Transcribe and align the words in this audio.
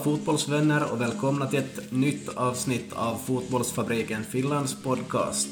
Alla 0.00 0.16
fotbollsvänner 0.16 0.92
och 0.92 1.00
välkomna 1.00 1.46
till 1.46 1.58
ett 1.58 1.92
nytt 1.92 2.28
avsnitt 2.28 2.92
av 2.92 3.18
Fotbollsfabriken 3.26 4.24
Finlands 4.24 4.82
podcast. 4.82 5.48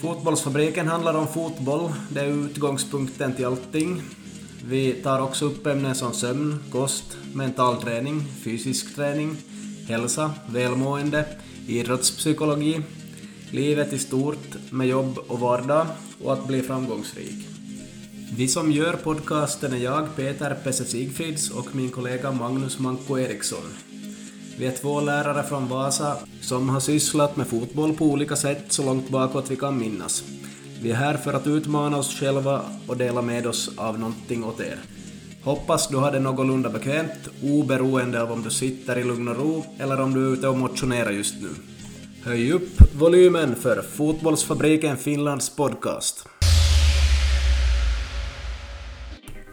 Fotbollsfabriken 0.00 0.88
handlar 0.88 1.14
om 1.14 1.26
fotboll, 1.26 1.92
det 2.10 2.20
är 2.20 2.46
utgångspunkten 2.46 3.34
till 3.34 3.46
allting. 3.46 4.02
Vi 4.64 4.92
tar 4.92 5.20
också 5.20 5.44
upp 5.44 5.66
ämnen 5.66 5.94
som 5.94 6.12
sömn, 6.12 6.58
kost, 6.72 7.16
mental 7.34 7.82
träning, 7.82 8.24
fysisk 8.44 8.94
träning, 8.96 9.36
hälsa, 9.88 10.30
välmående, 10.48 11.24
idrottspsykologi, 11.66 12.80
livet 13.50 13.92
i 13.92 13.98
stort 13.98 14.56
med 14.70 14.86
jobb 14.88 15.18
och 15.28 15.40
vardag 15.40 15.86
och 16.24 16.32
att 16.32 16.46
bli 16.46 16.62
framgångsrik. 16.62 17.55
Vi 18.34 18.48
som 18.48 18.72
gör 18.72 18.92
podcasten 18.92 19.72
är 19.72 19.76
jag, 19.76 20.16
Peter 20.16 20.56
Pesse 20.64 20.84
Sigfrids 20.84 21.50
och 21.50 21.74
min 21.74 21.90
kollega 21.90 22.32
Magnus 22.32 22.78
Manko 22.78 23.18
Eriksson. 23.18 23.64
Vi 24.58 24.66
är 24.66 24.72
två 24.72 25.00
lärare 25.00 25.42
från 25.42 25.68
Vasa 25.68 26.16
som 26.40 26.68
har 26.68 26.80
sysslat 26.80 27.36
med 27.36 27.46
fotboll 27.46 27.94
på 27.94 28.04
olika 28.04 28.36
sätt 28.36 28.64
så 28.68 28.84
långt 28.84 29.10
bakåt 29.10 29.50
vi 29.50 29.56
kan 29.56 29.78
minnas. 29.78 30.24
Vi 30.82 30.90
är 30.90 30.94
här 30.94 31.16
för 31.16 31.32
att 31.32 31.46
utmana 31.46 31.96
oss 31.96 32.20
själva 32.20 32.62
och 32.86 32.96
dela 32.96 33.22
med 33.22 33.46
oss 33.46 33.70
av 33.76 33.98
någonting 33.98 34.44
åt 34.44 34.60
er. 34.60 34.78
Hoppas 35.42 35.88
du 35.88 35.96
har 35.96 36.12
det 36.12 36.20
någorlunda 36.20 36.70
bekvämt, 36.70 37.28
oberoende 37.42 38.22
av 38.22 38.32
om 38.32 38.42
du 38.42 38.50
sitter 38.50 38.98
i 38.98 39.04
lugn 39.04 39.28
och 39.28 39.36
ro 39.36 39.64
eller 39.78 40.00
om 40.00 40.14
du 40.14 40.28
är 40.28 40.32
ute 40.32 40.48
och 40.48 40.58
motionerar 40.58 41.10
just 41.10 41.34
nu. 41.42 41.48
Höj 42.24 42.52
upp 42.52 42.94
volymen 42.94 43.54
för 43.54 43.82
Fotbollsfabriken 43.82 44.96
Finlands 44.96 45.56
podcast. 45.56 46.28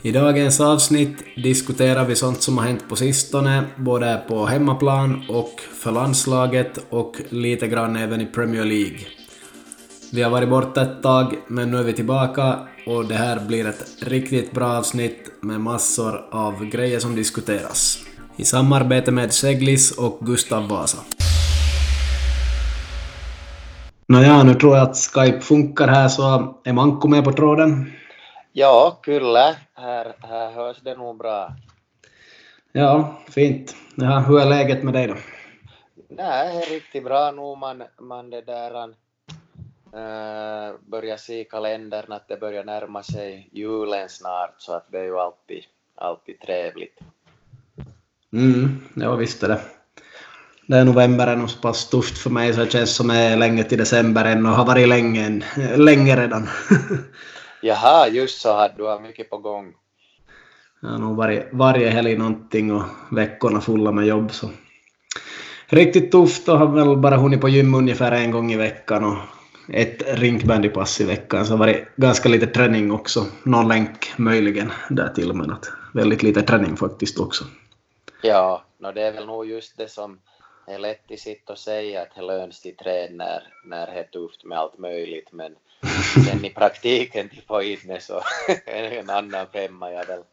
I 0.05 0.11
dagens 0.11 0.59
avsnitt 0.59 1.23
diskuterar 1.35 2.05
vi 2.05 2.15
sånt 2.15 2.41
som 2.41 2.57
har 2.57 2.65
hänt 2.65 2.89
på 2.89 2.95
sistone, 2.95 3.63
både 3.75 4.21
på 4.27 4.45
hemmaplan 4.45 5.23
och 5.29 5.61
för 5.81 5.91
landslaget 5.91 6.85
och 6.89 7.15
lite 7.29 7.67
grann 7.67 7.95
även 7.95 8.21
i 8.21 8.25
Premier 8.25 8.65
League. 8.65 8.99
Vi 10.13 10.21
har 10.21 10.31
varit 10.31 10.49
borta 10.49 10.81
ett 10.81 11.03
tag, 11.03 11.35
men 11.47 11.71
nu 11.71 11.77
är 11.77 11.83
vi 11.83 11.93
tillbaka 11.93 12.59
och 12.85 13.05
det 13.05 13.15
här 13.15 13.39
blir 13.47 13.67
ett 13.67 13.85
riktigt 14.01 14.51
bra 14.51 14.77
avsnitt 14.77 15.31
med 15.41 15.61
massor 15.61 16.25
av 16.31 16.65
grejer 16.65 16.99
som 16.99 17.15
diskuteras. 17.15 17.99
I 18.37 18.43
samarbete 18.45 19.11
med 19.11 19.33
Seglis 19.33 19.91
och 19.91 20.19
Gustav 20.21 20.67
Vasa. 20.67 20.97
Nåja, 24.07 24.43
nu 24.43 24.53
tror 24.53 24.77
jag 24.77 24.89
att 24.89 24.97
Skype 24.97 25.39
funkar 25.39 25.87
här 25.87 26.07
så 26.07 26.55
är 26.63 26.73
Manko 26.73 27.07
med 27.07 27.23
på 27.23 27.31
tråden. 27.31 27.91
Ja, 28.55 28.99
kyllä. 29.03 29.55
Här, 29.73 30.15
här 30.21 30.51
hörs 30.51 30.77
det 30.81 30.95
nog 30.95 31.17
bra. 31.17 31.55
Ja, 32.71 33.21
fint. 33.29 33.75
Ja, 33.95 34.19
hur 34.19 34.39
är 34.39 34.45
läget 34.45 34.83
med 34.83 34.93
dig 34.93 35.07
då? 35.07 35.15
Nej, 36.09 36.55
det 36.55 36.65
är 36.65 36.69
riktigt 36.69 37.03
bra 37.03 37.31
nu. 37.31 37.55
Man, 37.59 37.83
man 37.99 38.29
det 38.29 38.41
där, 38.41 38.83
äh, 39.93 40.75
börjar 40.79 41.17
se 41.17 41.39
i 41.39 41.43
kalendern 41.43 42.11
att 42.11 42.27
det 42.27 42.39
börjar 42.39 42.63
närma 42.63 43.03
sig 43.03 43.49
julen 43.51 44.09
snart, 44.09 44.55
så 44.57 44.73
att 44.73 44.91
det 44.91 44.99
är 44.99 45.03
ju 45.03 45.19
alltid, 45.19 45.63
alltid 45.95 46.39
trevligt. 46.39 46.99
Mm, 48.33 48.83
ja 48.95 49.15
visst 49.15 49.43
är 49.43 49.47
det. 49.47 49.61
Det 50.67 50.77
är 50.77 50.85
november 50.85 51.27
är 51.27 51.35
nog 51.35 51.49
så 51.49 51.61
pass 51.61 51.89
tufft 51.89 52.17
för 52.17 52.29
mig 52.29 52.53
så 52.53 52.59
det 52.59 52.71
känns 52.71 52.95
som 52.95 53.07
det 53.07 53.15
är 53.15 53.37
länge 53.37 53.63
till 53.63 53.77
december 53.77 54.25
än 54.25 54.45
och 54.45 54.51
har 54.51 54.65
varit 54.65 54.87
länge, 54.87 55.41
länge 55.75 56.15
redan. 56.15 56.49
Jaha, 57.65 58.07
just 58.07 58.41
så 58.41 58.49
att 58.49 58.77
du 58.77 58.83
har 58.83 58.99
mycket 58.99 59.29
på 59.29 59.37
gång. 59.37 59.73
Har 60.81 60.97
nog 60.97 61.17
varje, 61.17 61.47
varje 61.51 61.89
helg 61.89 62.17
någonting 62.17 62.71
och 62.71 62.83
veckorna 63.11 63.61
fulla 63.61 63.91
med 63.91 64.05
jobb 64.05 64.31
så. 64.31 64.49
Riktigt 65.67 66.11
tufft 66.11 66.49
och 66.49 66.59
har 66.59 66.67
väl 66.67 66.97
bara 66.97 67.17
hunnit 67.17 67.41
på 67.41 67.49
gym 67.49 67.75
ungefär 67.75 68.11
en 68.11 68.31
gång 68.31 68.51
i 68.51 68.57
veckan 68.57 69.03
och 69.03 69.17
ett 69.69 70.03
rinkbandypass 70.19 71.01
i 71.01 71.03
veckan. 71.03 71.45
Så 71.45 71.53
har 71.53 71.57
varit 71.57 71.95
ganska 71.95 72.29
lite 72.29 72.47
träning 72.47 72.91
också. 72.91 73.25
Någon 73.43 73.67
länk 73.67 74.17
möjligen 74.17 74.71
där 74.89 75.09
till 75.09 75.33
men 75.33 75.51
att 75.51 75.65
väldigt 75.93 76.23
lite 76.23 76.41
träning 76.41 76.77
faktiskt 76.77 77.19
också. 77.19 77.43
Ja, 78.21 78.63
no, 78.77 78.91
det 78.91 79.01
är 79.01 79.13
väl 79.13 79.25
nog 79.25 79.45
just 79.45 79.77
det 79.77 79.87
som 79.87 80.19
är 80.67 80.79
lätt 80.79 81.11
i 81.11 81.17
sitt 81.17 81.49
att 81.49 81.59
säga 81.59 82.01
att 82.01 82.15
det 82.15 82.21
löns 82.21 82.61
till 82.61 82.75
träd 82.75 83.15
när, 83.15 83.43
när 83.65 83.85
det 83.87 83.93
är 83.93 84.03
tufft 84.03 84.45
med 84.45 84.57
allt 84.57 84.77
möjligt 84.77 85.31
men 85.31 85.55
sen 86.25 86.45
i 86.45 86.49
praktiken 86.49 87.29
till 87.29 87.43
in 87.63 87.87
det 87.87 88.01
så 88.01 88.21
en 88.65 89.09
annan 89.09 89.47
femma. 89.53 89.91
Jag 89.91 89.97
har 89.97 90.05
väl 90.05 90.23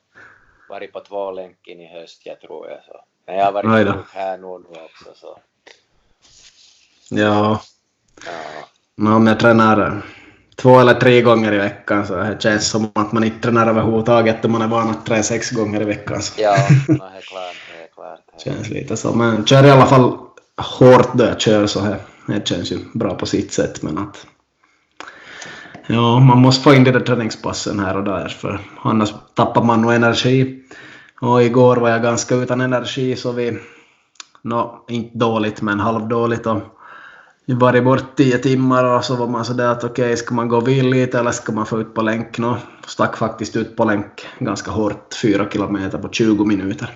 varit 0.69 0.93
på 0.93 1.01
två 1.01 1.31
länken 1.31 1.81
i 1.81 1.87
höst 1.87 2.23
jag 2.25 2.41
tror 2.41 2.69
jag 2.69 2.79
så. 2.85 3.01
Men 3.27 3.37
jag 3.37 3.45
har 3.45 3.53
varit 3.53 3.95
sjuk 3.95 4.07
här 4.15 4.39
nu, 4.39 4.47
också 4.47 5.15
så. 5.15 5.39
Ja. 7.11 7.63
ja. 8.27 8.33
No, 8.97 9.17
om 9.17 9.27
jag 9.27 9.41
tränar 9.41 10.03
två 10.57 10.81
eller 10.81 10.95
tre 10.95 11.23
gånger 11.23 11.53
i 11.53 11.59
veckan 11.59 12.07
så 12.07 12.17
det 12.17 12.43
känns 12.43 12.71
som 12.71 12.91
att 12.95 13.13
man 13.13 13.25
inte 13.25 13.41
tränar 13.41 13.67
överhuvudtaget 13.67 14.45
om 14.45 14.53
man 14.53 14.63
är 14.63 14.69
van 14.69 14.91
att 14.91 15.07
träna 15.07 15.23
sex 15.23 15.51
gånger 15.51 15.83
i 15.83 15.85
veckan. 15.85 16.23
Så. 16.23 16.43
Ja, 16.43 16.57
det 16.87 16.93
är 16.93 17.21
klart. 17.21 17.57
Det 17.77 17.85
är 17.85 17.89
klart. 17.95 18.43
känns 18.45 18.69
lite 18.69 18.97
så. 18.97 19.13
Men 19.13 19.47
kör 19.47 19.67
i 19.67 19.71
alla 19.71 19.87
fall 19.87 20.19
hårt 20.79 21.15
då 21.15 21.25
jag 21.25 21.41
kör 21.41 21.67
så 21.67 21.81
här. 21.81 21.99
Det 22.27 22.49
känns 22.49 22.73
ju 22.73 22.79
bra 22.95 23.15
på 23.15 23.27
sitt 23.27 23.53
sätt 23.53 23.83
men 23.83 23.99
att 23.99 24.27
Ja, 25.93 26.19
man 26.21 26.39
måste 26.39 26.63
få 26.63 26.75
in 26.75 26.85
de 26.85 26.91
där 26.91 27.01
träningspassen 27.01 27.79
här 27.79 27.97
och 27.97 28.05
där 28.05 28.29
för 28.29 28.61
annars 28.83 29.15
tappar 29.35 29.65
man 29.65 29.83
nog 29.83 29.93
energi. 29.93 30.63
Och 31.21 31.43
igår 31.43 31.77
var 31.77 31.89
jag 31.89 32.03
ganska 32.03 32.35
utan 32.35 32.61
energi 32.61 33.17
så 33.17 33.33
vi, 33.33 33.59
no, 34.43 34.85
inte 34.89 35.19
dåligt 35.19 35.63
men 35.63 35.81
halvdåligt 35.81 36.47
och 36.47 36.59
vi 37.47 37.55
var 37.55 37.81
bort 37.81 38.17
tio 38.17 38.39
timmar 38.39 38.85
och 38.85 39.05
så 39.05 39.17
var 39.17 39.27
man 39.27 39.45
sådär 39.45 39.69
att 39.69 39.85
okej, 39.85 40.05
okay, 40.05 40.17
ska 40.17 40.35
man 40.35 40.49
gå 40.49 40.57
och 40.57 40.69
vila 40.69 40.89
lite 40.89 41.19
eller 41.19 41.31
ska 41.31 41.53
man 41.53 41.67
få 41.67 41.81
ut 41.81 41.95
på 41.95 42.03
länk? 42.03 42.39
No, 42.39 42.57
stack 42.87 43.17
faktiskt 43.17 43.57
ut 43.57 43.77
på 43.77 43.85
länk 43.85 44.27
ganska 44.39 44.71
hårt, 44.71 45.15
fyra 45.23 45.51
kilometer 45.51 45.99
på 45.99 46.09
20 46.09 46.45
minuter. 46.45 46.91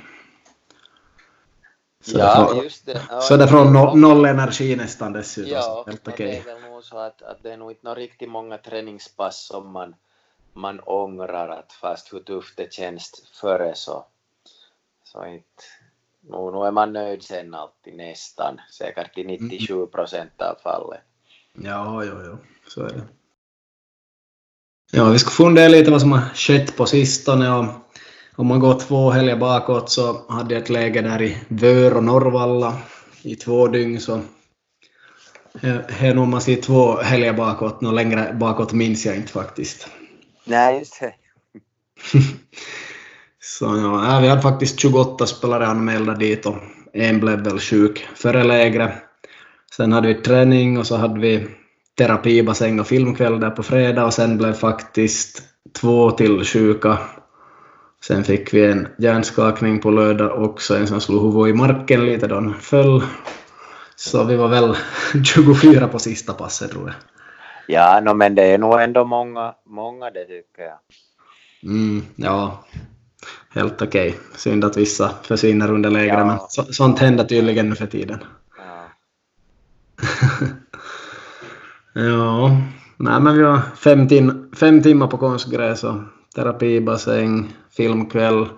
Så 2.04 2.18
ja, 2.18 2.48
från, 2.48 2.64
just 2.64 2.86
det. 2.86 3.02
Ja, 3.10 3.20
så 3.20 3.46
från 3.46 3.72
noll, 3.72 3.98
noll 3.98 4.24
energi 4.24 4.76
nästan 4.76 5.12
dessutom. 5.12 5.52
Ja, 5.52 5.84
helt 5.86 6.08
okej. 6.08 6.26
Okay. 6.26 6.42
det 6.44 6.50
är 6.50 6.60
väl 6.60 6.70
nog 6.70 6.84
så 6.84 6.98
att, 6.98 7.22
att 7.22 7.42
det 7.42 7.52
är 7.52 7.56
nog 7.56 7.70
inte 7.70 7.94
riktigt 7.94 8.30
många 8.30 8.58
träningspass 8.58 9.46
som 9.46 9.72
man, 9.72 9.94
man 10.52 10.80
ångrar 10.80 11.48
att 11.48 11.72
fast 11.72 12.12
hur 12.12 12.20
tufft 12.20 12.56
det 12.56 12.72
känns 12.72 13.22
före 13.40 13.74
så, 13.74 14.04
så 15.04 15.26
inte, 15.26 15.62
nu, 16.20 16.50
nu 16.52 16.66
är 16.66 16.70
man 16.70 16.92
nöjd 16.92 17.22
sen 17.22 17.54
alltid 17.54 17.96
nästan, 17.96 18.60
säkert 18.72 19.18
i 19.18 19.24
97 19.24 19.74
mm. 19.74 19.90
procent 19.90 20.42
av 20.42 20.54
fallet. 20.62 21.00
Ja, 21.52 22.04
jo, 22.04 22.14
jo, 22.26 22.38
så 22.68 22.82
är 22.82 22.88
det. 22.88 23.02
Ja, 24.92 25.04
vi 25.04 25.18
ska 25.18 25.30
fundera 25.30 25.68
lite 25.68 25.90
vad 25.90 26.00
som 26.00 26.12
har 26.12 26.34
skett 26.34 26.76
på 26.76 26.86
sistone 26.86 27.50
och 27.50 27.64
om 28.36 28.46
man 28.46 28.60
går 28.60 28.80
två 28.80 29.10
helger 29.10 29.36
bakåt 29.36 29.90
så 29.90 30.20
hade 30.28 30.54
jag 30.54 30.62
ett 30.62 30.70
läge 30.70 31.02
där 31.02 31.22
i 31.22 31.36
Vör 31.48 31.96
och 31.96 32.04
Norrvalla 32.04 32.78
i 33.22 33.36
två 33.36 33.68
dygn. 33.68 34.00
Så 34.00 34.20
här 35.88 36.18
om 36.18 36.30
man 36.30 36.40
ser 36.40 36.56
två 36.56 36.96
helger 36.96 37.32
bakåt, 37.32 37.80
något 37.80 37.94
längre 37.94 38.34
bakåt 38.34 38.72
minns 38.72 39.06
jag 39.06 39.16
inte 39.16 39.32
faktiskt. 39.32 39.88
Nej, 40.44 40.78
just 40.78 41.00
det. 41.00 41.14
så 43.40 43.64
ja, 43.64 44.18
vi 44.22 44.28
hade 44.28 44.42
faktiskt 44.42 44.80
28 44.80 45.26
spelare 45.26 45.66
anmälda 45.66 46.14
dit 46.14 46.46
och 46.46 46.56
en 46.92 47.20
blev 47.20 47.44
väl 47.44 47.58
sjuk 47.58 48.06
före 48.14 48.44
lägret. 48.44 48.92
Sen 49.76 49.92
hade 49.92 50.08
vi 50.08 50.14
träning 50.14 50.78
och 50.78 50.86
så 50.86 50.96
hade 50.96 51.20
vi 51.20 51.46
terapibassäng 51.98 52.80
och 52.80 52.86
filmkväll 52.86 53.40
där 53.40 53.50
på 53.50 53.62
fredag 53.62 54.04
och 54.04 54.14
sen 54.14 54.38
blev 54.38 54.52
faktiskt 54.52 55.42
två 55.80 56.10
till 56.10 56.44
sjuka 56.44 56.98
Sen 58.06 58.24
fick 58.24 58.54
vi 58.54 58.64
en 58.66 58.88
hjärnskakning 58.98 59.80
på 59.80 59.90
lördag 59.90 60.42
också, 60.42 60.76
en 60.76 60.86
som 60.86 61.00
slog 61.00 61.22
huvudet 61.22 61.54
i 61.54 61.58
marken 61.58 62.06
lite 62.06 62.26
då 62.26 62.34
han 62.34 62.54
föll. 62.60 63.02
Så 63.96 64.24
vi 64.24 64.36
var 64.36 64.48
väl 64.48 64.76
24 65.24 65.88
på 65.88 65.98
sista 65.98 66.32
passet 66.32 66.70
tror 66.70 66.86
jag. 66.86 66.94
Ja, 67.66 68.00
no, 68.00 68.14
men 68.14 68.34
det 68.34 68.42
är 68.42 68.58
nog 68.58 68.80
ändå 68.80 69.04
många, 69.04 69.54
många 69.66 70.10
det 70.10 70.24
tycker 70.24 70.62
jag. 70.62 70.78
Mm, 71.62 72.02
ja, 72.16 72.64
helt 73.50 73.82
okej. 73.82 74.08
Okay. 74.08 74.20
Synd 74.36 74.64
att 74.64 74.76
vissa 74.76 75.10
försvinner 75.22 75.72
under 75.72 75.90
lägret, 75.90 76.18
ja. 76.18 76.24
men 76.24 76.38
så, 76.48 76.62
sånt 76.62 76.98
händer 76.98 77.24
tydligen 77.24 77.68
nu 77.68 77.74
för 77.74 77.86
tiden. 77.86 78.18
Ja. 78.56 78.86
ja, 82.00 82.50
nej 82.96 83.20
men 83.20 83.36
vi 83.36 83.42
har 83.42 83.60
fem, 83.76 84.08
tim 84.08 84.50
fem 84.56 84.82
timmar 84.82 85.06
på 85.06 85.18
konstgräs 85.18 85.84
och 85.84 85.94
terapibassäng, 86.34 87.52
filmkväll, 87.76 88.48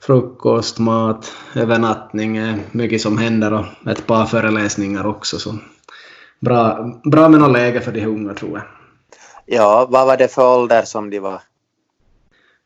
frukost, 0.00 0.78
mat, 0.78 1.32
övernattning, 1.54 2.40
mycket 2.72 3.00
som 3.00 3.18
händer 3.18 3.52
och 3.52 3.90
ett 3.90 4.06
par 4.06 4.26
föreläsningar 4.26 5.06
också. 5.06 5.38
Så 5.38 5.58
bra, 6.40 6.92
bra 7.04 7.28
med 7.28 7.40
något 7.40 7.52
läge 7.52 7.80
för 7.80 7.92
de 7.92 8.06
unga 8.06 8.34
tror 8.34 8.58
jag. 8.58 8.66
Ja, 9.46 9.86
vad 9.90 10.06
var 10.06 10.16
det 10.16 10.28
för 10.28 10.56
ålder 10.56 10.82
som 10.82 11.10
de 11.10 11.20
var? 11.20 11.42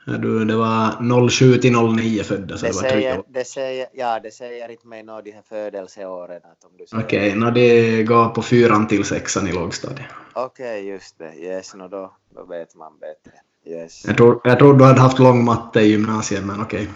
Du, 0.06 0.44
det 0.44 0.56
var 0.56 1.28
07 1.28 1.56
till 1.56 1.72
09 1.72 2.22
födda. 2.22 2.56
Så 2.56 2.66
det, 2.66 2.72
det, 2.72 2.74
var 2.74 2.88
säger, 2.90 3.22
det, 3.28 3.44
säger, 3.44 3.86
ja, 3.92 4.20
det 4.20 4.30
säger 4.30 4.70
inte 4.70 4.86
mig 4.86 5.02
något 5.02 5.24
de 5.24 5.32
här 5.32 5.42
födelseåren. 5.48 6.40
Okej, 6.92 7.28
okay, 7.28 7.34
no, 7.34 7.50
det 7.50 8.02
går 8.02 8.28
på 8.28 8.42
fyran 8.42 8.88
till 8.88 9.04
sexan 9.04 9.48
i 9.48 9.52
lågstadiet. 9.52 10.06
Okej, 10.32 10.80
okay, 10.80 10.92
just 10.92 11.18
det. 11.18 11.34
Yes, 11.34 11.74
no, 11.74 11.88
då, 11.88 12.12
då 12.34 12.44
vet 12.44 12.74
man 12.74 12.98
bättre. 12.98 13.32
Yes. 13.66 14.04
Jag, 14.06 14.16
tror, 14.16 14.40
jag 14.44 14.58
tror 14.58 14.74
du 14.74 14.84
hade 14.84 15.00
haft 15.00 15.18
lång 15.18 15.44
matte 15.44 15.80
i 15.80 15.86
gymnasiet, 15.86 16.44
men 16.44 16.60
okej. 16.60 16.88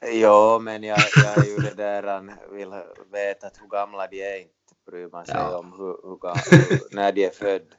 Okay. 0.00 0.20
Jo, 0.20 0.58
men 0.58 0.82
jag, 0.82 0.98
jag 1.16 1.38
är 1.38 1.50
ju 1.50 1.56
det 1.56 1.74
där, 1.76 2.20
vill 2.52 2.70
veta 3.12 3.46
hur 3.60 3.68
gamla 3.68 4.06
de 4.06 4.22
är, 4.22 4.36
inte 4.36 4.74
bryr 4.90 5.08
man 5.12 5.26
sig 5.26 5.34
ja. 5.38 5.58
om 5.58 5.72
hur, 5.72 5.86
hur, 5.86 6.68
hur, 6.68 6.96
när 6.96 7.12
de 7.12 7.24
är 7.24 7.30
födda. 7.30 7.76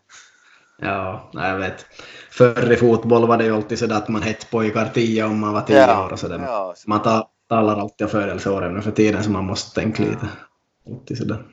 Ja, 0.82 1.30
jag 1.34 1.58
vet. 1.58 1.86
Förr 2.32 2.72
i 2.72 2.76
fotboll 2.76 3.28
var 3.28 3.38
det 3.38 3.46
ju 3.46 3.56
alltid 3.56 3.80
sådär 3.80 3.96
att 3.96 4.08
man 4.08 4.22
hette 4.22 4.46
pojkar 4.46 4.92
tio 4.94 5.26
om 5.26 5.40
man 5.40 5.54
var 5.54 5.62
tio 5.62 5.78
ja, 5.78 6.06
år 6.06 6.12
och 6.12 6.20
sådär. 6.20 6.40
Ja, 6.46 6.74
så 6.78 6.90
man 6.90 7.24
talar 7.50 7.80
alltid 7.80 8.06
om 8.06 8.12
födelseåren 8.12 8.74
nu 8.74 8.82
för 8.82 8.92
tiden 8.92 9.24
så 9.24 9.32
man 9.32 9.46
måste 9.46 9.82
tänka 9.82 10.04
lite. 10.04 10.28
Alltid 10.90 11.18
sådär. 11.18 11.44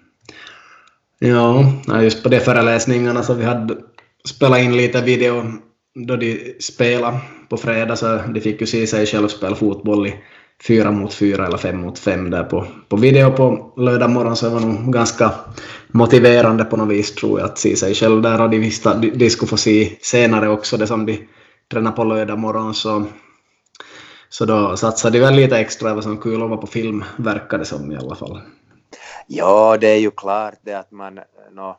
Ja, 1.19 1.64
just 2.02 2.22
på 2.22 2.28
de 2.28 2.40
föreläsningarna 2.40 3.22
så 3.22 3.34
vi 3.34 3.44
hade 3.44 3.76
spelat 4.28 4.60
in 4.60 4.76
lite 4.76 5.02
video 5.02 5.52
då 5.94 6.17
de 6.17 6.56
spelade 6.61 7.20
på 7.49 7.56
fredag 7.56 7.96
så 7.96 8.20
de 8.35 8.41
fick 8.41 8.61
ju 8.61 8.67
se 8.67 8.87
sig 8.87 9.06
själv 9.06 9.29
spela 9.29 9.56
fotboll 9.56 10.06
i 10.06 10.14
fyra 10.62 10.91
mot 10.91 11.14
fyra 11.14 11.46
eller 11.46 11.56
fem 11.56 11.81
mot 11.81 11.99
fem 11.99 12.31
där 12.31 12.44
på, 12.44 12.67
på 12.88 12.96
video 12.96 13.31
på 13.31 13.73
lördag 13.76 14.11
morgon. 14.11 14.37
Så 14.37 14.46
det 14.46 14.55
var 14.55 14.61
nog 14.61 14.93
ganska 14.93 15.31
motiverande 15.88 16.64
på 16.64 16.76
något 16.76 16.88
vis 16.88 17.14
tror 17.14 17.41
jag 17.41 17.46
att 17.46 17.58
se 17.58 17.76
sig 17.76 17.94
själv 17.94 18.23
där. 18.23 18.43
Och 18.43 18.50
de 18.50 18.58
visste 18.58 18.91
att 18.91 19.02
de, 19.02 19.11
de 19.11 19.31
skulle 19.31 19.49
få 19.49 19.56
se 19.56 19.96
senare 20.00 20.49
också 20.49 20.76
det 20.76 20.87
som 20.87 21.06
de 21.06 21.29
tränade 21.70 21.96
på 21.96 22.05
lördag 22.05 22.38
morgon. 22.38 22.75
Så, 22.75 23.05
så 24.29 24.44
då 24.44 24.76
satsade 24.76 25.19
de 25.19 25.25
väl 25.25 25.35
lite 25.35 25.58
extra, 25.58 25.88
det 25.88 25.94
var 25.94 26.02
som 26.02 26.19
kul 26.19 26.43
att 26.43 26.49
vara 26.49 26.61
på 26.61 26.67
film 26.67 27.05
verkade 27.17 27.62
det 27.62 27.67
som 27.67 27.93
i 27.93 27.96
alla 27.96 28.14
fall. 28.14 28.41
Ja, 29.26 29.76
det 29.81 29.88
är 29.88 29.99
ju 29.99 30.11
klart 30.11 30.55
det 30.62 30.75
att 30.75 30.91
man, 30.91 31.20
no, 31.52 31.76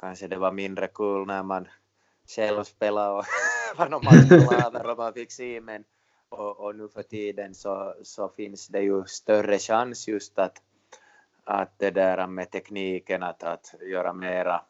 kanske 0.00 0.28
det 0.28 0.36
var 0.36 0.52
mindre 0.52 0.88
kul 0.94 1.26
när 1.26 1.42
man 1.42 1.66
själv 2.36 2.64
spela 2.64 3.12
och 3.12 3.24
vad 3.76 3.90
de 3.90 4.04
match 4.04 4.84
och 4.84 4.98
man 4.98 5.12
fick 5.12 5.32
se 5.32 5.60
men 5.60 5.84
och, 6.28 6.60
och, 6.60 6.76
nu 6.76 6.88
för 6.88 7.02
tiden 7.02 7.54
så, 7.54 7.94
så 8.02 8.28
finns 8.28 8.68
det 8.68 8.80
ju 8.80 9.04
större 9.04 9.58
chans 9.58 10.08
just 10.08 10.38
att, 10.38 10.62
att 11.44 11.78
det 11.78 11.90
där 11.90 12.26
med 12.26 12.50
tekniken 12.50 13.22
att, 13.22 13.42
att 13.42 13.74
göra 13.80 14.12
mera, 14.12 14.60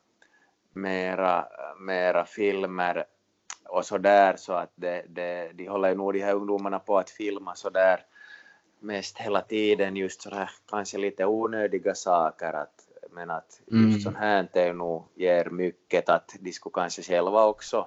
mera, 0.73 1.49
mera 1.79 2.25
filmer 2.25 3.05
och 3.69 3.85
så 3.85 3.99
där 3.99 4.37
så 4.37 4.53
att 4.53 4.73
det, 4.75 5.05
det, 5.09 5.53
de 5.55 5.69
håller 5.69 5.89
ju 5.89 5.95
nog 5.95 6.13
de 6.13 6.21
här 6.21 6.35
ungdomarna 6.35 6.79
på 6.79 6.99
att 6.99 7.11
filma 7.11 7.55
så 7.55 7.71
där 7.71 8.05
mest 8.81 9.19
hela 9.19 9.43
tiden 9.43 9.97
just 9.97 10.23
så 10.23 10.31
här 10.31 10.51
kanske 10.71 10.99
lite 10.99 11.27
onödiga 11.27 11.95
saker 11.95 12.53
att, 12.53 12.88
men 13.13 13.31
att 13.31 13.61
just 13.67 13.73
mm. 13.73 14.01
sånt 14.01 14.17
här 14.17 14.49
är 14.53 14.73
nog 14.73 15.05
ger 15.15 15.45
mycket 15.51 16.09
att 16.09 16.37
de 16.41 16.53
skulle 16.53 16.73
kanske 16.73 17.03
själva 17.03 17.45
också 17.45 17.87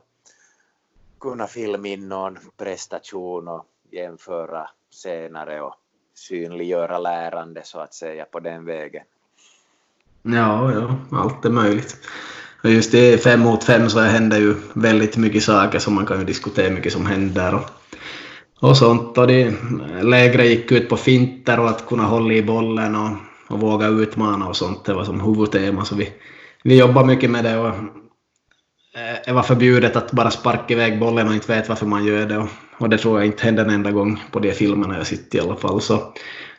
kunna 1.19 1.47
filma 1.47 1.87
in 1.87 2.09
någon 2.09 2.37
prestation 2.57 3.47
och 3.47 3.65
jämföra 3.91 4.69
senare 4.89 5.61
och 5.61 5.75
synliggöra 6.13 6.99
lärande 6.99 7.61
så 7.63 7.79
att 7.79 7.93
säga 7.93 8.25
på 8.25 8.39
den 8.39 8.65
vägen. 8.65 9.03
Ja, 10.21 10.73
ja, 10.73 10.95
allt 11.11 11.45
är 11.45 11.49
möjligt. 11.49 11.97
Och 12.63 12.69
just 12.69 12.93
i 12.93 13.17
fem 13.17 13.39
mot 13.39 13.63
fem 13.63 13.89
så 13.89 13.99
händer 13.99 14.39
ju 14.39 14.55
väldigt 14.73 15.17
mycket 15.17 15.43
saker 15.43 15.79
som 15.79 15.95
man 15.95 16.05
kan 16.05 16.19
ju 16.19 16.25
diskutera 16.25 16.73
mycket 16.73 16.93
som 16.93 17.05
händer 17.05 17.55
och, 17.55 17.69
och 18.69 18.77
sånt. 18.77 19.17
Och 19.17 19.27
de 19.27 19.51
lägre 20.01 20.45
gick 20.45 20.71
ut 20.71 20.89
på 20.89 20.97
finter 20.97 21.59
och 21.59 21.69
att 21.69 21.85
kunna 21.85 22.03
hålla 22.03 22.33
i 22.33 22.43
bollen 22.43 22.95
och, 22.95 23.17
och 23.51 23.59
våga 23.59 23.87
utmana 23.87 24.47
och 24.47 24.55
sånt. 24.55 24.85
Det 24.85 24.93
var 24.93 25.03
som 25.03 25.21
huvudtema 25.21 25.85
så 25.85 25.95
vi, 25.95 26.09
vi 26.63 26.79
jobbar 26.79 27.05
mycket 27.05 27.29
med 27.29 27.43
det 27.43 27.57
och 27.57 27.67
eh, 27.67 29.17
det 29.25 29.31
var 29.31 29.43
förbjudet 29.43 29.95
att 29.95 30.11
bara 30.11 30.31
sparka 30.31 30.73
iväg 30.73 30.99
bollen 30.99 31.27
och 31.27 31.33
inte 31.33 31.53
vet 31.53 31.69
varför 31.69 31.85
man 31.85 32.05
gör 32.05 32.25
det. 32.25 32.37
Och, 32.37 32.49
och 32.77 32.89
det 32.89 32.97
tror 32.97 33.19
jag 33.19 33.25
inte 33.25 33.43
händer 33.43 33.63
en 33.63 33.69
enda 33.69 33.91
gång 33.91 34.23
på 34.31 34.39
de 34.39 34.51
filmerna 34.51 34.97
jag 34.97 35.07
sitter 35.07 35.37
i 35.37 35.41
alla 35.41 35.55
fall. 35.55 35.81
Så, 35.81 35.97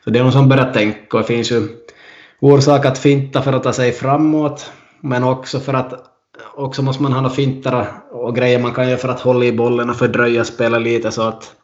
så 0.04 0.10
det 0.10 0.18
är 0.18 0.22
någon 0.22 0.32
som 0.32 0.48
börjar 0.48 0.72
tänka 0.72 1.16
och 1.16 1.22
det 1.22 1.26
finns 1.26 1.52
ju 1.52 1.68
orsak 2.40 2.86
att 2.86 2.98
finta 2.98 3.42
för 3.42 3.52
att 3.52 3.62
ta 3.62 3.72
sig 3.72 3.92
framåt 3.92 4.72
men 5.00 5.24
också 5.24 5.60
för 5.60 5.74
att 5.74 5.92
också 6.54 6.82
måste 6.82 7.02
man 7.02 7.12
ha 7.12 7.20
några 7.20 7.34
fintar 7.34 7.86
och 8.10 8.36
grejer 8.36 8.58
man 8.58 8.72
kan 8.72 8.88
göra 8.88 8.98
för 8.98 9.08
att 9.08 9.20
hålla 9.20 9.44
i 9.44 9.52
bollen 9.52 9.90
och 9.90 9.96
fördröja 9.96 10.44
spelet 10.44 10.82
lite 10.82 11.10
så 11.10 11.22
att 11.22 11.61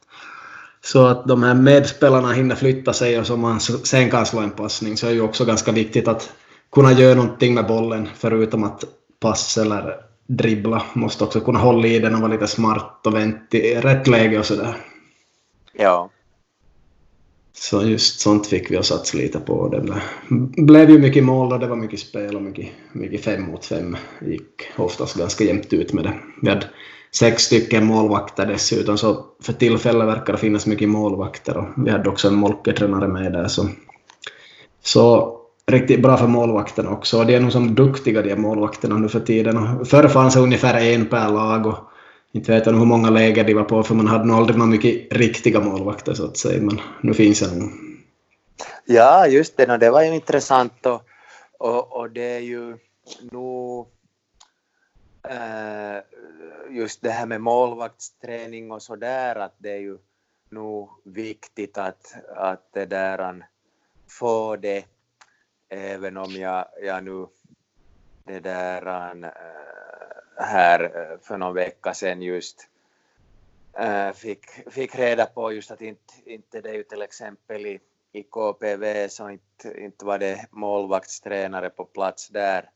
så 0.93 1.07
att 1.07 1.29
de 1.29 1.43
här 1.43 1.55
medspelarna 1.55 2.33
hinner 2.33 2.55
flytta 2.55 2.93
sig 2.93 3.19
och 3.19 3.27
så 3.27 3.37
man 3.37 3.61
sen 3.61 4.11
kan 4.11 4.27
slå 4.27 4.41
en 4.41 4.51
passning 4.51 4.97
så 4.97 5.07
är 5.07 5.11
ju 5.11 5.21
också 5.21 5.45
ganska 5.45 5.73
viktigt 5.73 6.09
att 6.09 6.33
kunna 6.73 6.93
göra 6.93 7.15
någonting 7.15 7.55
med 7.55 7.67
bollen 7.67 8.09
förutom 8.15 8.65
att 8.65 8.85
passa 9.21 9.63
eller 9.63 9.95
dribbla, 10.27 10.83
måste 10.93 11.25
också 11.25 11.41
kunna 11.41 11.59
hålla 11.59 11.87
i 11.87 11.99
den 11.99 12.15
och 12.15 12.21
vara 12.21 12.33
lite 12.33 12.47
smart 12.47 13.07
och 13.07 13.15
vänta 13.15 13.57
i 13.57 13.75
rätt 13.75 14.07
läge 14.07 14.39
och 14.39 14.47
sådär. 14.47 14.77
Ja. 15.79 16.11
Så 17.53 17.83
just 17.83 18.21
sånt 18.21 18.47
fick 18.47 18.71
vi 18.71 18.77
att 18.77 18.87
satsa 18.87 19.19
lite 19.19 19.41
på. 19.41 19.69
Det 19.69 19.81
blev, 19.81 20.67
blev 20.67 20.91
ju 20.91 20.99
mycket 20.99 21.25
mål 21.25 21.53
och 21.53 21.61
det 21.61 21.67
var 21.67 21.77
mycket 21.77 22.01
spel 22.01 22.37
och 22.37 22.43
mycket, 22.43 22.69
mycket 22.93 23.25
fem 23.25 23.43
mot 23.43 23.65
fem. 23.65 23.97
gick 24.27 24.63
oftast 24.77 25.17
ganska 25.17 25.45
jämnt 25.45 25.73
ut 25.73 25.93
med 25.93 26.05
det. 26.05 26.15
Vi 26.43 26.49
hade 26.49 26.67
sex 27.13 27.43
stycken 27.43 27.85
målvakter 27.85 28.47
dessutom 28.47 28.99
så 28.99 29.25
för 29.43 29.53
tillfället 29.53 30.09
verkar 30.09 30.33
det 30.33 30.39
finnas 30.39 30.67
mycket 30.67 30.89
målvakter 30.89 31.57
och 31.57 31.67
vi 31.77 31.91
hade 31.91 32.09
också 32.09 32.29
en 32.29 32.35
molketränare 32.35 33.09
med 33.09 33.33
där 33.33 33.49
så, 33.49 33.69
så 34.83 35.35
riktigt 35.67 36.03
bra 36.03 36.17
för 36.17 36.27
målvakterna 36.27 36.91
också. 36.91 37.19
Och 37.19 37.27
de 37.27 37.35
är 37.35 37.41
nog 37.41 37.53
som 37.53 37.75
duktiga 37.75 38.23
de 38.23 38.37
målvakterna 38.37 38.97
nu 38.99 39.09
för 39.09 39.21
tiden. 39.21 39.85
förr 39.85 40.09
fanns 40.09 40.35
det 40.35 40.41
ungefär 40.41 40.81
en 40.81 41.07
per 41.07 41.29
lag 41.29 41.67
och 41.67 41.79
inte 42.33 42.53
vet 42.53 42.67
jag 42.67 42.73
hur 42.73 42.85
många 42.85 43.11
läger 43.11 43.45
de 43.45 43.55
var 43.55 43.65
på 43.65 43.83
för 43.83 43.95
man 43.95 44.07
hade 44.07 44.25
nog 44.25 44.37
aldrig 44.37 44.59
några 44.59 44.71
mycket 44.71 45.13
riktiga 45.13 45.61
målvakter 45.61 46.15
så 46.15 46.25
att 46.25 46.37
säga. 46.37 46.63
Men 46.63 46.81
nu 47.01 47.15
finns 47.15 47.41
det 47.41 47.59
nog. 47.59 47.71
Ja, 48.85 49.27
just 49.27 49.57
det. 49.57 49.77
Det 49.77 49.91
var 49.91 50.03
ju 50.03 50.15
intressant 50.15 50.87
och, 50.87 51.03
och, 51.59 51.97
och 51.97 52.11
det 52.11 52.37
är 52.37 52.41
ju 52.41 52.77
nog 53.31 53.87
äh, 55.29 56.18
just 56.71 57.03
det 57.03 57.11
här 57.11 57.27
med 57.27 57.41
målvaktsträning 57.41 58.73
och 58.73 58.83
så 58.83 58.97
där 58.97 59.37
att 59.37 59.55
det 59.59 59.71
är 59.71 59.81
ju 59.81 59.99
nog 60.51 60.91
viktigt 61.05 61.79
att, 61.79 62.15
att 62.37 62.73
det 62.73 62.87
där 62.87 63.47
få 64.07 64.57
det 64.57 64.85
även 65.69 66.17
om 66.17 66.33
jag, 66.33 66.67
jag 66.83 67.05
nu 67.05 67.27
det 68.25 68.41
där 68.41 68.83
han, 68.83 69.25
eh, 69.25 69.31
här 70.37 70.85
eh, 70.85 71.19
för 71.23 71.39
någon 71.39 71.55
vecka 71.55 71.95
sedan 71.95 72.23
just 72.23 72.69
eh, 73.79 74.13
fick, 74.13 74.47
fick 74.71 74.99
reda 74.99 75.27
på 75.27 75.53
just 75.53 75.71
att 75.71 75.83
inte, 75.83 76.15
inte 76.25 76.61
det 76.61 76.71
är 76.71 76.75
ju 76.75 76.83
till 76.83 77.03
exempel 77.03 77.67
i, 77.67 77.81
i 78.13 78.23
KPV 78.23 79.09
så 79.09 79.31
inte, 79.31 79.81
inte 79.81 80.05
var 80.05 80.19
det 80.19 80.47
målvaktstränare 80.51 81.71
på 81.71 81.85
plats 81.85 82.29
där 82.29 82.71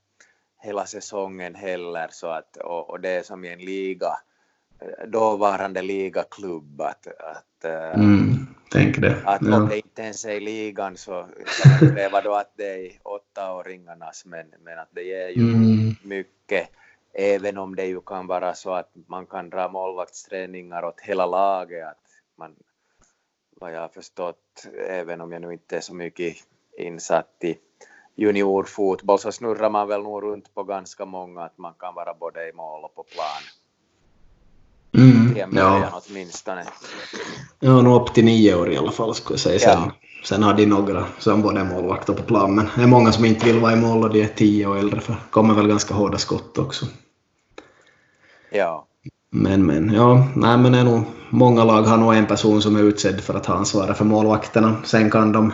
hela 0.62 0.86
säsongen 0.86 1.54
heller 1.54 2.08
så 2.10 2.26
att, 2.26 2.56
och, 2.56 2.90
och 2.90 3.00
det 3.00 3.08
är 3.08 3.22
som 3.22 3.44
i 3.44 3.52
en 3.52 3.58
liga 3.58 4.16
dåvarande 5.06 5.82
ligaklubb 5.82 6.80
att, 6.80 7.06
att 7.06 7.64
mm. 7.94 8.46
Tänk 8.70 8.98
det. 8.98 9.22
Att 9.24 9.42
ja. 9.42 9.56
om 9.56 9.68
det 9.68 9.76
inte 9.76 10.02
ens 10.02 10.24
är 10.24 10.30
i 10.30 10.40
ligan 10.40 10.96
så 10.96 11.26
kan 11.62 11.70
man 11.80 11.96
kräva 11.96 12.20
då 12.20 12.34
att 12.34 12.52
det 12.56 12.86
är 12.86 12.92
åttaåringarnas, 13.02 14.24
men, 14.26 14.46
men 14.60 14.78
att 14.78 14.88
det 14.90 15.02
ger 15.02 15.28
ju 15.28 15.54
mm. 15.54 15.94
mycket, 16.02 16.68
även 17.12 17.58
om 17.58 17.76
det 17.76 17.86
ju 17.86 18.00
kan 18.00 18.26
vara 18.26 18.54
så 18.54 18.74
att 18.74 18.90
man 19.06 19.26
kan 19.26 19.50
dra 19.50 19.68
målvaktsträningar 19.68 20.84
åt 20.84 21.00
hela 21.00 21.26
laget, 21.26 21.86
att 21.86 22.04
man, 22.36 22.54
vad 23.60 23.72
jag 23.72 23.80
har 23.80 23.88
förstått, 23.88 24.66
även 24.88 25.20
om 25.20 25.32
jag 25.32 25.42
nu 25.42 25.52
inte 25.52 25.76
är 25.76 25.80
så 25.80 25.94
mycket 25.94 26.36
insatt 26.78 27.36
i 27.40 27.58
juniorfotboll, 28.16 29.18
så 29.18 29.32
snurrar 29.32 29.70
man 29.70 29.88
väl 29.88 30.02
nog 30.02 30.22
runt 30.22 30.54
på 30.54 30.62
ganska 30.62 31.04
många, 31.04 31.42
att 31.42 31.58
man 31.58 31.74
kan 31.78 31.94
vara 31.94 32.14
både 32.14 32.48
i 32.48 32.52
mål 32.52 32.84
och 32.84 32.94
på 32.94 33.02
plan. 33.02 33.42
Mm, 34.96 35.34
till 35.34 35.42
en 35.42 35.50
början 35.50 35.80
ja. 35.80 36.02
åtminstone. 36.08 36.64
Ja, 37.60 37.82
nog 37.82 38.02
upp 38.02 38.14
till 38.14 38.24
nio 38.24 38.54
år 38.54 38.72
i 38.72 38.76
alla 38.76 38.90
fall 38.90 39.14
skulle 39.14 39.34
jag 39.34 39.40
säga. 39.40 39.58
Sen, 39.58 39.80
ja. 39.84 39.92
sen 40.24 40.42
har 40.42 40.54
de 40.54 40.66
några 40.66 41.06
som 41.18 41.42
både 41.42 41.60
är 41.60 41.64
målvakter 41.64 42.12
på 42.12 42.22
plan, 42.22 42.54
men 42.54 42.68
det 42.76 42.82
är 42.82 42.86
många 42.86 43.12
som 43.12 43.24
inte 43.24 43.46
vill 43.46 43.58
vara 43.58 43.72
i 43.72 43.76
mål 43.76 44.04
och 44.04 44.12
de 44.12 44.22
är 44.22 44.28
tio 44.28 44.66
och 44.66 44.78
äldre, 44.78 45.00
för 45.00 45.14
kommer 45.30 45.54
väl 45.54 45.68
ganska 45.68 45.94
hårda 45.94 46.18
skott 46.18 46.58
också. 46.58 46.86
Ja. 48.50 48.86
Men, 49.30 49.66
men, 49.66 49.92
ja, 49.94 50.28
nej 50.36 50.58
men 50.58 50.72
det 50.72 50.78
är 50.78 50.84
nog, 50.84 51.02
många 51.30 51.64
lag 51.64 51.82
har 51.82 51.96
nog 51.96 52.14
en 52.14 52.26
person 52.26 52.62
som 52.62 52.76
är 52.76 52.82
utsedd 52.82 53.20
för 53.20 53.34
att 53.34 53.46
ha 53.46 53.54
ansvaret 53.54 53.96
för 53.96 54.04
målvakterna. 54.04 54.76
Sen 54.84 55.10
kan 55.10 55.32
de 55.32 55.52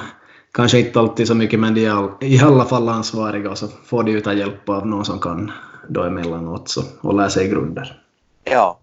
kanske 0.52 0.78
inte 0.78 1.00
alltid 1.00 1.26
så 1.26 1.34
mycket, 1.34 1.60
men 1.60 1.74
de 1.74 1.86
är 1.86 2.24
i 2.24 2.40
alla 2.40 2.64
fall 2.64 2.88
ansvariga 2.88 3.50
och 3.50 3.58
så 3.58 3.68
får 3.68 4.02
de 4.02 4.10
ju 4.10 4.20
ta 4.20 4.32
hjälp 4.32 4.68
av 4.68 4.86
någon 4.86 5.04
som 5.04 5.20
kan 5.20 5.52
då 5.88 6.02
emellanåt 6.02 6.68
så, 6.68 6.82
och 7.00 7.14
lära 7.14 7.28
sig 7.30 7.48
grunder. 7.48 8.02
Ja, 8.44 8.78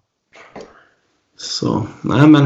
så 1.38 1.88
nej 2.02 2.28
men 2.28 2.44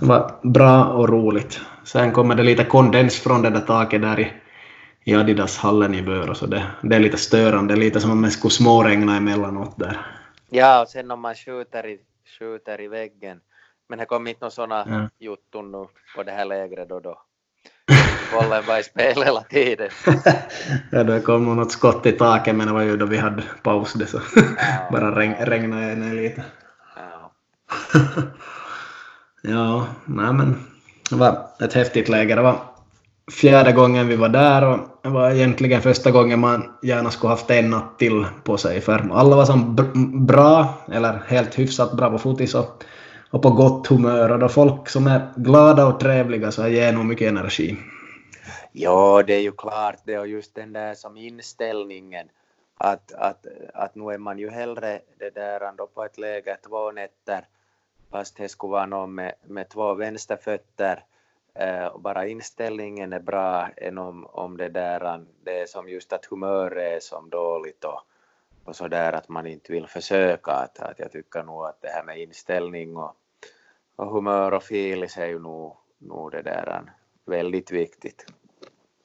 det 0.00 0.06
var 0.06 0.34
bra 0.42 0.84
och 0.84 1.08
roligt. 1.08 1.60
Sen 1.84 2.12
kommer 2.12 2.34
det 2.34 2.42
lite 2.42 2.64
kondens 2.64 3.20
från 3.20 3.42
det 3.42 3.50
där 3.50 3.60
taket 3.60 4.02
där 4.02 4.20
i, 4.20 4.32
i 5.04 5.14
Adidas-hallen 5.14 5.94
i 5.94 6.02
Vörå, 6.02 6.34
så 6.34 6.46
det, 6.46 6.66
det 6.82 6.96
är 6.96 7.00
lite 7.00 7.16
störande, 7.16 7.76
lite 7.76 8.00
som 8.00 8.10
om 8.10 8.22
det 8.22 8.30
skulle 8.30 8.50
småregna 8.50 9.16
emellanåt 9.16 9.78
där. 9.78 10.06
Ja, 10.50 10.82
och 10.82 10.88
sen 10.88 11.10
om 11.10 11.20
man 11.20 11.34
skjuter 11.34 11.86
i, 11.86 11.98
skjuter 12.38 12.80
i 12.80 12.88
väggen. 12.88 13.40
Men 13.88 13.98
det 13.98 14.04
kom 14.04 14.26
inte 14.26 14.40
några 14.40 14.50
sådana 14.50 14.86
Ja. 14.88 15.08
jutton 15.26 15.72
nu 15.72 15.86
på 16.16 16.22
det 16.22 16.32
här 16.32 16.44
lägret 16.44 16.88
då. 16.88 17.00
då. 17.00 17.22
Bollen 18.32 18.66
var 18.66 18.78
i 18.78 18.82
spel 18.82 19.22
hela 19.22 19.40
tiden. 19.40 19.88
ja, 20.90 21.04
det 21.04 21.20
kom 21.20 21.44
nog 21.44 21.56
något 21.56 21.72
skott 21.72 22.06
i 22.06 22.12
taket, 22.12 22.56
men 22.56 22.66
det 22.66 22.72
var 22.72 22.82
ju 22.82 22.96
då 22.96 23.06
vi 23.06 23.16
hade 23.16 23.42
paus 23.62 23.92
det 23.92 24.06
så 24.06 24.20
bara 24.92 25.20
regn, 25.20 25.34
regnade 25.40 25.94
ner 25.94 26.14
lite. 26.14 26.42
Ja. 29.42 29.86
Nej 30.04 30.32
men 30.32 30.66
det 31.10 31.16
var 31.16 31.46
ett 31.60 31.72
häftigt 31.72 32.08
läger. 32.08 32.36
Det 32.36 32.42
var 32.42 32.56
fjärde 33.30 33.72
gången 33.72 34.08
vi 34.08 34.16
var 34.16 34.28
där 34.28 34.64
och 34.64 34.78
det 35.02 35.08
var 35.08 35.30
egentligen 35.30 35.82
första 35.82 36.10
gången 36.10 36.40
man 36.40 36.70
gärna 36.82 37.10
skulle 37.10 37.30
haft 37.30 37.50
en 37.50 37.70
natt 37.70 37.98
till 37.98 38.26
på 38.44 38.56
sig 38.56 38.80
för 38.80 39.08
alla 39.12 39.36
var 39.36 39.44
som 39.44 39.76
br- 39.76 40.26
bra, 40.26 40.74
eller 40.92 41.22
helt 41.26 41.58
hyfsat 41.58 41.92
bra 41.92 42.10
på 42.10 42.18
fotis 42.18 42.54
och, 42.54 42.84
och 43.30 43.42
på 43.42 43.50
gott 43.50 43.86
humör. 43.86 44.32
Och 44.32 44.38
då 44.38 44.48
folk 44.48 44.88
som 44.88 45.06
är 45.06 45.32
glada 45.36 45.86
och 45.86 46.00
trevliga 46.00 46.50
så 46.50 46.68
ger 46.68 46.92
nog 46.92 47.04
mycket 47.04 47.28
energi. 47.28 47.76
Ja, 48.72 49.22
det 49.26 49.34
är 49.34 49.40
ju 49.40 49.52
klart. 49.52 49.98
Det 50.04 50.18
och 50.18 50.28
just 50.28 50.54
den 50.54 50.72
där 50.72 50.94
som 50.94 51.16
inställningen. 51.16 52.28
Att, 52.76 53.12
att, 53.12 53.46
att 53.74 53.94
nu 53.94 54.12
är 54.12 54.18
man 54.18 54.38
ju 54.38 54.50
hellre 54.50 55.00
det 55.18 55.34
där 55.34 55.60
ändå 55.60 55.86
på 55.86 56.04
ett 56.04 56.18
läger 56.18 56.56
två 56.68 56.92
nätter 56.92 57.44
fast 58.10 58.36
det 58.36 58.48
skulle 58.48 58.70
vara 58.70 58.86
någon 58.86 59.14
med, 59.14 59.34
med 59.46 59.68
två 59.68 59.94
vänsterfötter. 59.94 61.04
Eh, 61.54 61.84
och 61.84 62.00
bara 62.00 62.26
inställningen 62.26 63.12
är 63.12 63.20
bra 63.20 63.68
än 63.76 63.98
om, 63.98 64.26
om 64.26 64.56
det 64.56 64.68
där 64.68 65.24
det 65.44 65.60
är 65.60 65.66
som 65.66 65.88
just 65.88 66.12
att 66.12 66.24
humöret 66.24 66.96
är 66.96 67.00
som 67.00 67.30
dåligt 67.30 67.84
och, 67.84 68.00
och 68.64 68.76
så 68.76 68.88
där 68.88 69.12
att 69.12 69.28
man 69.28 69.46
inte 69.46 69.72
vill 69.72 69.86
försöka. 69.86 70.52
Att, 70.52 70.78
att 70.78 70.98
jag 70.98 71.12
tycker 71.12 71.42
nog 71.42 71.64
att 71.66 71.82
det 71.82 71.88
här 71.88 72.02
med 72.02 72.18
inställning 72.18 72.96
och, 72.96 73.16
och 74.00 74.12
humör 74.12 74.52
och 74.52 74.62
filis 74.62 75.16
är 75.16 75.26
ju 75.26 75.38
nog, 75.38 75.76
nog 75.98 76.32
det 76.32 76.42
där 76.42 76.82
väldigt 77.26 77.70
viktigt. 77.70 78.26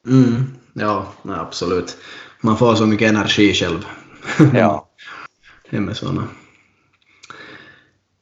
Mm, 0.07 0.57
ja, 0.73 1.07
nej, 1.21 1.37
absolut. 1.39 1.97
Man 2.41 2.57
får 2.57 2.75
så 2.75 2.85
mycket 2.85 3.09
energi 3.09 3.53
själv. 3.53 3.85
Ja. 4.53 4.87
Det 5.69 5.79
med 5.79 5.97
såna. 5.97 6.27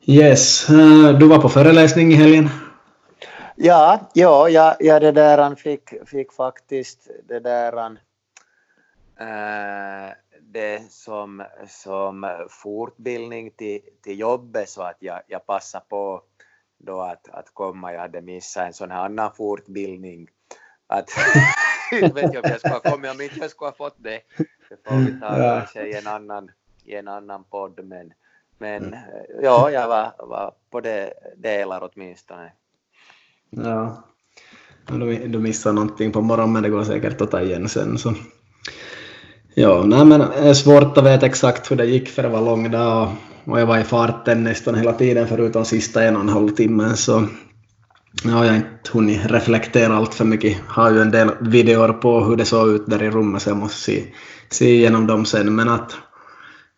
Yes, 0.06 0.70
eh, 0.70 1.20
du 1.20 1.27
var 1.27 1.39
på 1.39 1.50
föreläsning 1.50 2.12
i 2.12 2.15
helgen. 2.15 2.50
Ja, 3.56 4.10
ja, 4.13 4.50
ja, 4.50 4.75
ja 4.80 5.00
det 5.00 5.12
där 5.12 5.38
han 5.38 5.56
fick, 5.56 5.94
fick 6.06 6.34
faktiskt 6.34 7.08
det 7.27 7.39
där 7.39 7.77
äh, 9.20 10.13
det 10.42 10.92
som, 10.92 11.44
som 11.68 12.46
fortbildning 12.50 13.51
till, 13.51 13.82
till 14.03 14.20
jobbet 14.20 14.70
så 14.70 14.82
att 14.82 14.98
jag, 15.00 15.22
jag 15.27 15.46
passade 15.46 15.86
på 15.89 16.22
då 16.86 17.02
att, 17.02 17.30
att 17.30 17.54
komma. 17.54 17.94
Jag 17.94 18.02
hade 18.02 18.22
missat 18.22 18.68
en 18.68 18.74
sån 18.74 18.92
här 18.92 19.06
annan 19.06 19.32
fortbildning. 19.38 20.28
Att, 20.88 21.10
inte 21.92 22.13
vet 22.13 22.34
jag 22.34 22.46
om 22.46 22.50
jag 22.52 22.60
skulle 22.60 22.74
ha 22.74 22.80
kommit 22.80 23.12
om 23.12 23.22
inte 23.22 23.40
jag 23.40 23.50
skulle 23.50 23.70
ha 23.70 23.75
fått 23.75 23.96
det. 23.98 24.20
Det 24.70 24.90
får 24.90 24.96
vi 24.96 25.20
ta 25.20 25.38
Ja. 25.38 25.60
kanske 25.60 25.86
i 25.88 25.94
en 25.98 26.08
annan, 26.08 26.52
i 26.86 26.96
en 26.96 27.08
annan 27.08 27.44
podd. 27.44 27.86
Men, 27.86 28.13
men 28.58 28.96
ja, 29.42 29.72
jag 29.72 29.88
var, 29.88 30.13
var 30.18 30.54
på 30.70 30.82
det 30.82 31.13
delar 31.38 31.90
åtminstone. 31.94 32.52
Ja. 33.50 34.04
Du, 34.88 35.28
du 35.28 35.40
missade 35.40 35.75
någonting 35.75 36.12
på 36.12 36.22
morgonen, 36.22 36.54
men 36.54 36.63
det 36.63 36.70
går 36.70 36.84
säkert 36.84 37.22
att 37.22 37.32
ta 37.32 37.42
igen 37.42 37.70
sen. 37.70 37.98
Så. 37.98 38.13
Ja, 39.56 39.84
nej, 39.86 40.06
men 40.06 40.20
det 40.20 40.50
är 40.50 40.54
svårt 40.54 40.98
att 40.98 41.06
veta 41.06 41.25
exakt 41.25 41.72
hur 41.72 41.75
det 41.75 41.86
gick 41.86 42.10
för 42.10 42.24
det 42.24 42.30
var 42.30 42.42
lång 42.42 42.72
dag 42.72 43.10
och, 43.46 43.60
jag 43.60 43.66
var 43.66 43.78
i 43.78 43.84
farten 43.84 44.44
nästan 44.44 44.76
hela 44.76 44.94
tiden 44.94 45.28
förutom 45.28 45.66
sista 45.66 46.04
en 46.04 46.16
och 46.16 46.22
en 46.22 46.30
halv 46.30 46.50
timmen 46.50 46.98
så 46.98 47.28
ja, 48.24 48.46
jag 48.46 48.52
har 48.52 48.56
inte 48.56 48.92
hunnit 48.92 49.26
reflektera 49.26 49.96
allt 49.96 50.14
för 50.14 50.26
mycket. 50.26 50.58
Har 50.68 50.92
ju 50.92 51.02
en 51.02 51.12
del 51.12 51.32
videor 51.42 51.94
på 51.94 52.24
hur 52.24 52.36
det 52.36 52.46
såg 52.46 52.70
ut 52.70 52.88
där 52.88 53.04
i 53.04 53.10
rummet 53.10 53.42
så 53.42 53.50
jag 53.50 53.58
måste 53.58 53.82
se, 53.82 54.04
se 54.50 54.76
igenom 54.76 55.08
dem 55.08 55.26
sen. 55.26 55.56
Men 55.56 55.70
att 55.70 55.96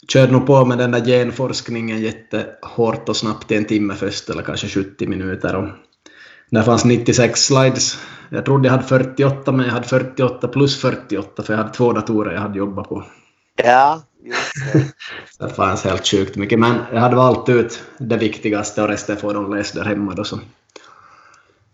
körde 0.07 0.31
nog 0.31 0.45
på 0.47 0.65
med 0.65 0.77
den 0.77 0.91
där 0.91 1.05
genforskningen 1.05 2.01
jättehårt 2.01 3.09
och 3.09 3.15
snabbt 3.15 3.51
i 3.51 3.55
en 3.55 3.65
timme 3.65 3.93
först 3.93 4.29
eller 4.29 4.43
kanske 4.43 4.67
70 4.67 5.07
minuter. 5.07 5.55
Och 5.55 5.67
där 6.49 6.63
fanns 6.63 6.85
96 6.85 7.39
slides. 7.39 7.99
Jag 8.29 8.45
trodde 8.45 8.67
jag 8.67 8.71
hade 8.71 8.87
48 8.87 9.51
men 9.51 9.65
jag 9.65 9.73
hade 9.73 9.87
48 9.87 10.47
plus 10.47 10.81
48 10.81 11.43
för 11.43 11.53
jag 11.53 11.57
hade 11.57 11.73
två 11.73 11.93
datorer 11.93 12.33
jag 12.33 12.41
hade 12.41 12.57
jobbat 12.57 12.89
på. 12.89 13.03
Ja, 13.63 14.01
det. 14.25 14.85
Det 15.39 15.49
fanns 15.49 15.83
helt 15.83 16.07
sjukt 16.07 16.35
mycket. 16.35 16.59
Men 16.59 16.77
jag 16.93 17.01
hade 17.01 17.15
valt 17.15 17.49
ut 17.49 17.83
det 17.97 18.17
viktigaste 18.17 18.81
och 18.81 18.87
resten 18.87 19.17
får 19.17 19.33
de 19.33 19.53
läsa 19.55 19.79
där 19.79 19.85
hemma 19.85 20.13
då. 20.13 20.23
Så, 20.23 20.39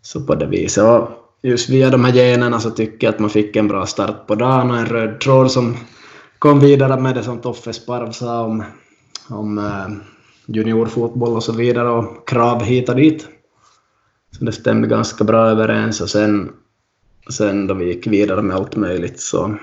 så 0.01 0.21
på 0.21 0.35
det 0.35 0.45
viset. 0.45 0.83
Och 0.83 1.09
just 1.41 1.69
via 1.69 1.89
de 1.89 2.05
här 2.05 2.13
generna 2.13 2.59
så 2.59 2.69
tycker 2.69 3.07
jag 3.07 3.13
att 3.13 3.19
man 3.19 3.29
fick 3.29 3.55
en 3.55 3.67
bra 3.67 3.85
start 3.85 4.27
på 4.27 4.35
dagen 4.35 4.71
och 4.71 4.77
en 4.77 4.85
röd 4.85 5.19
tråd 5.19 5.51
som 5.51 5.77
kom 6.39 6.59
vidare 6.59 7.01
med 7.01 7.15
det 7.15 7.23
som 7.23 7.41
Toffe 7.41 7.73
Sparv 7.73 8.11
sa 8.11 8.41
om, 8.41 8.63
om 9.29 9.57
eh, 9.57 9.89
juniorfotboll 10.45 11.35
och 11.35 11.43
så 11.43 11.53
vidare 11.53 11.89
och 11.89 12.27
krav 12.27 12.63
hit 12.63 12.89
och 12.89 12.95
dit. 12.95 13.27
Så 14.37 14.45
det 14.45 14.51
stämde 14.51 14.87
ganska 14.87 15.23
bra 15.23 15.45
överens 15.47 16.01
och 16.01 16.09
sen, 16.09 16.51
sen 17.29 17.67
då 17.67 17.73
vi 17.73 17.85
gick 17.85 18.07
vidare 18.07 18.41
med 18.41 18.55
allt 18.55 18.75
möjligt 18.75 19.19
så 19.19 19.57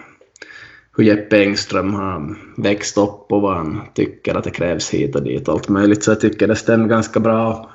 hur 0.98 1.04
Jeppe 1.04 1.42
Engström 1.42 1.94
har 1.94 2.36
växt 2.56 2.98
upp 2.98 3.32
och 3.32 3.42
vad 3.42 3.56
han 3.56 3.82
tycker 3.94 4.34
att 4.34 4.44
det 4.44 4.50
krävs 4.50 4.90
hit 4.90 5.16
och 5.16 5.22
dit 5.22 5.48
och 5.48 5.54
allt 5.54 5.68
möjligt. 5.68 6.04
Så 6.04 6.10
jag 6.10 6.20
tycker 6.20 6.48
det 6.48 6.56
stämmer 6.56 6.88
ganska 6.88 7.20
bra. 7.20 7.70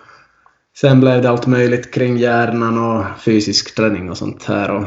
Sen 0.77 1.00
blev 1.00 1.22
det 1.22 1.30
allt 1.30 1.48
möjligt 1.48 1.94
kring 1.94 2.18
hjärnan 2.18 2.77
och 2.77 3.06
fysisk 3.20 3.75
träning 3.75 4.10
och 4.10 4.18
sånt 4.18 4.44
här. 4.44 4.72
Och, 4.72 4.84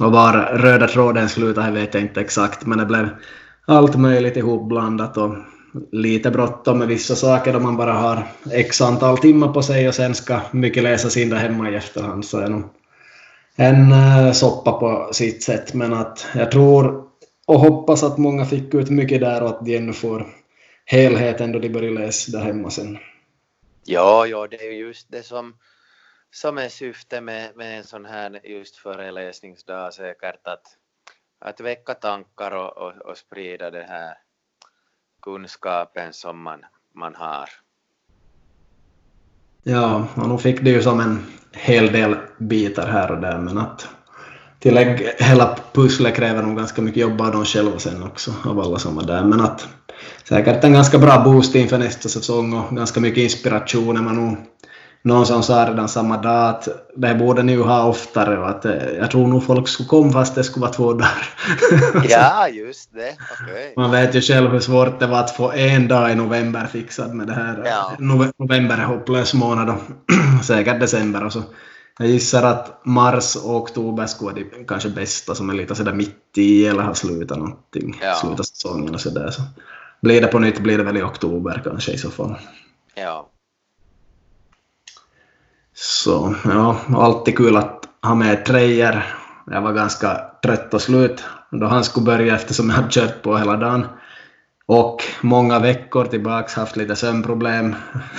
och 0.00 0.12
var 0.12 0.32
röda 0.32 0.88
tråden 0.88 1.28
slutade 1.28 1.70
vet 1.70 1.94
jag 1.94 2.02
inte 2.02 2.20
exakt, 2.20 2.66
men 2.66 2.78
det 2.78 2.86
blev 2.86 3.08
allt 3.66 3.96
möjligt 3.96 4.36
ihopblandat 4.36 5.16
och 5.16 5.34
lite 5.92 6.30
bråttom 6.30 6.78
med 6.78 6.88
vissa 6.88 7.14
saker 7.14 7.52
då 7.52 7.60
man 7.60 7.76
bara 7.76 7.92
har 7.92 8.26
x 8.52 8.80
antal 8.80 9.18
timmar 9.18 9.52
på 9.52 9.62
sig 9.62 9.88
och 9.88 9.94
sen 9.94 10.14
ska 10.14 10.40
mycket 10.50 10.82
läsas 10.82 11.16
in 11.16 11.30
där 11.30 11.36
hemma 11.36 11.70
i 11.70 11.74
efterhand. 11.74 12.24
Så 12.24 12.38
är 12.38 12.48
nog 12.48 12.62
en 13.56 13.92
eh, 13.92 14.32
soppa 14.32 14.72
på 14.72 15.08
sitt 15.12 15.42
sätt, 15.42 15.74
men 15.74 15.92
att 15.94 16.26
jag 16.34 16.50
tror 16.50 17.03
och 17.46 17.60
hoppas 17.60 18.02
att 18.02 18.18
många 18.18 18.44
fick 18.44 18.74
ut 18.74 18.90
mycket 18.90 19.20
där 19.20 19.42
och 19.42 19.48
att 19.48 19.64
de 19.64 19.76
ännu 19.76 19.92
får 19.92 20.26
helheten 20.84 21.52
då 21.52 21.58
de 21.58 21.68
börjar 21.68 21.90
läsa 21.90 22.38
där 22.38 22.44
hemma 22.44 22.70
sen. 22.70 22.98
Ja, 23.84 24.26
ja, 24.26 24.46
det 24.46 24.56
är 24.56 24.72
ju 24.72 24.78
just 24.78 25.10
det 25.10 25.22
som, 25.22 25.54
som 26.30 26.58
är 26.58 26.68
syftet 26.68 27.22
med, 27.22 27.56
med 27.56 27.78
en 27.78 27.84
sån 27.84 28.04
här 28.04 28.40
just 28.44 28.76
föreläsningsdag 28.76 29.94
säkert 29.94 30.46
att, 30.46 30.66
att 31.38 31.60
väcka 31.60 31.94
tankar 31.94 32.50
och, 32.50 32.78
och, 32.78 32.92
och 32.92 33.18
sprida 33.18 33.70
den 33.70 33.88
här 33.88 34.14
kunskapen 35.22 36.12
som 36.12 36.42
man, 36.42 36.64
man 36.92 37.14
har. 37.14 37.48
Ja, 39.62 40.08
och 40.16 40.28
nu 40.28 40.38
fick 40.38 40.60
det 40.60 40.70
ju 40.70 40.82
som 40.82 41.00
en 41.00 41.26
hel 41.52 41.92
del 41.92 42.16
bitar 42.38 42.86
här 42.86 43.10
och 43.10 43.20
där, 43.20 43.38
men 43.38 43.58
att 43.58 43.88
tillägg, 44.64 45.08
hela 45.18 45.56
pusslet 45.72 46.14
kräver 46.16 46.42
nog 46.42 46.56
ganska 46.56 46.82
mycket 46.82 47.00
jobb 47.00 47.20
av 47.20 47.32
dem 47.32 47.44
själva 47.44 47.78
sen 47.78 48.02
också, 48.02 48.30
av 48.44 48.60
alla 48.60 48.78
som 48.78 48.96
var 48.96 49.02
där. 49.04 49.24
Men 49.24 49.40
att 49.40 49.68
säkert 50.28 50.64
en 50.64 50.72
ganska 50.72 50.98
bra 50.98 51.22
boost 51.24 51.54
inför 51.54 51.78
nästa 51.78 52.08
säsong 52.08 52.52
och 52.52 52.76
ganska 52.76 53.00
mycket 53.00 53.22
inspiration 53.22 53.96
är 53.96 54.02
man 54.02 54.16
nog 54.16 54.36
någon 55.02 55.26
som 55.26 55.42
sa 55.42 55.68
redan 55.70 55.88
samma 55.88 56.16
dag 56.16 56.48
att 56.48 56.68
det 56.96 57.14
borde 57.14 57.42
ni 57.42 57.52
ju 57.52 57.62
ha 57.62 57.84
oftare 57.84 58.38
och 58.38 58.48
att 58.48 58.64
eh, 58.64 58.72
jag 58.98 59.10
tror 59.10 59.26
nog 59.28 59.44
folk 59.46 59.68
skulle 59.68 59.88
komma 59.88 60.12
fast 60.12 60.34
det 60.34 60.44
skulle 60.44 60.62
vara 60.62 60.72
två 60.72 60.92
dagar. 60.92 61.28
Ja, 62.08 62.48
just 62.48 62.94
det. 62.94 63.12
Okej. 63.42 63.72
Man 63.76 63.90
vet 63.90 64.14
ju 64.14 64.20
själv 64.20 64.50
hur 64.50 64.60
svårt 64.60 65.00
det 65.00 65.06
var 65.06 65.20
att 65.20 65.36
få 65.36 65.52
en 65.52 65.88
dag 65.88 66.12
i 66.12 66.14
november 66.14 66.66
fixad 66.72 67.14
med 67.14 67.26
det 67.26 67.34
här. 67.34 67.62
Ja. 67.64 67.92
Nove- 67.98 68.32
November 68.38 68.78
är 68.78 68.84
hopplös 68.84 69.34
månad 69.34 69.68
och 69.68 69.80
säkert 70.44 70.80
december 70.80 71.24
och 71.24 71.32
så. 71.32 71.42
Jag 71.98 72.08
gissar 72.08 72.42
att 72.42 72.80
mars 72.84 73.36
och 73.36 73.56
oktober 73.56 74.06
skulle 74.06 74.30
vara 74.32 74.44
de 74.52 74.64
kanske 74.64 74.88
bästa 74.88 75.34
som 75.34 75.50
är 75.50 75.54
lite 75.54 75.74
sådär 75.74 75.92
mitt 75.92 76.38
i 76.38 76.66
eller 76.66 76.82
har 76.82 76.94
slutat 76.94 77.38
någonting. 77.38 78.00
Ja. 78.02 78.14
Slutat 78.14 78.46
säsongen 78.46 78.94
och 78.94 79.00
sådär. 79.00 79.30
Så 79.30 79.42
blir 80.00 80.20
det 80.20 80.26
på 80.26 80.38
nytt 80.38 80.58
blir 80.58 80.78
det 80.78 80.84
väl 80.84 80.96
i 80.96 81.02
oktober 81.02 81.60
kanske 81.64 81.92
i 81.92 81.98
så 81.98 82.10
fall. 82.10 82.36
Ja. 82.94 83.30
Så 85.74 86.34
ja, 86.44 86.76
alltid 86.96 87.36
kul 87.36 87.56
att 87.56 87.88
ha 88.02 88.14
med 88.14 88.44
tröjor. 88.44 89.02
Jag 89.46 89.60
var 89.60 89.72
ganska 89.72 90.20
trött 90.42 90.74
och 90.74 90.82
slut 90.82 91.24
då 91.50 91.66
han 91.66 91.84
skulle 91.84 92.06
börja 92.06 92.34
eftersom 92.34 92.70
jag 92.70 92.76
hade 92.76 92.90
kört 92.90 93.22
på 93.22 93.38
hela 93.38 93.56
dagen. 93.56 93.86
Och 94.66 95.02
många 95.20 95.58
veckor 95.58 96.04
tillbaks 96.04 96.54
haft 96.54 96.76
lite 96.76 96.96
sömnproblem. 96.96 97.74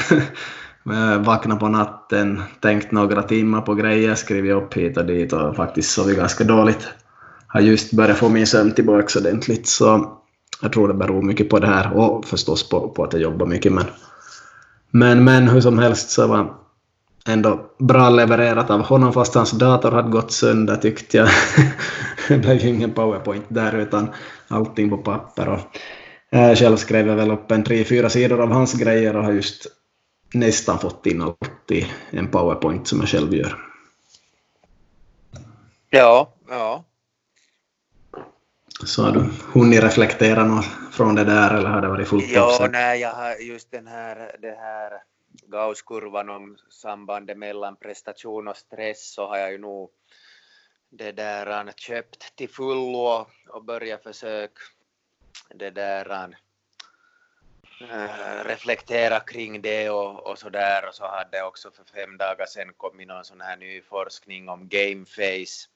Eh, 0.91 1.17
Vaknat 1.21 1.59
på 1.59 1.67
natten, 1.67 2.43
tänkt 2.61 2.91
några 2.91 3.23
timmar 3.23 3.61
på 3.61 3.73
grejer, 3.73 4.15
skrivit 4.15 4.53
upp 4.53 4.73
hit 4.73 4.97
och 4.97 5.05
dit 5.05 5.33
och 5.33 5.55
faktiskt 5.55 5.91
sovit 5.91 6.17
ganska 6.17 6.43
dåligt. 6.43 6.87
Har 7.47 7.61
just 7.61 7.91
börjat 7.91 8.17
få 8.17 8.29
min 8.29 8.47
sömn 8.47 8.71
tillbaka 8.71 9.19
ordentligt 9.19 9.67
så 9.67 10.17
jag 10.61 10.73
tror 10.73 10.87
det 10.87 10.93
beror 10.93 11.21
mycket 11.21 11.49
på 11.49 11.59
det 11.59 11.67
här 11.67 11.97
och 11.97 12.25
förstås 12.25 12.69
på, 12.69 12.89
på 12.89 13.03
att 13.03 13.13
jag 13.13 13.21
jobbar 13.21 13.45
mycket 13.45 13.73
men, 13.73 13.85
men, 14.91 15.23
men 15.23 15.47
hur 15.47 15.61
som 15.61 15.79
helst 15.79 16.09
så 16.09 16.27
var 16.27 16.53
ändå 17.27 17.59
bra 17.79 18.09
levererat 18.09 18.69
av 18.69 18.81
honom 18.81 19.13
fast 19.13 19.35
hans 19.35 19.51
dator 19.51 19.91
hade 19.91 20.09
gått 20.09 20.31
sönder 20.31 20.75
tyckte 20.75 21.17
jag. 21.17 21.29
det 22.27 22.37
blev 22.37 22.57
ju 22.57 22.69
ingen 22.69 22.91
powerpoint 22.91 23.45
där 23.47 23.75
utan 23.75 24.09
allting 24.47 24.89
på 24.89 24.97
papper. 24.97 25.47
Och, 25.47 25.59
eh, 26.37 26.55
själv 26.55 26.77
skrev 26.77 27.07
jag 27.07 27.15
väl 27.15 27.31
upp 27.31 27.51
en 27.51 27.63
tre, 27.63 27.83
fyra 27.83 28.09
sidor 28.09 28.41
av 28.41 28.51
hans 28.51 28.73
grejer 28.73 29.15
och 29.15 29.23
har 29.23 29.31
just 29.31 29.67
nästan 30.35 30.79
fått 30.79 31.05
in 31.05 31.21
allt 31.21 31.71
i 31.71 31.87
en 32.09 32.31
powerpoint 32.31 32.87
som 32.87 32.99
jag 32.99 33.09
själv 33.09 33.33
gör. 33.33 33.71
Ja, 35.89 36.33
ja. 36.47 36.83
Så 38.85 39.03
har 39.03 39.11
du 39.11 39.29
hunnit 39.53 39.83
reflektera 39.83 40.43
något 40.43 40.65
från 40.91 41.15
det 41.15 41.23
där 41.23 41.53
eller 41.53 41.69
har 41.69 41.81
det 41.81 41.87
varit 41.87 42.07
fullt 42.07 42.31
Ja, 42.31 42.67
nej, 42.71 42.99
jag 42.99 43.13
har 43.13 43.35
just 43.35 43.71
den 43.71 43.87
här, 43.87 44.35
det 44.41 44.55
här 44.59 44.91
Gauss-kurvan 45.47 46.29
om 46.29 46.57
sambandet 46.69 47.37
mellan 47.37 47.75
prestation 47.75 48.47
och 48.47 48.57
stress 48.57 49.13
så 49.13 49.27
har 49.27 49.37
jag 49.37 49.51
ju 49.51 49.57
nog 49.57 49.89
det 50.89 51.11
där 51.11 51.73
köpt 51.75 52.35
till 52.35 52.49
fullo 52.49 53.27
och 53.49 53.65
börjat 53.65 54.03
försöka 54.03 54.61
det 55.55 55.69
där 55.69 56.35
äh, 57.81 58.43
reflektera 58.45 59.19
kring 59.19 59.61
det 59.61 59.89
och, 59.89 60.27
och 60.27 60.39
så 60.39 60.49
där 60.49 60.87
och 60.87 60.95
så 60.95 61.07
hade 61.07 61.43
också 61.43 61.71
för 61.71 61.83
fem 61.83 62.17
dagar 62.17 62.45
sedan 62.45 62.73
kommit 62.77 63.07
någon 63.07 63.25
sån 63.25 63.41
här 63.41 63.57
ny 63.57 63.81
forskning 63.81 64.49
om 64.49 64.69
gameface 64.69 65.69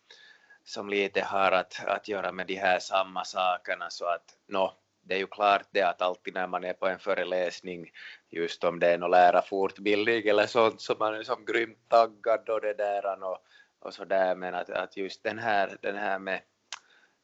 som 0.64 0.90
lite 0.90 1.22
har 1.22 1.52
att, 1.52 1.86
att 1.86 2.08
göra 2.08 2.32
med 2.32 2.48
de 2.48 2.56
här 2.56 2.80
samma 2.80 3.26
sakerna. 3.26 3.90
Så 3.90 4.06
att 4.06 4.38
no, 4.48 4.74
det 5.02 5.16
är 5.16 5.20
ju 5.20 5.28
klart 5.28 5.68
det 5.72 5.82
att 5.82 6.02
alltid 6.02 6.34
när 6.34 6.48
man 6.48 6.64
är 6.64 6.74
på 6.74 6.88
en 6.88 7.00
föreläsning 7.00 7.92
just 8.30 8.64
om 8.64 8.80
det 8.80 8.88
är 8.88 8.98
någon 8.98 9.12
lärarfortbildning 9.12 10.28
eller 10.28 10.48
sånt 10.48 10.82
så 10.82 10.96
man 11.00 11.16
är 11.16 11.24
som 11.24 11.46
grymt 11.46 11.90
taggad 11.90 12.50
och 12.50 12.62
det 12.62 12.74
där 12.74 13.24
och, 13.24 13.38
och 13.80 13.94
så 13.94 14.06
där 14.06 14.36
men 14.36 14.56
att, 14.56 14.70
att 14.70 14.98
just 14.98 15.24
den 15.24 15.40
här, 15.40 15.78
den 15.82 15.98
här 15.98 16.20
med, 16.20 16.42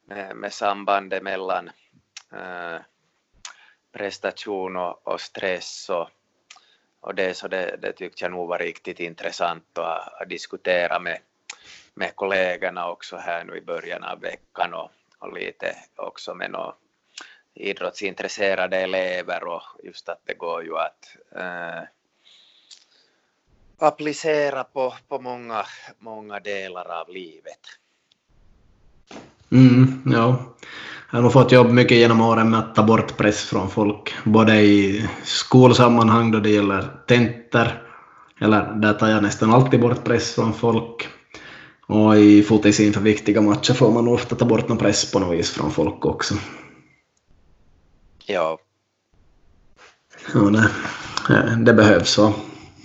med, 0.05 0.35
med 0.35 0.53
sambandet 0.53 1.23
mellan 1.23 1.71
äh, 2.33 2.77
prestation 3.95 4.75
och, 4.75 5.07
och 5.07 5.21
stress 5.21 5.89
och, 5.89 6.09
och 6.99 7.15
det 7.15 7.33
så 7.33 7.47
det, 7.47 7.77
det 7.81 7.91
tyckte 7.91 8.23
jag 8.23 8.31
nog 8.31 8.47
var 8.49 8.59
riktigt 8.59 8.99
intressant 8.99 9.77
att, 9.77 10.21
att 10.21 10.29
diskutera 10.29 10.99
med, 10.99 11.19
med 11.93 12.15
kollegorna 12.15 12.89
också 12.89 13.17
här 13.17 13.43
nu 13.43 13.57
i 13.57 13.61
början 13.61 14.03
av 14.03 14.19
veckan 14.19 14.73
och, 14.73 14.89
och 15.19 15.33
lite 15.33 15.75
också 15.95 16.35
med 16.35 16.51
några 16.51 16.73
idrottsintresserade 17.53 18.77
elever 18.77 19.43
och 19.43 19.63
just 19.83 20.09
att 20.09 20.21
det 20.25 20.33
går 20.33 20.63
ju 20.63 20.77
att 20.77 21.17
äh, 21.35 21.77
eh, 21.77 21.83
applicera 23.77 24.63
på, 24.63 24.93
på 25.07 25.19
många, 25.19 25.65
många 25.99 26.39
delar 26.39 27.01
av 27.01 27.09
livet. 27.09 27.59
Mm, 29.51 30.03
ja. 30.05 30.55
Jag 31.11 31.21
har 31.21 31.29
fått 31.29 31.51
jobba 31.51 31.69
mycket 31.69 31.97
genom 31.97 32.21
åren 32.21 32.49
med 32.49 32.59
att 32.59 32.75
ta 32.75 32.83
bort 32.83 33.17
press 33.17 33.43
från 33.43 33.69
folk, 33.69 34.13
både 34.23 34.61
i 34.61 35.07
skolsammanhang 35.23 36.31
då 36.31 36.39
det 36.39 36.49
gäller 36.49 36.87
tentor, 37.07 37.67
eller 38.39 38.73
där 38.73 38.93
tar 38.93 39.07
jag 39.07 39.23
nästan 39.23 39.53
alltid 39.53 39.81
bort 39.81 40.03
press 40.03 40.35
från 40.35 40.53
folk. 40.53 41.07
Och 41.87 42.17
i 42.17 42.43
fotis 42.43 42.79
inför 42.79 43.01
viktiga 43.01 43.41
matcher 43.41 43.73
får 43.73 43.91
man 43.91 44.07
ofta 44.07 44.35
ta 44.35 44.45
bort 44.45 44.69
någon 44.69 44.77
press 44.77 45.11
på 45.11 45.19
något 45.19 45.37
vis 45.37 45.51
från 45.51 45.71
folk 45.71 46.05
också. 46.05 46.35
Ja. 48.25 48.59
Ja, 50.33 50.39
det, 51.27 51.55
det 51.65 51.73
behövs. 51.73 52.17
Och 52.17 52.31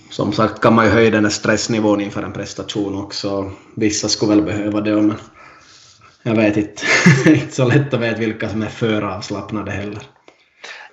som 0.09 0.33
sagt 0.33 0.61
kan 0.61 0.75
man 0.75 0.85
ju 0.85 0.91
höja 0.91 1.09
den 1.09 1.25
här 1.25 1.31
stressnivån 1.31 2.01
inför 2.01 2.23
en 2.23 2.33
prestation 2.33 2.95
också. 2.95 3.51
Vissa 3.75 4.09
skulle 4.09 4.35
väl 4.35 4.45
behöva 4.45 4.81
det, 4.81 5.01
men 5.01 5.15
jag 6.23 6.35
vet 6.35 6.57
inte. 6.57 6.83
inte 7.29 7.55
så 7.55 7.65
lätt 7.65 7.93
att 7.93 7.99
veta 7.99 8.19
vilka 8.19 8.49
som 8.49 8.61
är 8.61 8.69
för 8.69 9.01
avslappnade 9.01 9.71
heller. 9.71 10.03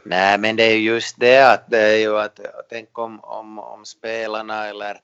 Nej, 0.03 0.38
men 0.38 0.57
det 0.57 0.64
är 0.64 0.77
just 0.77 1.21
det 1.21 1.53
att 1.53 1.71
det 1.71 1.81
är 1.81 1.97
ju 1.97 2.19
att 2.19 2.41
tänk 2.71 2.99
om, 2.99 3.21
om, 3.21 3.59
om 3.59 3.85
spelarna 3.85 4.67
eller 4.67 5.01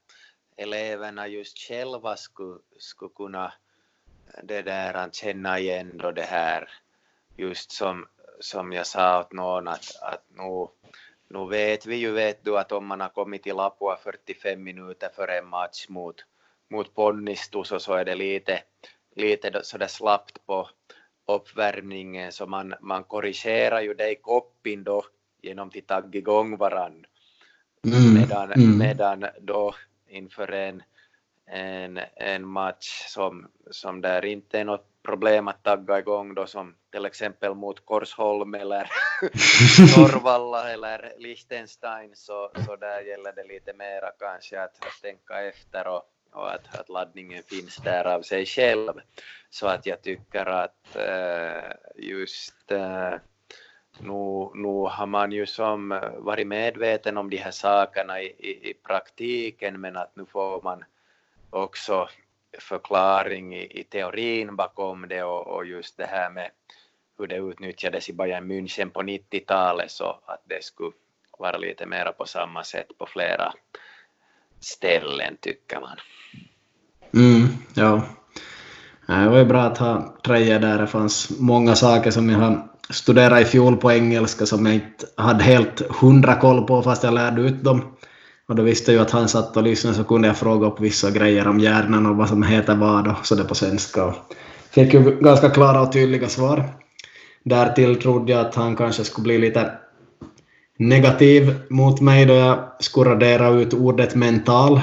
eleverna 0.57 1.29
just 1.29 1.59
själva 1.59 2.17
skulle, 2.17 2.59
skulle 2.79 3.11
kunna 3.17 3.53
det 4.43 4.63
där 4.63 4.95
att 4.95 5.15
känna 5.15 5.59
igen 5.59 5.91
då 5.95 6.11
det 6.11 6.23
här 6.23 6.69
just 7.37 7.73
som 7.73 8.07
som 8.41 8.73
jag 8.73 8.87
sa 8.87 9.21
åt 9.21 9.33
någon 9.33 9.69
att, 9.69 10.03
att 10.03 10.25
nu, 10.37 10.69
nu 11.29 11.49
vet 11.49 11.87
vi 11.87 11.97
ju 11.97 12.11
vet 12.11 12.45
du 12.45 12.59
att 12.59 12.73
om 12.73 12.87
man 12.87 13.01
har 13.01 13.09
kommit 13.09 13.43
till 13.43 13.57
Lapua 13.57 13.97
45 13.97 14.63
minuter 14.63 15.09
före 15.17 15.39
en 15.39 15.47
match 15.47 15.89
mot, 15.89 16.25
mot 16.71 16.95
Ponnistus 16.95 17.73
och 17.73 17.83
så 17.83 17.93
är 17.93 18.05
det 18.05 18.15
lite, 18.15 18.63
lite 19.15 19.65
sådär 19.65 19.87
slappt 19.87 20.47
på 20.47 20.69
uppvärmningen 21.27 22.33
så 22.33 22.47
man, 22.47 22.75
man 22.81 23.05
korrigerar 23.05 23.81
ju 23.81 23.95
det 23.95 24.11
i 24.11 24.15
koppin 24.15 24.85
då 24.85 25.05
genom 25.43 25.69
att 25.69 25.87
tagga 25.87 26.19
igång 26.19 26.57
varann. 26.57 27.07
Mm. 27.87 28.15
Medan, 28.15 28.53
mm. 28.53 28.79
medan 28.79 29.27
då 29.41 29.75
inför 30.09 30.53
en, 30.53 30.83
en, 31.47 32.01
en 32.17 32.47
match 32.47 33.05
som, 33.09 33.51
som 33.71 34.01
där 34.01 34.25
inte 34.25 34.61
är 34.61 34.65
något 34.65 35.03
problem 35.03 35.49
att 35.49 35.63
tagga 35.63 35.99
igång 35.99 36.35
då 36.35 36.47
som 36.47 36.75
till 36.91 37.05
exempel 37.05 37.55
mot 37.55 37.85
Korsholm 37.85 38.55
eller 38.55 38.91
Norvalla 39.99 40.73
eller 40.73 41.13
Liechtenstein 41.19 42.11
så, 42.15 42.51
så 42.67 42.77
där 42.77 43.01
gäller 43.01 43.33
det 43.33 43.45
lite 43.45 43.73
mera 43.73 44.11
kanske 44.19 44.61
att, 44.61 44.85
att 44.85 45.03
tänka 45.03 45.43
efter 45.43 45.89
och, 45.89 46.03
och 46.35 46.53
att, 46.55 46.75
att 46.81 46.89
laddningen 46.89 47.43
finns 47.43 47.77
där 47.77 48.05
av 48.05 48.23
sig 48.23 48.47
själv. 48.47 48.93
Så 49.51 49.67
att 49.67 49.87
jag 49.87 50.03
tycker 50.03 50.47
att 50.47 50.97
äh, 50.97 51.73
just 51.97 52.71
äh, 52.71 53.15
nu, 53.99 54.51
nu 54.55 54.89
har 54.89 55.07
man 55.07 55.33
ju 55.33 55.47
som 55.47 56.01
varit 56.19 56.47
medveten 56.47 57.17
om 57.17 57.31
de 57.31 57.37
här 57.37 57.51
sakerna 57.51 58.21
i, 58.21 58.27
i, 58.27 58.71
i 58.71 58.75
praktiken 58.75 59.81
men 59.81 59.97
att 59.97 60.17
nu 60.17 60.27
får 60.27 60.63
man 60.63 60.85
också 61.51 62.09
förklaring 62.59 63.57
i, 63.57 63.81
i 63.81 63.85
teorin 63.85 64.57
bakom 64.57 65.09
det 65.09 65.23
och, 65.23 65.47
och, 65.47 65.67
just 65.67 65.97
det 65.97 66.07
här 66.07 66.31
med 66.31 66.51
hur 67.19 67.27
det 67.27 67.37
utnyttjades 67.37 68.09
i 68.09 68.13
Bayern 68.13 68.51
München 68.51 68.91
på 68.91 69.03
90-talet 69.03 69.91
så 69.91 70.21
att 70.27 70.43
det 70.45 70.65
skulle 70.65 70.93
vara 71.39 71.57
lite 71.57 71.87
mera 71.87 72.13
på 72.13 72.27
samma 72.27 72.65
sätt 72.65 72.99
på 72.99 73.07
flera 73.07 73.53
ställen 74.65 75.37
tycker 75.41 75.81
man. 75.81 75.97
Mm, 77.15 77.49
ja. 77.75 78.03
Äh, 79.09 79.23
det 79.23 79.29
var 79.29 79.39
ju 79.39 79.45
bra 79.45 79.63
att 79.63 79.79
ha 79.79 80.17
tröja 80.25 80.59
där. 80.59 80.79
Det 80.79 80.87
fanns 80.87 81.33
många 81.39 81.75
saker 81.75 82.11
som 82.11 82.31
jag 82.31 82.39
har 82.39 82.69
studerat 82.91 83.43
i 83.43 83.45
fjol 83.45 83.77
på 83.77 83.93
engelska 83.93 84.47
som 84.47 84.67
jag 84.67 84.75
inte 84.75 85.07
hade 85.17 85.45
helt 85.45 85.83
hundra 86.01 86.35
koll 86.35 86.67
på 86.67 86.83
fast 86.83 87.05
jag 87.05 87.15
lärde 87.15 87.43
ut 87.43 87.65
dem. 87.65 87.83
Och 88.49 88.57
då 88.57 88.63
visste 88.63 88.93
jag 88.93 88.99
ju 88.99 89.03
att 89.03 89.11
han 89.11 89.29
satt 89.29 89.57
och 89.57 89.63
lyssnade 89.63 89.97
så 89.97 90.05
kunde 90.05 90.29
jag 90.29 90.37
fråga 90.37 90.67
upp 90.67 90.81
vissa 90.81 91.11
grejer 91.11 91.49
om 91.49 91.61
hjärnan 91.61 92.07
och 92.07 92.17
vad 92.17 92.29
som 92.29 92.43
heter 92.43 92.75
vad 92.75 93.09
och 93.09 93.27
så 93.27 93.45
på 93.45 93.55
svenska. 93.55 94.05
Och 94.05 94.15
fick 94.71 94.95
ju 94.95 95.21
ganska 95.21 95.51
klara 95.51 95.81
och 95.81 95.93
tydliga 95.93 96.29
svar. 96.29 96.65
Därtill 97.45 98.03
trodde 98.03 98.33
jag 98.33 98.41
att 98.41 98.55
han 98.55 98.77
kanske 98.77 99.05
skulle 99.05 99.25
bli 99.25 99.39
lite 99.39 99.73
negativ 100.79 101.55
mot 101.69 102.01
mig 102.01 102.27
då 102.27 102.35
jag 102.35 102.69
skulle 102.81 103.11
radera 103.11 103.49
ut 103.49 103.75
ordet 103.75 104.15
mental 104.15 104.81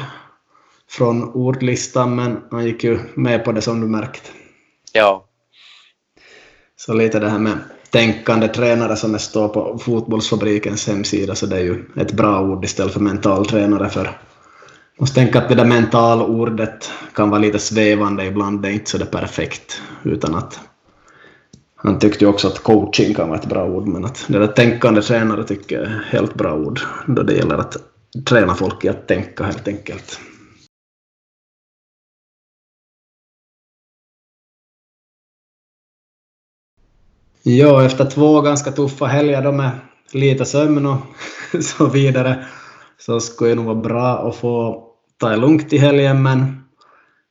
från 0.90 1.24
ordlistan 1.34 2.16
men 2.16 2.38
han 2.52 2.66
gick 2.66 2.84
ju 2.84 3.00
med 3.14 3.46
på 3.46 3.52
det 3.52 3.62
som 3.62 3.82
du 3.82 3.88
märkt. 3.88 4.32
Ja. 4.92 5.26
Så 6.76 6.94
lite 6.94 7.20
det 7.20 7.30
här 7.30 7.40
med 7.40 7.58
tänkande 7.90 8.48
tränare 8.48 8.96
som 8.96 9.12
det 9.12 9.20
står 9.20 9.48
på 9.48 9.78
fotbollsfabrikens 9.78 10.88
hemsida 10.88 11.36
så 11.36 11.46
det 11.46 11.56
är 11.56 11.64
ju 11.64 11.86
ett 11.98 12.12
bra 12.12 12.42
ord 12.42 12.66
istället 12.66 12.94
för 12.94 13.00
mental 13.00 13.46
tränare 13.46 13.90
för 13.90 14.06
jag 14.06 15.04
måste 15.04 15.16
tänka 15.16 15.40
att 15.40 15.50
det 15.50 15.56
där 15.56 15.66
mentalordet 15.66 16.92
kan 17.14 17.30
vara 17.30 17.40
lite 17.40 17.60
svävande 17.60 18.26
ibland, 18.26 18.62
det 18.62 18.68
är 18.68 18.72
inte 18.72 18.90
så 18.90 18.98
det 18.98 19.06
perfekt 19.06 19.82
utan 20.04 20.36
att 20.36 20.60
han 21.84 22.00
tyckte 22.00 22.26
ju 22.26 22.30
också 22.30 22.48
att 22.48 22.63
coaching 22.63 23.13
kan 23.13 23.30
vara 23.30 23.39
ett 23.39 23.50
bra 23.50 23.65
ord 23.65 23.88
men 23.88 24.06
att 24.06 24.26
det 24.28 24.39
där 24.39 24.48
tänkande 24.48 25.02
tränare 25.02 25.44
tycker 25.44 25.76
jag 25.76 25.86
är 25.86 26.06
helt 26.10 26.34
bra 26.34 26.56
ord 26.56 26.80
då 27.08 27.24
det 27.24 27.34
gäller 27.34 27.58
att 27.58 27.78
träna 28.26 28.56
folk 28.56 28.86
i 28.86 28.89
att 28.89 29.08
tänka 29.08 29.44
helt 29.44 29.67
enkelt. 29.67 30.20
Ja, 37.44 37.86
efter 37.86 38.06
två 38.06 38.41
ganska 38.41 38.72
tuffa 38.72 39.06
helger 39.06 39.41
då 39.41 39.52
med 39.52 39.72
lite 40.12 40.46
sömn 40.46 40.86
och 40.86 40.98
så 41.63 41.86
vidare 41.86 42.46
så 42.98 43.20
skulle 43.20 43.50
det 43.50 43.56
nog 43.56 43.65
vara 43.65 43.76
bra 43.76 44.30
att 44.30 44.36
få 44.36 44.84
ta 45.17 45.30
det 45.30 45.38
lugnt 45.38 45.74
i 45.74 45.78
helgen, 45.78 46.24
men 46.24 46.63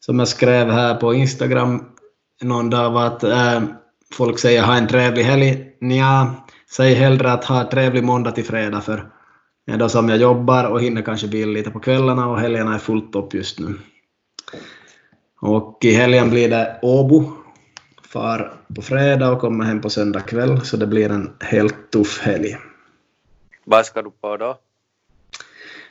som 0.00 0.18
jag 0.18 0.28
skrev 0.28 0.70
här 0.70 0.94
på 0.94 1.14
Instagram 1.14 1.84
någon 2.42 2.70
dag 2.70 2.90
var 2.90 3.06
att 3.06 3.24
äh, 3.24 3.62
folk 4.14 4.38
säger 4.38 4.62
ha 4.62 4.77
en 4.77 4.88
trevlig 4.88 5.23
helg. 5.23 5.66
Nja, 5.81 6.35
säg 6.70 6.94
hellre 6.94 7.33
att 7.33 7.44
ha 7.44 7.70
trevlig 7.70 8.05
måndag 8.05 8.31
till 8.31 8.44
fredag 8.44 8.81
för 8.81 9.11
är 9.66 9.77
då 9.77 9.88
som 9.88 10.09
jag 10.09 10.18
jobbar 10.18 10.64
och 10.64 10.81
hinner 10.81 11.03
kanske 11.03 11.29
bil 11.29 11.51
lite 11.51 11.70
på 11.70 11.81
kvällarna 11.81 12.29
och 12.29 12.40
helgerna 12.40 12.75
är 12.75 12.79
fullt 12.79 13.14
upp 13.14 13.35
just 13.35 13.59
nu. 13.59 13.75
Och 15.40 15.79
i 15.83 15.92
helgen 15.92 16.31
blir 16.31 16.49
det 16.49 16.79
Åbo. 16.83 17.33
Far 18.05 18.53
på 18.77 18.83
fredag 18.83 19.33
och 19.33 19.40
kommer 19.40 19.64
hem 19.64 19.81
på 19.81 19.90
söndag 19.90 20.20
kväll, 20.20 20.61
så 20.61 20.77
det 20.77 20.87
blir 20.87 21.11
en 21.11 21.31
helt 21.40 21.90
tuff 21.90 22.20
helg. 22.20 22.57
Vad 23.64 23.87
ska 23.87 24.03
du 24.03 24.11
på 24.11 24.37
då? 24.37 24.59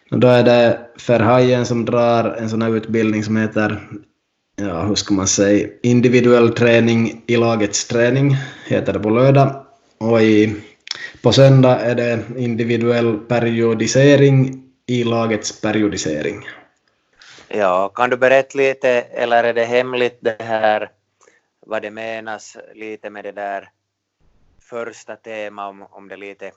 Då 0.10 0.28
är 0.28 0.44
det 0.44 0.80
Ferhajen 0.98 1.66
som 1.66 1.86
drar 1.86 2.36
en 2.40 2.50
sån 2.50 2.62
här 2.62 2.76
utbildning 2.76 3.24
som 3.24 3.38
heter, 3.38 3.90
ja 4.60 4.82
hur 4.82 4.95
ska 4.95 5.13
man 5.13 5.28
säga, 5.28 5.67
individuell 5.84 6.50
träning 6.50 7.24
i 7.28 7.38
lagets 7.38 7.88
träning, 7.88 8.36
heter 8.65 8.93
det 8.93 9.00
på 9.00 9.10
lördag. 9.10 9.65
Och 9.98 10.22
i, 10.22 10.56
på 11.22 11.32
söndag 11.32 11.80
är 11.80 11.95
det 11.95 12.24
individuell 12.38 13.17
periodisering 13.17 14.63
i 14.86 15.04
lagets 15.04 15.62
periodisering. 15.62 16.48
Ja, 17.48 17.89
kan 17.89 18.10
du 18.10 18.17
berätta 18.17 18.58
lite, 18.58 18.89
eller 19.02 19.43
är 19.43 19.54
det 19.54 19.65
hemligt 19.65 20.17
det 20.19 20.38
här, 20.39 20.91
vad 21.65 21.82
det 21.82 21.91
menas 21.91 22.58
lite 22.76 23.10
med 23.10 23.24
det 23.24 23.32
där 23.32 23.69
första 24.62 25.15
temat, 25.15 25.69
om, 25.69 25.86
om 25.91 26.08
det 26.08 26.17
lite 26.17 26.52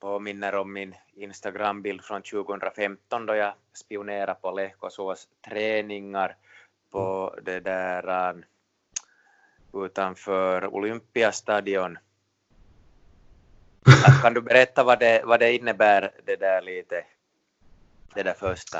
påminner 0.00 0.54
om 0.54 0.72
min 0.72 0.94
Instagrambild 1.16 2.04
från 2.04 2.22
2015 2.22 3.26
då 3.26 3.34
jag 3.34 3.52
spionerade 3.74 4.34
på 4.34 4.50
Lehkosås 4.50 5.28
träningar 5.48 6.36
på 6.92 7.34
det 7.42 7.60
där 7.60 8.32
uh, 8.32 9.84
utanför 9.84 10.74
Olympiastadion. 10.74 11.98
Kan 14.22 14.34
du 14.34 14.40
berätta 14.40 14.84
vad 14.84 14.98
det, 14.98 15.22
vad 15.24 15.40
det 15.40 15.52
innebär, 15.52 16.10
det 16.26 16.36
där 16.36 16.62
lite, 16.62 17.04
det 18.14 18.22
där 18.22 18.34
första? 18.34 18.78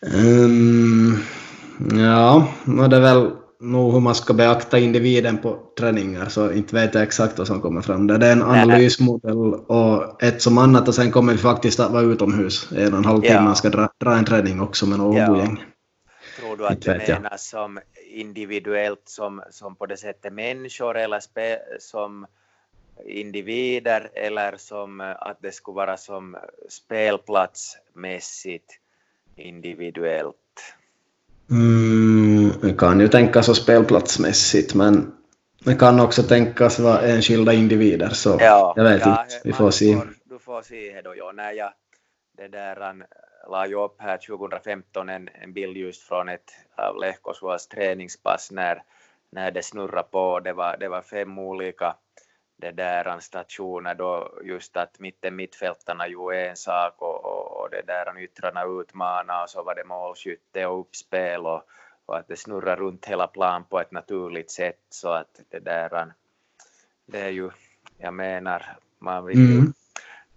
Um, 0.00 1.18
ja, 1.92 2.48
det 2.90 2.96
är 2.96 3.00
väl 3.00 3.30
nog 3.60 3.92
hur 3.92 4.00
man 4.00 4.14
ska 4.14 4.34
beakta 4.34 4.78
individen 4.78 5.38
på 5.38 5.58
träningar, 5.78 6.28
så 6.28 6.52
inte 6.52 6.74
vet 6.74 6.94
jag 6.94 7.02
exakt 7.02 7.38
vad 7.38 7.46
som 7.46 7.60
kommer 7.60 7.82
fram 7.82 8.06
där. 8.06 8.18
Det 8.18 8.26
är 8.26 8.32
en 8.32 8.42
analysmodell 8.42 9.54
och 9.54 10.22
ett 10.22 10.42
som 10.42 10.58
annat 10.58 10.88
och 10.88 10.94
sen 10.94 11.12
kommer 11.12 11.32
vi 11.32 11.38
faktiskt 11.38 11.80
att 11.80 11.92
vara 11.92 12.02
utomhus 12.02 12.72
en 12.72 12.92
och 12.92 12.98
en 12.98 13.04
halv 13.04 13.20
timme 13.20 13.34
ja. 13.34 13.42
man 13.42 13.56
ska 13.56 13.68
dra, 13.68 13.88
dra 14.00 14.16
en 14.16 14.24
träning 14.24 14.60
också 14.60 14.86
med 14.86 14.98
något 14.98 15.16
ja. 15.16 15.38
gäng. 15.38 15.64
Tror 16.36 16.56
du 16.56 16.66
att 16.66 16.80
det 16.80 17.08
menas 17.08 17.48
som 17.48 17.80
individuellt 18.10 19.02
som, 19.04 19.42
som 19.50 19.76
på 19.76 19.86
det 19.86 19.96
sättet 19.96 20.32
människor 20.32 20.96
eller 20.96 21.20
spe, 21.20 21.58
som 21.78 22.26
individer 23.04 24.10
eller 24.14 24.56
som 24.56 25.00
att 25.00 25.36
det 25.40 25.52
skulle 25.52 25.76
vara 25.76 25.96
som 25.96 26.36
spelplatsmässigt 26.68 28.78
individuellt? 29.36 30.36
Mm, 31.50 32.50
det 32.62 32.78
kan 32.78 33.00
ju 33.00 33.08
tänkas 33.08 33.46
så 33.46 33.54
spelplatsmässigt, 33.54 34.74
men 34.74 35.12
det 35.64 35.74
kan 35.74 36.00
också 36.00 36.22
tänkas 36.22 36.78
vara 36.78 37.00
enskilda 37.00 37.52
individer, 37.52 38.08
så 38.08 38.36
ja, 38.40 38.72
jag 38.76 38.84
vet 38.84 39.00
ja, 39.00 39.24
inte. 39.24 39.40
Vi 39.44 39.52
får 39.52 39.70
se. 39.70 40.00
Du 40.24 40.38
får 40.38 40.62
se 40.62 41.00
då, 41.04 41.14
ja. 41.16 41.32
När 41.32 41.52
jag 41.52 41.72
det 42.36 42.48
där, 42.48 42.94
la 43.48 43.66
ju 43.66 43.84
upp 43.84 43.96
här 43.98 44.18
2015 44.18 45.08
en, 45.08 45.28
en 45.34 45.52
bild 45.52 45.76
just 45.76 46.02
från 46.02 46.28
ett 46.28 46.52
av 46.76 46.96
Lehkosvuos 46.96 47.68
träningspass 47.68 48.50
när, 48.50 48.82
när 49.30 49.50
det 49.50 49.62
snurrade 49.62 50.08
på. 50.10 50.40
Det 50.40 50.52
var, 50.52 50.76
det 50.76 50.88
var 50.88 51.02
fem 51.02 51.38
olika 51.38 51.96
det 52.56 52.70
där 52.70 53.18
stationer 53.20 53.94
då 53.94 54.38
just 54.44 54.76
att 54.76 54.98
mitten 54.98 55.36
mittfältarna 55.36 56.08
gjorde 56.08 56.48
en 56.48 56.56
sak 56.56 57.02
och, 57.02 57.24
och, 57.24 57.60
och 57.60 57.70
det 57.70 57.82
där 57.86 58.18
yttrarna 58.18 58.64
utmana 58.64 59.42
och 59.42 59.50
så 59.50 59.62
var 59.62 59.74
det 59.74 59.84
målskytte 59.84 60.66
och 60.66 60.80
uppspel 60.80 61.46
och, 61.46 61.62
och 62.06 62.16
att 62.16 62.28
det 62.28 62.36
snurrar 62.36 62.76
runt 62.76 63.06
hela 63.06 63.26
plan 63.26 63.64
på 63.64 63.80
ett 63.80 63.92
naturligt 63.92 64.50
sätt 64.50 64.80
så 64.90 65.08
att 65.08 65.40
det 65.48 65.58
där 65.58 66.12
det 67.06 67.20
är 67.20 67.30
ju, 67.30 67.50
jag 67.98 68.14
menar, 68.14 68.76
man 68.98 69.24
vill 69.24 69.38
ju 69.38 69.58
mm. 69.58 69.72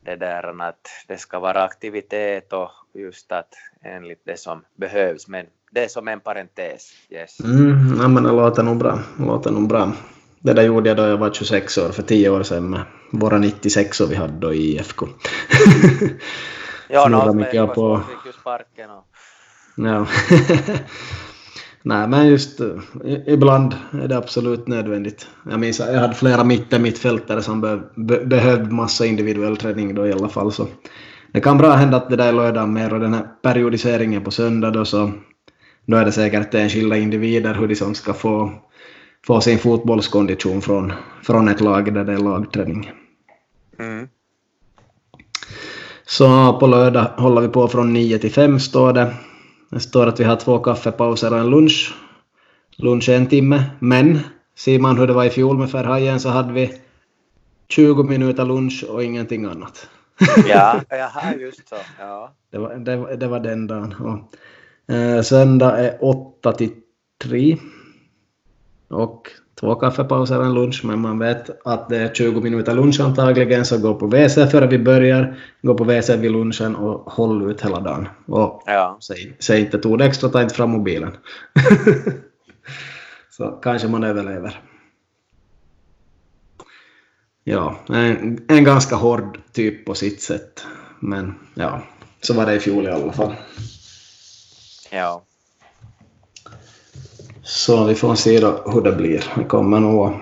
det 0.01 0.15
där 0.15 0.61
att 0.61 0.87
det 1.07 1.17
ska 1.17 1.39
vara 1.39 1.63
aktivitet 1.63 2.53
och 2.53 2.71
just 2.93 3.31
att 3.31 3.53
enligt 3.81 4.21
det 4.25 4.39
som 4.39 4.61
behövs 4.75 5.27
men 5.27 5.45
det 5.71 5.83
är 5.83 5.87
som 5.87 6.07
en 6.07 6.19
parentes. 6.19 6.91
Yes. 7.09 7.39
Mm, 7.39 7.97
ja, 8.01 8.07
men 8.07 8.23
det 8.23 8.31
låter 8.31 8.63
nog 8.63 8.77
bra. 8.77 8.99
Det 9.17 9.25
låter 9.25 9.51
nog 9.51 9.67
bra. 9.67 9.91
Det 10.39 10.53
där 10.53 10.63
gjorde 10.63 10.89
jag 10.89 10.97
då 10.97 11.03
jag 11.03 11.17
var 11.17 11.31
26 11.33 11.77
år, 11.77 11.89
för 11.89 12.03
10 12.03 12.29
år 12.29 12.43
sedan 12.43 12.69
med 12.69 12.81
våra 13.11 13.37
96 13.37 14.01
år 14.01 14.07
vi 14.07 14.15
hade 14.15 14.39
då 14.39 14.53
i 14.53 14.75
IFK. 14.75 15.07
ja, 16.89 17.07
no, 17.07 17.33
mycket 17.33 17.73
på... 17.73 18.01
fick 18.09 18.25
ju 18.25 18.39
sparken 18.41 18.89
och... 18.89 19.05
Ja. 19.75 20.07
Nej, 21.81 22.07
men 22.07 22.27
just 22.27 22.61
uh, 22.61 22.81
ibland 23.25 23.75
är 23.91 24.07
det 24.07 24.17
absolut 24.17 24.67
nödvändigt. 24.67 25.27
Jag 25.49 25.59
minns 25.59 25.79
jag 25.79 25.99
hade 25.99 26.13
flera 26.13 26.43
mitten 26.43 26.81
mittfältare 26.81 27.41
som 27.41 27.61
be, 27.61 27.81
be, 27.95 28.25
behövde 28.25 28.73
massa 28.73 29.05
individuell 29.05 29.57
träning 29.57 29.95
då 29.95 30.07
i 30.07 30.13
alla 30.13 30.29
fall. 30.29 30.51
Så 30.51 30.67
det 31.33 31.41
kan 31.41 31.57
bra 31.57 31.71
hända 31.71 31.97
att 31.97 32.09
det 32.09 32.15
där 32.15 32.27
är 32.27 32.33
lördagen 32.33 32.73
mer 32.73 32.93
och 32.93 32.99
den 32.99 33.13
här 33.13 33.27
periodiseringen 33.43 34.23
på 34.23 34.31
söndag 34.31 34.71
då 34.71 34.85
så 34.85 35.11
då 35.85 35.97
är 35.97 36.05
det 36.05 36.11
säkert 36.11 36.53
enskilda 36.53 36.97
individer 36.97 37.53
hur 37.53 37.67
de 37.67 37.75
som 37.75 37.95
ska 37.95 38.13
få 38.13 38.51
få 39.27 39.41
sin 39.41 39.59
fotbollskondition 39.59 40.61
från, 40.61 40.93
från 41.23 41.47
ett 41.47 41.61
lag 41.61 41.93
där 41.93 42.03
det 42.03 42.13
är 42.13 42.17
lagträning. 42.17 42.91
Mm. 43.79 44.07
Så 46.05 46.53
på 46.59 46.67
lördag 46.67 47.05
håller 47.17 47.41
vi 47.41 47.47
på 47.47 47.67
från 47.67 47.93
9 47.93 48.19
till 48.19 48.31
5 48.31 48.59
står 48.59 48.93
det. 48.93 49.13
Det 49.71 49.79
står 49.79 50.07
att 50.07 50.19
vi 50.19 50.23
har 50.23 50.35
två 50.35 50.59
kaffepauser 50.59 51.33
och 51.33 51.39
en 51.39 51.49
lunch. 51.49 51.93
Lunch 52.77 53.09
är 53.09 53.17
en 53.17 53.27
timme, 53.27 53.63
men 53.79 54.19
ser 54.57 54.79
man 54.79 54.97
hur 54.97 55.07
det 55.07 55.13
var 55.13 55.25
i 55.25 55.29
fjol 55.29 55.57
med 55.57 55.71
Ferhajen 55.71 56.19
så 56.19 56.29
hade 56.29 56.53
vi 56.53 56.73
20 57.69 58.03
minuter 58.03 58.45
lunch 58.45 58.85
och 58.89 59.03
ingenting 59.03 59.45
annat. 59.45 59.89
Ja, 60.47 60.81
jaha, 60.89 61.35
just 61.39 61.69
så. 61.69 61.75
Ja. 61.99 62.33
Det, 62.51 62.57
var, 62.57 62.75
det, 62.75 63.15
det 63.15 63.27
var 63.27 63.39
den 63.39 63.67
dagen. 63.67 63.95
Och, 63.99 64.95
eh, 64.95 65.21
söndag 65.21 65.77
är 65.77 65.97
8 65.99 66.51
till 66.51 66.71
3 67.23 67.57
och 68.87 69.27
två 69.59 69.75
kaffepauser 69.75 70.39
och 70.39 70.45
en 70.45 70.53
lunch, 70.53 70.81
men 70.85 70.99
man 70.99 71.19
vet 71.19 71.67
att 71.67 71.89
det 71.89 71.97
är 71.97 72.13
20 72.13 72.41
minuter 72.41 72.73
lunch 72.73 72.99
antagligen, 72.99 73.65
så 73.65 73.77
gå 73.77 73.95
på 73.95 74.07
WC 74.07 74.35
före 74.35 74.67
vi 74.67 74.79
börjar, 74.79 75.37
gå 75.61 75.73
på 75.73 75.83
WC 75.83 76.09
vid 76.09 76.31
lunchen 76.31 76.75
och 76.75 77.11
håll 77.11 77.51
ut 77.51 77.61
hela 77.61 77.79
dagen. 77.79 78.09
Och 78.25 78.63
ja. 78.65 78.97
säg, 79.01 79.35
säg 79.39 79.59
inte 79.61 79.77
ett 79.77 79.85
ord 79.85 80.01
extra, 80.01 80.29
ta 80.29 80.41
inte 80.41 80.55
fram 80.55 80.69
mobilen. 80.69 81.11
så 83.29 83.47
kanske 83.47 83.87
man 83.87 84.03
överlever. 84.03 84.61
Ja, 87.49 87.75
en, 87.87 88.45
en 88.47 88.63
ganska 88.63 88.95
hård 88.95 89.39
typ 89.51 89.85
på 89.85 89.95
sitt 89.95 90.21
sätt, 90.21 90.65
men 90.99 91.35
ja, 91.53 91.81
så 92.21 92.33
var 92.33 92.45
det 92.45 92.55
i 92.55 92.59
fjol 92.59 92.85
i 92.85 92.91
alla 92.91 93.11
fall. 93.11 93.35
Ja. 94.89 95.23
Så 97.43 97.83
vi 97.83 97.95
får 97.95 98.15
se 98.15 98.39
då 98.39 98.63
hur 98.65 98.81
det 98.81 98.91
blir. 98.91 99.23
Det 99.35 99.43
kommer 99.43 99.79
nog 99.79 100.13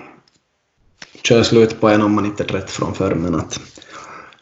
köra 1.22 1.44
slut 1.44 1.80
på 1.80 1.88
en 1.88 2.02
om 2.02 2.14
man 2.14 2.26
inte 2.26 2.42
är 2.42 2.48
trött 2.48 2.70
från 2.70 2.94
förr, 2.94 3.14
men 3.14 3.34
att 3.34 3.60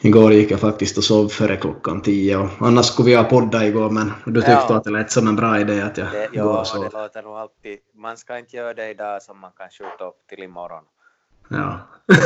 igår 0.00 0.32
gick 0.32 0.50
jag 0.50 0.60
faktiskt 0.60 0.98
och 0.98 1.04
sov 1.04 1.28
före 1.28 1.56
klockan 1.56 2.02
tio 2.02 2.36
och 2.36 2.50
annars 2.60 2.86
skulle 2.86 3.10
vi 3.10 3.16
ha 3.16 3.24
poddat 3.24 3.62
igår 3.62 3.90
men 3.90 4.12
du 4.26 4.40
tyckte 4.40 4.66
ja. 4.68 4.76
att 4.76 4.84
det 4.84 4.90
lät 4.90 5.10
som 5.10 5.28
en 5.28 5.36
bra 5.36 5.60
idé 5.60 5.80
att 5.80 5.98
jag 5.98 6.06
det, 6.12 6.38
går 6.38 6.58
och 6.58 6.66
sover. 6.66 6.90
det 6.90 7.02
låter 7.02 7.22
nog 7.22 7.36
alltid. 7.36 7.78
Man 7.94 8.16
ska 8.16 8.38
inte 8.38 8.56
göra 8.56 8.74
det 8.74 8.90
idag 8.90 9.22
som 9.22 9.40
man 9.40 9.50
kan 9.56 9.68
skjuta 9.70 10.04
upp 10.04 10.26
till 10.28 10.42
imorgon. 10.42 10.84
Ja. 11.48 11.80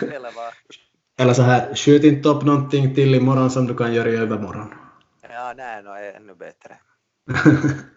Eller 0.00 0.30
vad? 0.36 0.52
Eller 1.18 1.32
så 1.32 1.42
här, 1.42 1.74
skjut 1.74 2.04
inte 2.04 2.28
upp 2.28 2.44
någonting 2.44 2.94
till 2.94 3.14
imorgon 3.14 3.50
som 3.50 3.66
du 3.66 3.74
kan 3.74 3.94
göra 3.94 4.10
i 4.10 4.16
övermorgon. 4.16 4.74
Ja, 5.30 5.54
nej, 5.56 5.82
no, 5.82 5.90
ännu 6.16 6.34
bättre. 6.34 6.76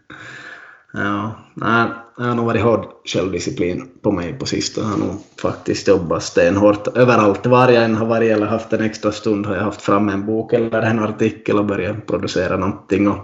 Ja, 0.94 1.36
nej, 1.54 1.88
jag 2.18 2.26
har 2.26 2.36
nog 2.36 2.46
varit 2.46 2.62
hård 2.62 2.86
självdisciplin 3.06 3.88
på 4.02 4.12
mig 4.12 4.34
på 4.34 4.46
sistone. 4.46 4.88
Jag 4.88 4.92
har 4.92 5.00
nog 5.00 5.16
faktiskt 5.42 5.88
jobbat 5.88 6.24
stenhårt 6.24 6.88
överallt. 6.88 7.46
Var 7.46 7.70
jag 7.70 7.84
än 7.84 7.96
har 7.96 8.06
varit 8.06 8.32
eller 8.32 8.46
haft 8.46 8.74
en 8.74 8.82
extra 8.82 9.12
stund 9.12 9.46
har 9.46 9.56
jag 9.56 9.64
haft 9.64 9.82
fram 9.82 10.10
en 10.10 10.26
bok 10.26 10.54
eller 10.54 10.82
en 10.82 11.00
artikel 11.00 11.60
och 11.60 11.66
börjat 11.66 12.06
producera 12.06 12.58
någonting. 12.58 13.08
Och, 13.08 13.18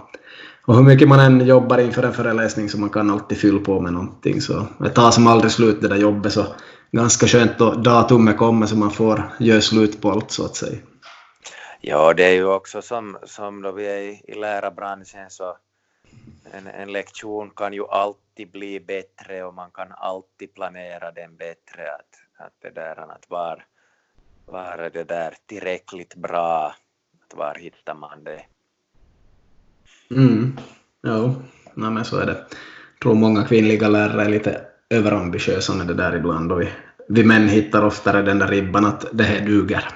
och 0.66 0.76
hur 0.76 0.82
mycket 0.82 1.08
man 1.08 1.20
än 1.20 1.46
jobbar 1.46 1.78
inför 1.78 2.02
en 2.02 2.12
föreläsning 2.12 2.68
så 2.68 2.78
man 2.78 2.90
kan 2.90 3.10
alltid 3.10 3.38
fylla 3.38 3.60
på 3.60 3.80
med 3.80 3.92
någonting. 3.92 4.40
Så 4.40 4.66
det 4.78 4.90
tar 4.90 5.10
som 5.10 5.26
aldrig 5.26 5.52
slut 5.52 5.80
det 5.80 5.88
där 5.88 5.96
jobbet 5.96 6.32
så 6.32 6.46
ganska 6.90 7.26
skönt 7.26 7.58
då 7.58 7.70
datumet 7.70 8.36
kommer 8.36 8.66
så 8.66 8.76
man 8.76 8.90
får 8.90 9.22
göra 9.38 9.60
slut 9.60 10.00
på 10.00 10.10
allt 10.10 10.30
så 10.30 10.44
att 10.44 10.56
säga. 10.56 10.78
Ja, 11.80 12.14
det 12.14 12.24
är 12.24 12.34
ju 12.34 12.44
också 12.44 12.82
som, 12.82 13.18
som 13.24 13.62
då 13.62 13.72
vi 13.72 13.86
är 13.86 13.98
i, 13.98 14.22
i 14.28 14.34
lärarbranschen 14.34 15.30
så 15.30 15.56
en, 16.52 16.66
en 16.66 16.92
lektion 16.92 17.50
kan 17.50 17.72
ju 17.72 17.86
alltid 17.86 18.50
bli 18.50 18.80
bättre 18.80 19.44
och 19.44 19.54
man 19.54 19.70
kan 19.70 19.92
alltid 19.92 20.54
planera 20.54 21.12
den 21.12 21.36
bättre. 21.36 21.94
Att, 21.94 22.44
att 22.46 22.52
det 22.62 22.70
där 22.70 22.96
att 22.96 23.24
var, 23.28 23.64
var 24.46 24.90
det 24.92 25.04
där 25.04 25.34
tillräckligt 25.46 26.14
bra, 26.14 26.74
att 27.24 27.36
var 27.36 27.54
hittar 27.54 27.94
man 27.94 28.24
det? 28.24 28.42
Mm, 30.10 30.56
jo, 31.02 31.34
Nej, 31.74 31.90
men 31.90 32.04
så 32.04 32.18
är 32.18 32.26
det. 32.26 32.46
Jag 32.92 33.00
tror 33.02 33.14
många 33.14 33.44
kvinnliga 33.44 33.88
lärare 33.88 34.24
är 34.24 34.28
lite 34.28 34.66
överambitiösa 34.90 35.74
med 35.74 35.86
det 35.86 35.94
där 35.94 36.16
ibland 36.16 36.52
och 36.52 36.60
vi, 36.60 36.68
vi 37.08 37.24
män 37.24 37.48
hittar 37.48 37.84
oftare 37.84 38.22
den 38.22 38.38
där 38.38 38.48
ribban 38.48 38.84
att 38.84 39.06
det 39.12 39.24
här 39.24 39.40
duger. 39.40 39.88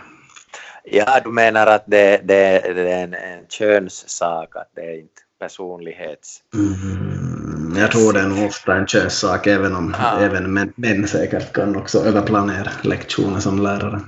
Ja, 0.85 1.20
du 1.24 1.31
menar 1.31 1.66
att 1.66 1.85
det, 1.87 2.20
det, 2.24 2.74
det 2.74 2.92
är 2.92 3.05
en, 3.05 3.14
en 3.14 3.46
könssak, 3.48 4.57
att 4.57 4.70
det 4.74 4.81
är 4.81 4.98
inte 4.98 5.22
personlighets... 5.40 6.42
Mm, 6.55 7.77
jag 7.77 7.90
tror 7.90 8.12
det 8.12 8.20
är 8.20 8.29
nog 8.29 8.46
ofta 8.46 8.74
en 8.74 8.87
könssak, 8.87 9.46
även 9.46 9.77
om 9.77 9.96
ja. 9.98 10.20
även 10.20 10.53
män, 10.53 10.72
män 10.77 11.09
säkert 11.09 11.53
kan 11.53 11.77
också 11.77 11.98
överplanera 11.98 12.70
lektioner 12.83 13.40
som 13.40 13.62
lärare. 13.62 14.01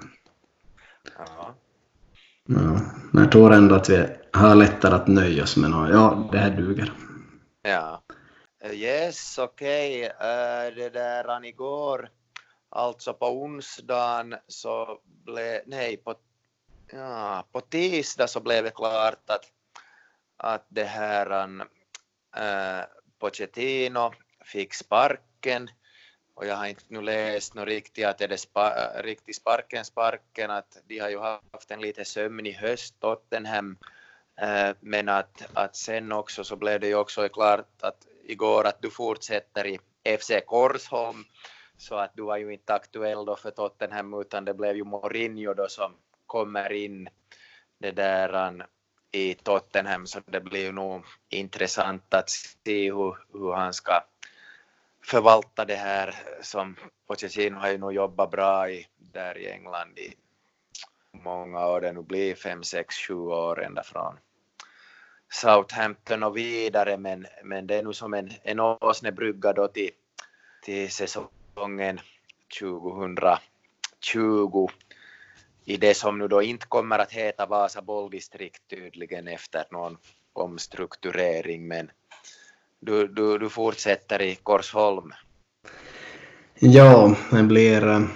Ja. 1.18 1.54
Ja, 2.46 2.80
men 3.10 3.22
jag 3.22 3.32
tror 3.32 3.52
ändå 3.52 3.74
att 3.74 3.90
vi 3.90 4.06
har 4.32 4.54
lättare 4.54 4.94
att 4.94 5.06
nöja 5.06 5.42
oss 5.42 5.56
med 5.56 5.70
något. 5.70 5.90
Ja, 5.90 6.28
det 6.32 6.38
här 6.38 6.50
duger. 6.50 6.92
Ja. 7.62 7.99
Eh, 8.60 8.72
yes, 8.72 9.38
okej. 9.38 10.06
Okay. 10.06 10.68
Uh, 10.68 10.74
det 10.76 10.90
där 10.90 11.44
igår, 11.44 12.10
alltså 12.68 13.14
på 13.14 13.26
onsdagen 13.26 14.36
så 14.48 15.00
blev, 15.04 15.62
nej, 15.66 15.96
på, 15.96 16.14
ja, 16.92 17.44
på 17.52 17.60
tisdag 17.60 18.26
så 18.26 18.40
blev 18.40 18.64
det 18.64 18.70
klart 18.70 19.30
att 19.30 19.52
att 20.42 20.66
det 20.68 20.84
här 20.84 21.60
äh, 22.36 22.84
Pochettino 23.18 24.12
fick 24.44 24.74
sparken 24.74 25.70
och 26.34 26.46
jag 26.46 26.56
har 26.56 26.66
inte 26.66 26.84
nu 26.88 27.00
läst 27.00 27.54
något 27.54 27.68
riktigt 27.68 28.06
att 28.06 28.20
är 28.20 28.28
det 28.28 28.38
spa, 28.38 28.92
riktigt 29.02 29.36
sparken 29.36 29.84
sparken 29.84 30.50
att 30.50 30.78
de 30.86 30.98
har 30.98 31.08
ju 31.08 31.18
haft 31.18 31.70
en 31.70 31.80
lite 31.80 32.04
sömnig 32.04 32.52
höst 32.52 33.00
Tottenham 33.00 33.76
äh, 34.40 34.70
men 34.80 35.08
att, 35.08 35.42
att 35.52 35.76
sen 35.76 36.12
också 36.12 36.44
så 36.44 36.56
blev 36.56 36.80
det 36.80 36.88
ju 36.88 36.94
också 36.94 37.28
klart 37.28 37.82
att 37.82 38.06
igår 38.30 38.66
att 38.66 38.82
du 38.82 38.90
fortsätter 38.90 39.66
i 39.66 39.78
FC 40.18 40.30
Korsholm. 40.46 41.24
Så 41.76 41.94
att 41.94 42.12
du 42.14 42.22
var 42.22 42.36
ju 42.36 42.52
inte 42.52 42.74
aktuell 42.74 43.24
då 43.24 43.36
för 43.36 43.50
Tottenham 43.50 44.20
utan 44.20 44.44
det 44.44 44.54
blev 44.54 44.76
ju 44.76 44.84
Mourinho 44.84 45.54
då 45.54 45.68
som 45.68 45.92
kommer 46.26 46.72
in. 46.72 47.08
Det 47.78 47.90
där 47.90 48.48
um, 48.48 48.62
i 49.12 49.34
Tottenham 49.34 50.06
så 50.06 50.20
det 50.26 50.40
blir 50.40 50.60
ju 50.60 50.72
nog 50.72 51.04
intressant 51.28 52.14
att 52.14 52.30
se 52.30 52.92
hur, 52.92 53.16
hur 53.32 53.52
han 53.52 53.72
ska 53.72 54.04
förvalta 55.04 55.64
det 55.64 55.76
här 55.76 56.14
som 56.42 56.76
Pochettino 57.06 57.58
har 57.58 57.70
ju 57.70 57.78
nog 57.78 57.92
jobbat 57.92 58.30
bra 58.30 58.70
i 58.70 58.86
där 58.96 59.38
i 59.38 59.50
England 59.50 59.98
i 59.98 60.14
många 61.12 61.66
år, 61.66 61.80
det 61.80 61.92
nu 61.92 62.02
blir 62.02 62.34
fem, 62.34 62.62
sex, 62.62 62.94
sju 62.96 63.14
år 63.14 63.62
ända 63.64 63.82
från 63.82 64.18
Southampton 65.32 66.22
och 66.22 66.36
vidare 66.36 66.96
men, 66.96 67.26
men 67.44 67.66
det 67.66 67.74
är 67.74 67.82
nog 67.82 67.94
som 67.94 68.14
en, 68.14 68.30
en 68.42 68.60
åsnebrygga 68.60 69.52
då 69.52 69.68
till, 69.68 69.90
till 70.62 70.90
säsongen 70.90 72.00
2020 72.60 74.68
i 75.64 75.76
det 75.76 75.94
som 75.94 76.18
nu 76.18 76.28
då 76.28 76.42
inte 76.42 76.66
kommer 76.66 76.98
att 76.98 77.12
heta 77.12 77.46
Vasa 77.46 77.82
bolldistrikt 77.82 78.62
tydligen 78.70 79.28
efter 79.28 79.64
någon 79.70 79.96
omstrukturering 80.32 81.68
men 81.68 81.90
du, 82.80 83.08
du, 83.08 83.38
du 83.38 83.48
fortsätter 83.48 84.22
i 84.22 84.34
Korsholm. 84.34 85.12
Ja, 86.54 87.16
det 87.30 87.42
blir, 87.42 88.08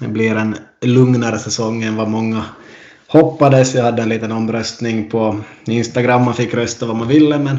det 0.00 0.08
blir 0.08 0.36
en 0.36 0.56
lugnare 0.80 1.38
säsong 1.38 1.82
än 1.82 1.96
vad 1.96 2.08
många 2.08 2.44
hoppades. 3.08 3.74
Jag 3.74 3.82
hade 3.84 4.02
en 4.02 4.08
liten 4.08 4.32
omröstning 4.32 5.10
på 5.10 5.36
Instagram, 5.64 6.24
man 6.24 6.34
fick 6.34 6.54
rösta 6.54 6.86
vad 6.86 6.96
man 6.96 7.08
ville 7.08 7.38
men 7.38 7.58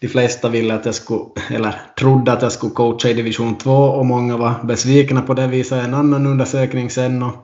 de 0.00 0.08
flesta 0.08 0.48
ville 0.48 0.74
att 0.74 0.86
jag 0.86 0.94
skulle, 0.94 1.24
eller 1.50 1.74
trodde 1.98 2.32
att 2.32 2.42
jag 2.42 2.52
skulle 2.52 2.72
coacha 2.72 3.08
i 3.08 3.14
division 3.14 3.58
2 3.58 3.72
och 3.72 4.06
många 4.06 4.36
var 4.36 4.54
besvikna 4.64 5.22
på 5.22 5.34
det, 5.34 5.46
visade 5.46 5.82
en 5.82 5.94
annan 5.94 6.26
undersökning 6.26 6.90
sen 6.90 7.22
och 7.22 7.34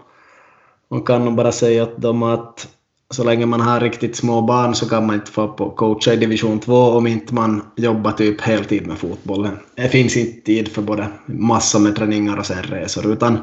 man 0.90 1.03
kan 1.03 1.25
nog 1.25 1.35
bara 1.35 1.53
säga 1.53 1.83
att 1.83 2.03
de 2.03 2.23
att 2.23 2.68
så 3.11 3.25
länge 3.25 3.47
man 3.47 3.61
har 3.61 3.81
riktigt 3.81 4.16
små 4.16 4.42
barn 4.42 4.75
så 4.75 4.88
kan 4.88 5.07
man 5.07 5.14
inte 5.14 5.31
få 5.31 5.49
på 5.49 5.70
coacha 5.70 6.12
i 6.12 6.16
division 6.16 6.61
2 6.61 6.75
om 6.75 7.07
inte 7.07 7.35
man 7.35 7.62
jobbar 7.77 8.12
typ 8.12 8.40
heltid 8.40 8.87
med 8.87 8.99
fotbollen. 8.99 9.59
Det 9.75 9.88
finns 9.88 10.16
inte 10.16 10.40
tid 10.40 10.68
för 10.68 10.83
både 10.83 11.09
massor 11.27 11.79
med 11.79 11.97
träningar 11.97 12.37
och 12.37 12.47
sen 12.47 12.62
resor 12.62 13.12
utan 13.12 13.38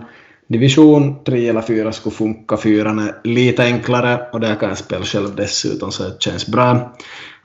division 0.52 1.24
3 1.24 1.50
eller 1.50 1.62
4 1.62 1.92
skulle 1.92 2.16
funka. 2.16 2.58
Fyran 2.58 3.00
är 3.00 3.16
lite 3.24 3.64
enklare 3.64 4.30
och 4.32 4.40
där 4.40 4.56
kan 4.56 4.70
jag 4.70 4.78
spela 4.78 5.06
själv 5.06 5.36
dessutom 5.36 5.92
så 5.92 6.04
det 6.04 6.22
känns 6.22 6.48
bra. 6.48 6.98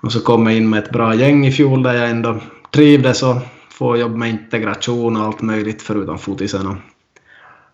Och 0.03 0.13
så 0.13 0.21
kom 0.21 0.47
jag 0.47 0.57
in 0.57 0.71
med 0.71 0.85
ett 0.85 0.91
bra 0.91 1.15
gäng 1.15 1.47
i 1.47 1.53
fjol 1.53 1.83
där 1.83 1.95
jag 1.95 2.11
ändå 2.11 2.41
trivdes 2.71 3.23
och 3.23 3.37
får 3.71 3.99
jobb 3.99 4.17
med 4.17 4.31
integration 4.31 5.17
och 5.17 5.23
allt 5.23 5.41
möjligt 5.41 5.83
förutom 5.83 6.19
fotisen 6.19 6.81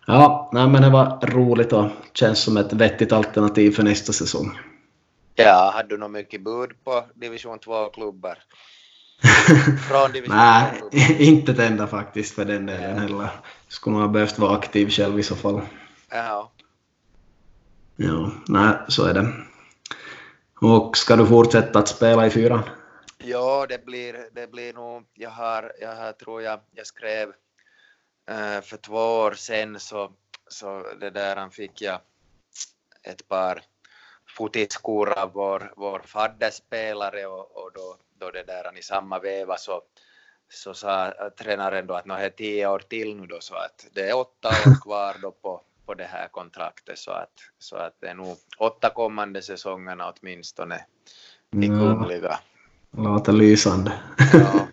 Ja, 0.07 0.49
nej, 0.53 0.67
men 0.67 0.81
det 0.81 0.89
var 0.89 1.27
roligt 1.27 1.73
och 1.73 1.89
känns 2.13 2.39
som 2.39 2.57
ett 2.57 2.73
vettigt 2.73 3.11
alternativ 3.11 3.71
för 3.71 3.83
nästa 3.83 4.13
säsong. 4.13 4.59
Ja, 5.35 5.71
hade 5.75 5.89
du 5.89 5.97
något 5.97 6.11
mycket 6.11 6.41
bud 6.43 6.69
på 6.83 7.05
division 7.15 7.59
2-klubbar? 7.59 8.37
Från 9.89 10.11
division 10.11 10.37
Nej, 10.37 11.15
inte 11.19 11.51
ett 11.51 11.59
enda 11.59 11.87
faktiskt 11.87 12.35
för 12.35 12.45
den 12.45 12.65
delen 12.65 12.99
heller. 12.99 13.29
Skulle 13.73 13.93
nog 13.93 14.01
ha 14.01 14.09
behövt 14.09 14.39
vara 14.39 14.55
aktiv 14.55 14.89
själv 14.89 15.19
i 15.19 15.23
så 15.23 15.35
fall. 15.35 15.61
Ja. 16.09 16.51
Ja, 17.95 18.31
nej, 18.47 18.73
så 18.87 19.05
är 19.05 19.13
det. 19.13 19.33
Och 20.61 20.97
ska 20.97 21.15
du 21.15 21.25
fortsätta 21.25 21.79
att 21.79 21.87
spela 21.87 22.27
i 22.27 22.29
fyran? 22.29 22.63
Ja, 23.17 23.65
det 23.69 23.85
blir, 23.85 24.29
det 24.31 24.51
blir 24.51 24.73
nog, 24.73 25.03
jag 25.13 25.29
har, 25.29 25.71
jag 25.81 25.95
har, 25.95 26.11
tror 26.11 26.41
jag, 26.41 26.59
jag 26.75 26.87
skrev 26.87 27.33
Eh, 28.29 28.61
för 28.61 28.77
två 28.77 28.97
år 28.97 29.33
sedan 29.33 29.79
så, 29.79 30.11
så 30.47 30.93
det 30.99 31.09
där 31.09 31.49
fick 31.49 31.81
jag 31.81 31.99
ett 33.03 33.27
par 33.27 33.61
fotiskor 34.37 35.19
av 35.19 35.31
vår, 35.33 35.73
vår 35.77 35.99
fadderspelare 35.99 37.25
och, 37.25 37.63
och 37.63 37.71
då, 37.73 37.97
då 38.19 38.31
det 38.31 38.43
där 38.43 38.77
i 38.77 38.81
samma 38.81 39.19
veva 39.19 39.57
så, 39.57 39.81
så 40.53 40.73
sa 40.73 41.13
tränaren 41.39 41.87
då 41.87 41.93
att 41.93 42.05
det 42.05 42.13
är 42.13 42.29
tio 42.29 42.67
år 42.67 42.79
till 42.79 43.15
nu 43.15 43.27
då 43.27 43.37
så 43.39 43.55
att 43.55 43.87
det 43.93 44.09
är 44.09 44.17
åtta 44.17 44.49
år 44.49 44.81
kvar 44.83 45.15
då 45.21 45.31
på, 45.31 45.61
på 45.85 45.93
det 45.93 46.03
här 46.03 46.27
kontraktet 46.27 46.99
så 46.99 47.11
att, 47.11 47.33
så 47.59 47.75
att 47.75 47.93
det 48.01 48.07
är 48.07 48.13
nog 48.13 48.37
åtta 48.57 48.89
kommande 48.89 49.41
säsongerna 49.41 50.13
åtminstone 50.13 50.85
i 51.51 51.67
Kungliga. 51.67 52.39
Låter 52.97 53.33
lysande. 53.33 53.93
Ja. 54.33 54.67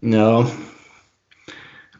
ja, 0.16 0.46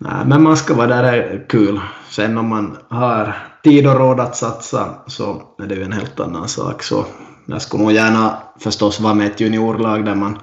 Nej, 0.04 0.26
men 0.26 0.42
man 0.42 0.56
ska 0.56 0.74
vara 0.74 0.86
där, 0.86 1.04
är 1.04 1.44
kul. 1.48 1.80
Sen 2.10 2.38
om 2.38 2.48
man 2.48 2.78
har 2.88 3.36
tid 3.62 3.86
och 3.86 3.98
råd 3.98 4.20
att 4.20 4.36
satsa 4.36 4.94
så 5.06 5.42
är 5.58 5.66
det 5.66 5.74
ju 5.74 5.82
en 5.82 5.92
helt 5.92 6.20
annan 6.20 6.48
sak. 6.48 6.82
Så 6.82 7.06
jag 7.46 7.62
skulle 7.62 7.82
nog 7.82 7.92
gärna 7.92 8.38
förstås 8.60 9.00
vara 9.00 9.14
med 9.14 9.26
ett 9.26 9.40
juniorlag 9.40 10.04
där 10.04 10.14
man 10.14 10.38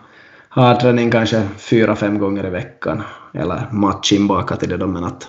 har 0.50 0.76
träning 0.76 1.12
kanske 1.12 1.48
fyra, 1.58 1.96
fem 1.96 2.20
gånger 2.20 2.46
i 2.48 2.50
veckan. 2.50 3.04
Eller 3.34 3.68
match 3.72 4.12
inbakat 4.12 4.64
i 4.64 4.68
det 4.68 4.78
då, 4.78 4.88
men 4.88 5.04
att 5.04 5.28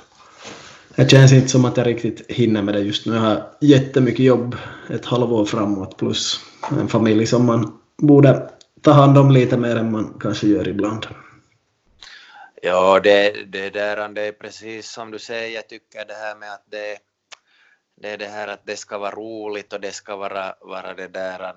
det 0.96 1.10
känns 1.10 1.32
inte 1.32 1.48
som 1.48 1.64
att 1.64 1.76
jag 1.76 1.86
riktigt 1.86 2.30
hinner 2.30 2.62
med 2.62 2.74
det 2.74 2.80
just 2.80 3.06
nu. 3.06 3.14
Jag 3.14 3.20
har 3.20 3.42
jättemycket 3.60 4.24
jobb 4.24 4.56
ett 4.90 5.04
halvår 5.04 5.44
framåt 5.44 5.96
plus 5.96 6.40
en 6.80 6.88
familj 6.88 7.26
som 7.26 7.46
man 7.46 7.78
borde 7.98 8.50
ta 8.82 8.92
hand 8.92 9.18
om 9.18 9.30
lite 9.30 9.56
mer 9.56 9.76
än 9.76 9.92
man 9.92 10.18
kanske 10.20 10.46
gör 10.46 10.68
ibland. 10.68 11.06
Ja, 12.62 13.00
det, 13.00 13.32
det, 13.46 13.70
där, 13.70 14.08
det 14.08 14.22
är 14.22 14.32
precis 14.32 14.90
som 14.90 15.10
du 15.10 15.18
säger, 15.18 15.54
jag 15.54 15.68
tycker 15.68 16.04
det 16.04 16.14
här 16.14 16.36
med 16.36 16.52
att 16.52 16.64
det, 16.70 16.98
det 18.02 18.08
är 18.08 18.18
det 18.18 18.26
här 18.26 18.48
att 18.48 18.66
det 18.66 18.76
ska 18.76 18.98
vara 18.98 19.10
roligt 19.10 19.72
och 19.72 19.80
det 19.80 19.92
ska 19.92 20.16
vara, 20.16 20.54
vara 20.60 20.94
det 20.94 21.08
där 21.08 21.52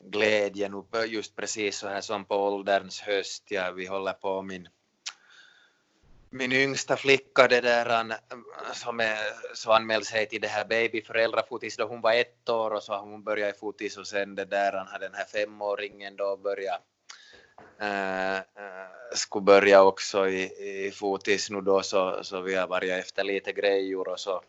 glädjen 0.00 0.84
just 1.06 1.36
precis 1.36 1.78
så 1.78 1.88
här 1.88 2.00
som 2.00 2.24
på 2.24 2.36
ålderns 2.36 3.00
höst. 3.00 3.44
Ja, 3.48 3.70
vi 3.70 3.86
håller 3.86 4.12
på 4.12 4.42
min, 4.42 4.68
min 6.30 6.52
yngsta 6.52 6.96
flicka 6.96 7.48
det 7.48 7.60
där, 7.60 8.16
som 8.74 9.00
är, 9.00 9.18
så 9.54 9.72
anmälde 9.72 10.06
sig 10.06 10.26
till 10.26 10.40
det 10.40 10.48
här 10.48 10.64
babyföräldrafotis 10.64 11.76
då 11.76 11.84
hon 11.84 12.00
var 12.00 12.12
ett 12.12 12.48
år 12.48 12.70
och 12.70 12.82
så 12.82 12.92
har 12.92 13.00
hon 13.00 13.22
börjat 13.22 13.56
i 13.56 13.58
fotis 13.58 13.96
och 13.96 14.06
sen 14.06 14.34
det 14.34 14.44
där, 14.44 14.72
han 14.72 14.86
hade 14.86 15.06
den 15.06 15.14
här 15.14 15.24
femåringen 15.24 16.16
då 16.16 16.36
börjat 16.36 16.82
äh, 17.80 17.88
eh, 17.88 18.36
eh, 18.36 18.88
skulle 19.14 19.42
börja 19.42 19.82
också 19.82 20.28
i, 20.28 20.42
i 20.86 20.90
fotis 20.90 21.50
nu 21.50 21.60
då 21.60 21.82
så, 21.82 22.18
så 22.22 22.40
vi 22.40 22.54
har 22.54 22.66
varit 22.66 22.90
efter 22.90 23.24
lite 23.24 23.52
grejor 23.52 24.08
och 24.08 24.20
så, 24.20 24.42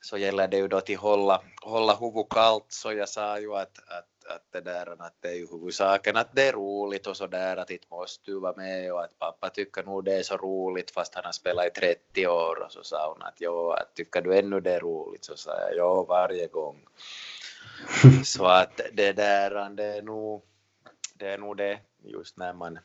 så 0.00 0.18
gäller 0.18 0.48
det 0.48 0.56
ju 0.56 0.68
då 0.68 0.76
att 0.76 0.96
hålla, 0.96 1.42
hålla 1.62 1.94
huvudet 1.94 2.28
kallt 2.30 2.66
så 2.68 2.92
jag 2.92 3.08
sa 3.08 3.38
ju 3.40 3.54
att, 3.54 3.78
att, 3.78 4.17
att 4.28 4.52
det 4.52 4.60
där 4.60 5.02
att 5.02 5.14
det 5.20 5.28
är 5.28 5.34
ju 5.34 5.46
huvudsaken 5.50 6.16
att 6.16 6.28
det 6.32 6.48
är 6.48 6.52
roligt 6.52 7.06
och 7.06 7.16
så 7.16 7.26
där 7.26 7.56
att 7.56 7.70
inte 7.70 7.86
måste 7.90 8.30
du 8.30 8.40
vara 8.40 8.56
med 8.56 8.92
och 8.92 9.04
att 9.04 9.18
pappa 9.18 9.50
tycker 9.50 9.82
nog 9.82 10.04
det 10.04 10.14
är 10.14 10.22
så 10.22 10.36
roligt 10.36 10.90
fast 10.90 11.14
han 11.14 11.24
har 11.24 11.32
spelat 11.32 11.66
i 11.66 11.70
30 11.70 12.26
år 12.26 12.62
och 12.62 12.72
så 12.72 12.82
sa 12.82 13.12
hon 13.12 13.22
att 13.22 13.36
jo, 13.38 13.70
att 13.70 13.94
tycker 13.94 14.22
du 14.22 14.38
ännu 14.38 14.60
det 14.60 14.72
är 14.72 14.80
roligt 14.80 15.24
så 15.24 15.36
sa 15.36 15.50
jag 15.50 15.76
jo 15.76 16.04
varje 16.08 16.46
gång. 16.46 16.86
så 18.24 18.44
att 18.60 18.80
det 18.92 19.12
där 19.12 19.70
det 19.70 19.84
är 19.84 20.02
nog 20.02 20.42
det 21.14 21.28
är 21.28 21.38
nog 21.38 21.56
det 21.56 21.78
just 22.04 22.36
när 22.36 22.52
man 22.52 22.78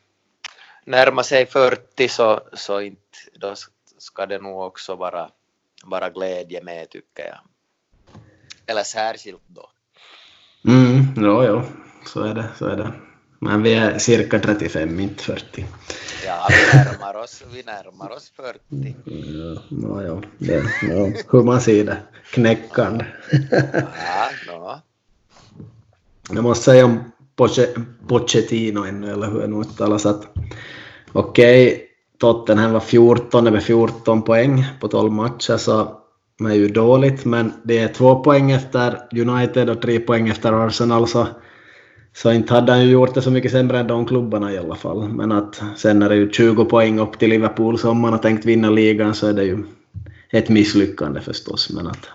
närmar 0.84 1.22
sig 1.22 1.46
40 1.46 2.08
så, 2.08 2.40
så 2.52 2.80
inte, 2.80 3.18
då 3.34 3.54
ska 3.98 4.26
det 4.26 4.38
nog 4.38 4.60
också 4.60 4.94
vara, 4.94 5.30
vara 5.84 6.10
glädje 6.10 6.62
med 6.62 6.90
tycker 6.90 7.26
jag. 7.26 7.40
Eller 8.66 8.82
särskilt 8.82 9.42
då. 9.46 9.70
Mm, 10.68 11.06
ja, 11.16 11.44
ja, 11.44 11.64
så 12.06 12.20
är 12.20 12.34
det, 12.34 12.44
så 12.58 12.66
är 12.66 12.76
det. 12.76 12.92
Men 13.38 13.62
vi 13.62 13.74
är 13.74 13.98
cirka 13.98 14.38
35, 14.38 15.00
inte 15.00 15.24
40. 15.24 15.66
Ja, 16.26 16.48
vi 16.48 16.78
närmar 16.78 17.22
oss, 17.22 17.42
vi 17.52 17.62
närmar 17.62 18.12
oss 18.12 18.32
40. 18.36 18.94
Ja, 19.04 19.62
no, 19.68 20.02
ja, 20.02 20.22
det, 20.38 20.64
ja, 20.82 21.22
hur 21.30 21.42
man 21.42 21.60
ser 21.60 21.84
det, 21.84 21.96
knäckande. 22.32 23.04
ja, 24.06 24.30
no. 24.46 24.80
Jag 26.34 26.42
måste 26.42 26.64
säga 26.64 26.84
om 26.84 27.12
Pochettino 28.08 28.84
ännu, 28.84 29.12
eller 29.12 29.30
hur 29.30 29.40
det 29.40 29.46
nu 29.46 29.56
uttalas, 29.56 30.06
att 30.06 30.26
okej, 31.12 31.66
okay, 31.66 31.86
Tottenham 32.18 32.72
var 32.72 32.80
14 32.80 33.44
med 33.44 33.62
14 33.62 34.22
poäng 34.22 34.64
på 34.80 34.88
12 34.88 35.12
matcher, 35.12 35.56
så 35.56 36.00
det 36.38 36.44
är 36.44 36.54
ju 36.54 36.68
dåligt, 36.68 37.24
men 37.24 37.52
det 37.62 37.78
är 37.78 37.88
två 37.88 38.22
poäng 38.22 38.50
efter 38.50 39.08
United 39.12 39.70
och 39.70 39.82
tre 39.82 40.00
poäng 40.00 40.28
efter 40.28 40.52
Arsenal, 40.52 41.08
så, 41.08 41.26
så 42.12 42.32
inte 42.32 42.54
hade 42.54 42.72
han 42.72 42.84
ju 42.84 42.90
gjort 42.90 43.14
det 43.14 43.22
så 43.22 43.30
mycket 43.30 43.52
sämre 43.52 43.78
än 43.78 43.86
de 43.86 44.06
klubbarna 44.06 44.52
i 44.52 44.58
alla 44.58 44.74
fall. 44.74 45.08
Men 45.08 45.32
att 45.32 45.62
sen 45.76 46.02
är 46.02 46.08
det 46.08 46.16
ju 46.16 46.30
20 46.30 46.64
poäng 46.64 46.98
upp 46.98 47.18
till 47.18 47.30
Liverpool, 47.30 47.78
så 47.78 47.90
om 47.90 48.00
man 48.00 48.12
har 48.12 48.18
tänkt 48.18 48.44
vinna 48.44 48.70
ligan 48.70 49.14
så 49.14 49.26
är 49.26 49.32
det 49.32 49.44
ju 49.44 49.64
ett 50.30 50.48
misslyckande 50.48 51.20
förstås, 51.20 51.70
men 51.70 51.86
att 51.86 52.08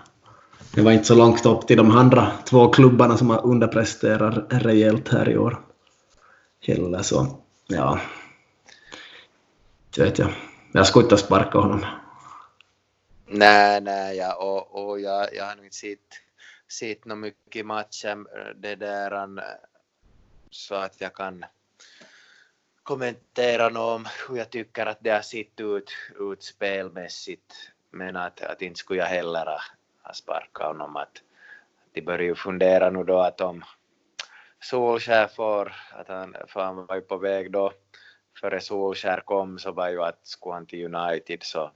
det 0.74 0.82
var 0.82 0.92
inte 0.92 1.04
så 1.04 1.14
långt 1.14 1.46
upp 1.46 1.66
till 1.66 1.76
de 1.76 1.90
andra 1.90 2.32
två 2.44 2.68
klubbarna 2.68 3.16
som 3.16 3.30
har 3.30 3.46
underpresterat 3.46 4.46
rejält 4.50 5.08
här 5.08 5.30
i 5.30 5.38
år. 5.38 5.60
Heller 6.66 7.02
så, 7.02 7.26
ja. 7.66 8.00
Det 9.96 10.02
vet 10.02 10.18
jag. 10.18 10.28
Jag 10.72 10.86
skulle 10.86 11.02
inte 11.02 11.16
sparka 11.16 11.58
honom. 11.58 11.80
Nej, 13.32 13.80
nej, 13.80 14.16
ja, 14.16 14.34
och, 14.34 14.88
och 14.88 15.00
jag, 15.00 15.34
jag 15.34 15.44
har 15.44 15.56
nog 15.56 15.64
inte 15.64 15.76
sett, 15.76 15.98
sett 16.68 17.04
något 17.04 17.18
mycket 17.18 17.66
matchen 17.66 18.26
äh, 18.36 18.54
det 18.56 18.74
där 18.74 19.12
äh, 19.12 19.44
så 20.50 20.74
att 20.74 21.00
jag 21.00 21.14
kan 21.14 21.44
kommentera 22.82 23.68
något 23.68 23.96
om 23.96 24.08
hur 24.28 24.36
jag 24.36 24.50
tycker 24.50 24.86
att 24.86 24.98
det 25.00 25.10
har 25.10 25.22
sett 25.22 25.60
ut, 25.60 25.90
ut 26.18 26.42
spelmässigt. 26.42 27.54
Men 27.90 28.16
att, 28.16 28.42
att 28.42 28.62
inte 28.62 28.78
skulle 28.78 29.00
jag 29.00 29.06
heller 29.06 29.46
ha 30.02 30.12
sparkat 30.12 30.66
honom. 30.66 30.96
Att 30.96 31.22
de 31.92 32.02
börjar 32.02 32.24
ju 32.24 32.34
fundera 32.34 32.90
nu 32.90 33.04
då 33.04 33.18
att 33.18 33.40
om 33.40 33.64
Solskär 34.60 35.26
får, 35.26 35.72
att 35.92 36.08
han, 36.08 36.36
för 36.46 36.60
han 36.60 36.86
var 36.86 36.94
ju 36.94 37.00
på 37.00 37.16
väg 37.16 37.52
då, 37.52 37.72
före 38.40 38.60
Solskär 38.60 39.20
kom 39.20 39.58
så 39.58 39.72
var 39.72 39.88
ju 39.88 40.02
att 40.02 40.26
skulle 40.26 40.54
han 40.54 40.66
till 40.66 40.94
United 40.94 41.42
så 41.42 41.70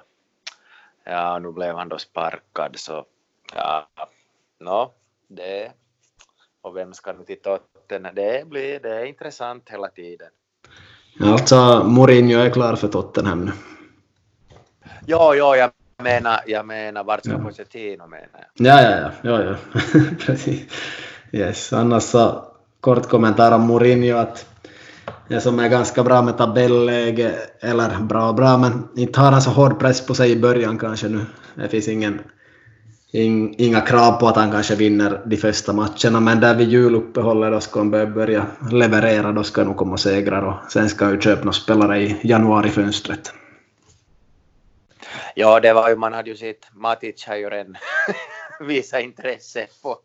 ja, 1.05 1.39
nu 1.39 1.53
blev 1.53 1.77
han 1.77 1.89
då 1.89 1.99
sparkad 1.99 2.77
så 2.77 3.05
ja, 3.55 3.89
no, 4.61 4.93
det 5.29 5.73
och 6.63 6.77
vem 6.77 6.95
ska 6.95 7.13
nu 7.13 7.25
till 7.25 7.41
Tottenham, 7.43 8.15
det 8.15 8.49
blir, 8.49 8.81
det 8.81 9.01
är 9.01 9.05
intressant 9.05 9.71
hela 9.71 9.89
tiden. 9.89 10.29
Alltså 11.21 11.85
Mourinho 11.85 12.39
är 12.39 12.51
klar 12.51 12.77
för 12.77 12.89
Tottenham 12.89 13.45
nu? 13.45 13.53
Ja, 15.07 15.35
ja, 15.35 15.57
jag 15.57 15.71
menar, 16.03 16.41
jag 16.47 16.67
menar 16.67 17.05
vart 17.05 17.25
ska 17.25 17.33
ja. 17.33 17.39
Pochettino 17.39 18.07
menar 18.07 18.29
jag. 18.33 18.67
Ja, 18.67 18.83
ja, 18.83 19.11
ja, 19.23 19.43
ja, 19.43 19.43
ja. 19.43 19.81
precis. 20.27 20.73
Yes. 21.33 21.73
Annars 21.73 22.03
så 22.03 22.45
kort 22.81 23.09
kommentar 23.09 23.53
om 23.53 23.61
Mourinho 23.61 24.17
att 24.17 24.54
som 25.41 25.59
är 25.59 25.69
ganska 25.69 26.03
bra 26.03 26.23
med 26.23 26.39
tabelläge, 26.39 27.35
eller 27.61 28.01
bra 28.01 28.29
och 28.29 28.35
bra, 28.35 28.59
men 28.59 28.89
inte 28.97 29.21
har 29.21 29.33
han 29.33 29.43
så 29.43 29.51
hård 29.51 29.79
press 29.79 30.07
på 30.07 30.15
sig 30.15 30.31
i 30.31 30.37
början 30.37 30.79
kanske 30.79 31.09
nu. 31.09 31.21
Det 31.55 31.69
finns 31.69 31.89
ingen, 31.89 32.21
in, 33.13 33.55
inga 33.59 33.81
krav 33.81 34.13
på 34.13 34.29
att 34.29 34.37
han 34.37 34.51
kanske 34.51 34.75
vinner 34.75 35.21
de 35.27 35.37
första 35.37 35.73
matcherna, 35.73 36.21
men 36.21 36.41
där 36.41 36.55
vid 36.55 36.69
juluppehållet 36.69 37.53
då 37.53 37.61
ska 37.61 37.81
han 37.81 37.91
börja 37.91 38.47
leverera, 38.71 39.33
då 39.33 39.43
ska 39.43 39.61
han 39.61 39.69
nog 39.69 39.77
komma 39.77 39.97
segrar 39.97 40.43
och 40.43 40.73
sen 40.73 40.89
ska 40.89 41.05
han 41.05 41.15
ju 41.15 41.21
köpa 41.21 41.41
några 41.41 41.53
spelare 41.53 42.01
i 42.03 42.21
januarifönstret. 42.23 43.33
Ja, 45.35 45.61
det 45.61 45.73
var 45.73 45.89
ju, 45.89 45.97
man 45.97 46.13
hade 46.13 46.31
ju 46.31 46.37
sett, 46.37 46.69
Matic 46.75 47.27
har 47.27 47.37
ju 47.37 47.51
redan 47.51 47.77
visat 48.61 49.01
intresse 49.01 49.67
på, 49.83 49.97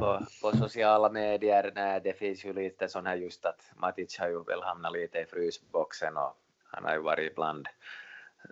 på, 0.00 0.26
på, 0.42 0.56
sociala 0.56 1.10
medier. 1.10 1.72
Nej, 1.74 2.00
det 2.04 2.18
finns 2.18 2.44
ju 2.44 2.52
lite 2.52 2.88
sån 2.88 3.06
här 3.06 3.16
just 3.16 3.44
att 3.44 3.60
Matic 3.76 4.18
har 4.18 4.28
ju 4.28 4.44
väl 4.44 4.62
hamnat 4.62 4.92
lite 4.92 5.18
i 5.18 5.24
frysboxen 5.24 6.16
och 6.16 6.36
han 6.72 6.84
har 6.84 6.94
ju 6.94 7.00
varit 7.00 7.34
bland 7.34 7.66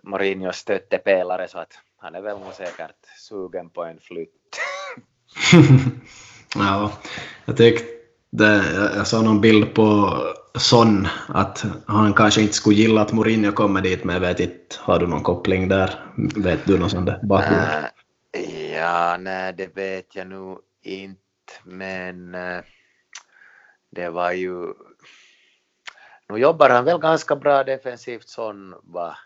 Mourinhos 0.03 0.55
stöttepelare 0.55 1.47
så 1.47 1.59
att 1.59 1.73
han 1.97 2.15
är 2.15 2.21
väl 2.21 2.39
nog 2.39 2.53
säkert 2.53 3.05
sugen 3.17 3.69
på 3.69 3.83
en 3.83 3.99
flytt. 3.99 4.59
ja, 6.55 6.91
jag 7.45 7.57
tyckte 7.57 7.97
jag 8.95 9.07
såg 9.07 9.23
någon 9.23 9.41
bild 9.41 9.75
på 9.75 10.17
Son 10.55 11.07
att 11.27 11.65
han 11.87 12.13
kanske 12.13 12.41
inte 12.41 12.53
skulle 12.53 12.75
gilla 12.75 13.01
att 13.01 13.13
Mourinho 13.13 13.51
kommer 13.51 13.81
dit, 13.81 14.03
men 14.03 14.13
jag 14.13 14.21
vet 14.21 14.39
inte, 14.39 14.75
har 14.79 14.99
du 14.99 15.07
någon 15.07 15.23
koppling 15.23 15.67
där? 15.67 15.99
Vet 16.35 16.65
du 16.65 16.79
någon 16.79 16.89
sån 16.89 17.05
där? 17.05 17.19
Uh, 17.31 17.85
ja, 18.73 19.17
nej, 19.19 19.53
det 19.53 19.75
vet 19.75 20.15
jag 20.15 20.27
nog 20.27 20.59
inte, 20.81 21.21
men 21.63 22.35
uh, 22.35 22.63
det 23.89 24.09
var 24.09 24.31
ju... 24.31 24.73
Nu 26.29 26.37
jobbar 26.37 26.69
han 26.69 26.85
väl 26.85 26.99
ganska 26.99 27.35
bra 27.35 27.63
defensivt, 27.63 28.29
Son, 28.29 28.75
va? 28.83 29.17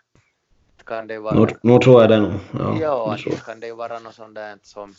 Kan 0.84 1.06
det 1.06 1.18
vara... 1.18 1.34
Nu, 1.34 1.46
nu 1.62 1.78
tror 1.78 2.00
jag 2.00 2.10
det 2.10 2.20
nog. 2.20 2.32
Ja, 2.52 3.16
ja 3.16 3.16
kan 3.46 3.60
det 3.60 3.72
vara 3.72 3.98
något 3.98 4.14
sånt 4.14 4.34
där 4.34 4.58
som 4.62 4.94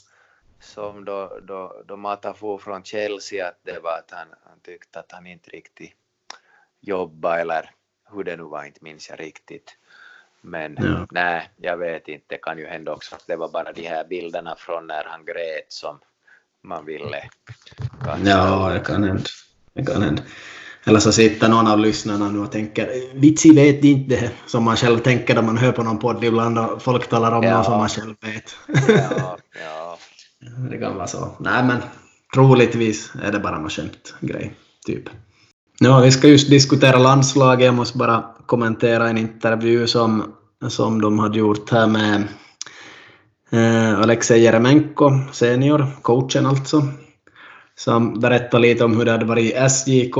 som 0.63 1.05
då, 1.05 1.39
då, 1.41 1.83
då 1.85 1.97
Mata 1.97 2.33
for 2.33 2.57
från 2.57 2.83
Chelsea 2.83 3.47
att 3.47 3.59
det 3.63 3.79
var 3.79 3.97
att 3.97 4.11
han, 4.11 4.27
han 4.43 4.59
tyckte 4.59 4.99
att 4.99 5.11
han 5.11 5.27
inte 5.27 5.49
riktigt 5.49 5.93
jobbade 6.79 7.41
eller 7.41 7.71
hur 8.11 8.23
det 8.23 8.37
nu 8.37 8.43
var, 8.43 8.63
inte 8.63 8.83
minns 8.83 9.09
jag 9.09 9.19
riktigt. 9.19 9.77
Men 10.41 10.77
ja. 10.79 11.07
nej, 11.11 11.49
jag 11.57 11.77
vet 11.77 12.07
inte, 12.07 12.25
det 12.27 12.37
kan 12.37 12.57
ju 12.57 12.67
hända 12.67 12.93
också 12.93 13.15
att 13.15 13.27
det 13.27 13.35
var 13.35 13.49
bara 13.49 13.71
de 13.71 13.87
här 13.87 14.05
bilderna 14.05 14.55
från 14.55 14.87
när 14.87 15.03
han 15.03 15.25
grät 15.25 15.71
som 15.71 15.99
man 16.63 16.85
ville. 16.85 17.17
Kanske. 18.05 18.29
Ja, 18.29 18.69
det 18.73 18.79
kan 18.79 19.03
hända. 19.03 19.23
Det 19.75 19.85
kan 19.85 20.01
hända. 20.01 20.23
Eller 20.85 20.99
så 20.99 21.11
sitter 21.11 21.49
någon 21.49 21.67
av 21.67 21.79
lyssnarna 21.79 22.29
nu 22.29 22.39
och 22.39 22.51
tänker 22.51 22.89
vitsi 23.19 23.51
vet 23.55 23.83
inte 23.83 24.15
det 24.15 24.31
som 24.45 24.63
man 24.63 24.75
själv 24.75 24.99
tänker 24.99 25.35
när 25.35 25.41
man 25.41 25.57
hör 25.57 25.71
på 25.71 25.83
någon 25.83 25.99
podd 25.99 26.23
ibland 26.23 26.59
och 26.59 26.81
folk 26.81 27.09
talar 27.09 27.31
om 27.31 27.43
ja. 27.43 27.57
något 27.57 27.65
som 27.65 27.77
man 27.77 27.89
själv 27.89 28.15
vet. 28.21 28.55
ja, 28.87 29.37
ja. 29.63 29.97
Det 30.71 30.77
kan 30.77 30.95
vara 30.95 31.07
så. 31.07 31.35
Nej 31.39 31.63
men 31.63 31.77
troligtvis 32.33 33.11
är 33.23 33.31
det 33.31 33.39
bara 33.39 33.59
någon 33.59 33.69
skämt 33.69 34.13
grej, 34.21 34.53
typ. 34.85 35.09
Ja, 35.79 35.99
vi 35.99 36.11
ska 36.11 36.27
just 36.27 36.49
diskutera 36.49 36.97
landslaget. 36.97 37.65
Jag 37.65 37.75
måste 37.75 37.97
bara 37.97 38.23
kommentera 38.45 39.09
en 39.09 39.17
intervju 39.17 39.87
som, 39.87 40.33
som 40.67 41.01
de 41.01 41.19
hade 41.19 41.39
gjort 41.39 41.71
här 41.71 41.87
med 41.87 42.23
eh, 43.53 43.99
Alexej 43.99 44.41
Jeremenko, 44.43 45.11
senior, 45.31 45.85
coachen 46.01 46.45
alltså, 46.45 46.87
som 47.75 48.19
berättade 48.19 48.61
lite 48.61 48.83
om 48.83 48.97
hur 48.97 49.05
det 49.05 49.11
hade 49.11 49.25
varit 49.25 49.53
i 49.53 49.69
SJK 49.69 50.17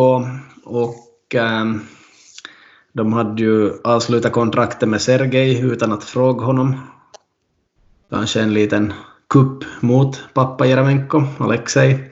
och 0.63 1.35
eh, 1.35 1.65
de 2.93 3.13
hade 3.13 3.41
ju 3.41 3.71
avslutat 3.83 4.31
kontraktet 4.31 4.89
med 4.89 5.01
Sergej 5.01 5.61
utan 5.61 5.91
att 5.91 6.03
fråga 6.03 6.45
honom. 6.45 6.75
Kanske 8.09 8.41
en 8.41 8.53
liten 8.53 8.93
kupp 9.29 9.63
mot 9.79 10.23
pappa 10.33 10.65
Jeremenko, 10.65 11.23
Alexej. 11.39 12.11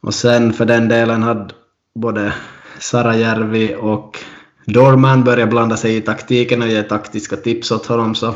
Och 0.00 0.14
sen 0.14 0.52
för 0.52 0.64
den 0.64 0.88
delen 0.88 1.22
hade 1.22 1.54
både 1.94 2.34
Sarajärvi 2.78 3.76
och 3.80 4.18
Dorman 4.66 5.24
börjat 5.24 5.50
blanda 5.50 5.76
sig 5.76 5.96
i 5.96 6.00
taktiken 6.00 6.62
och 6.62 6.68
ge 6.68 6.82
taktiska 6.82 7.36
tips 7.36 7.70
åt 7.70 7.86
honom 7.86 8.14
så 8.14 8.34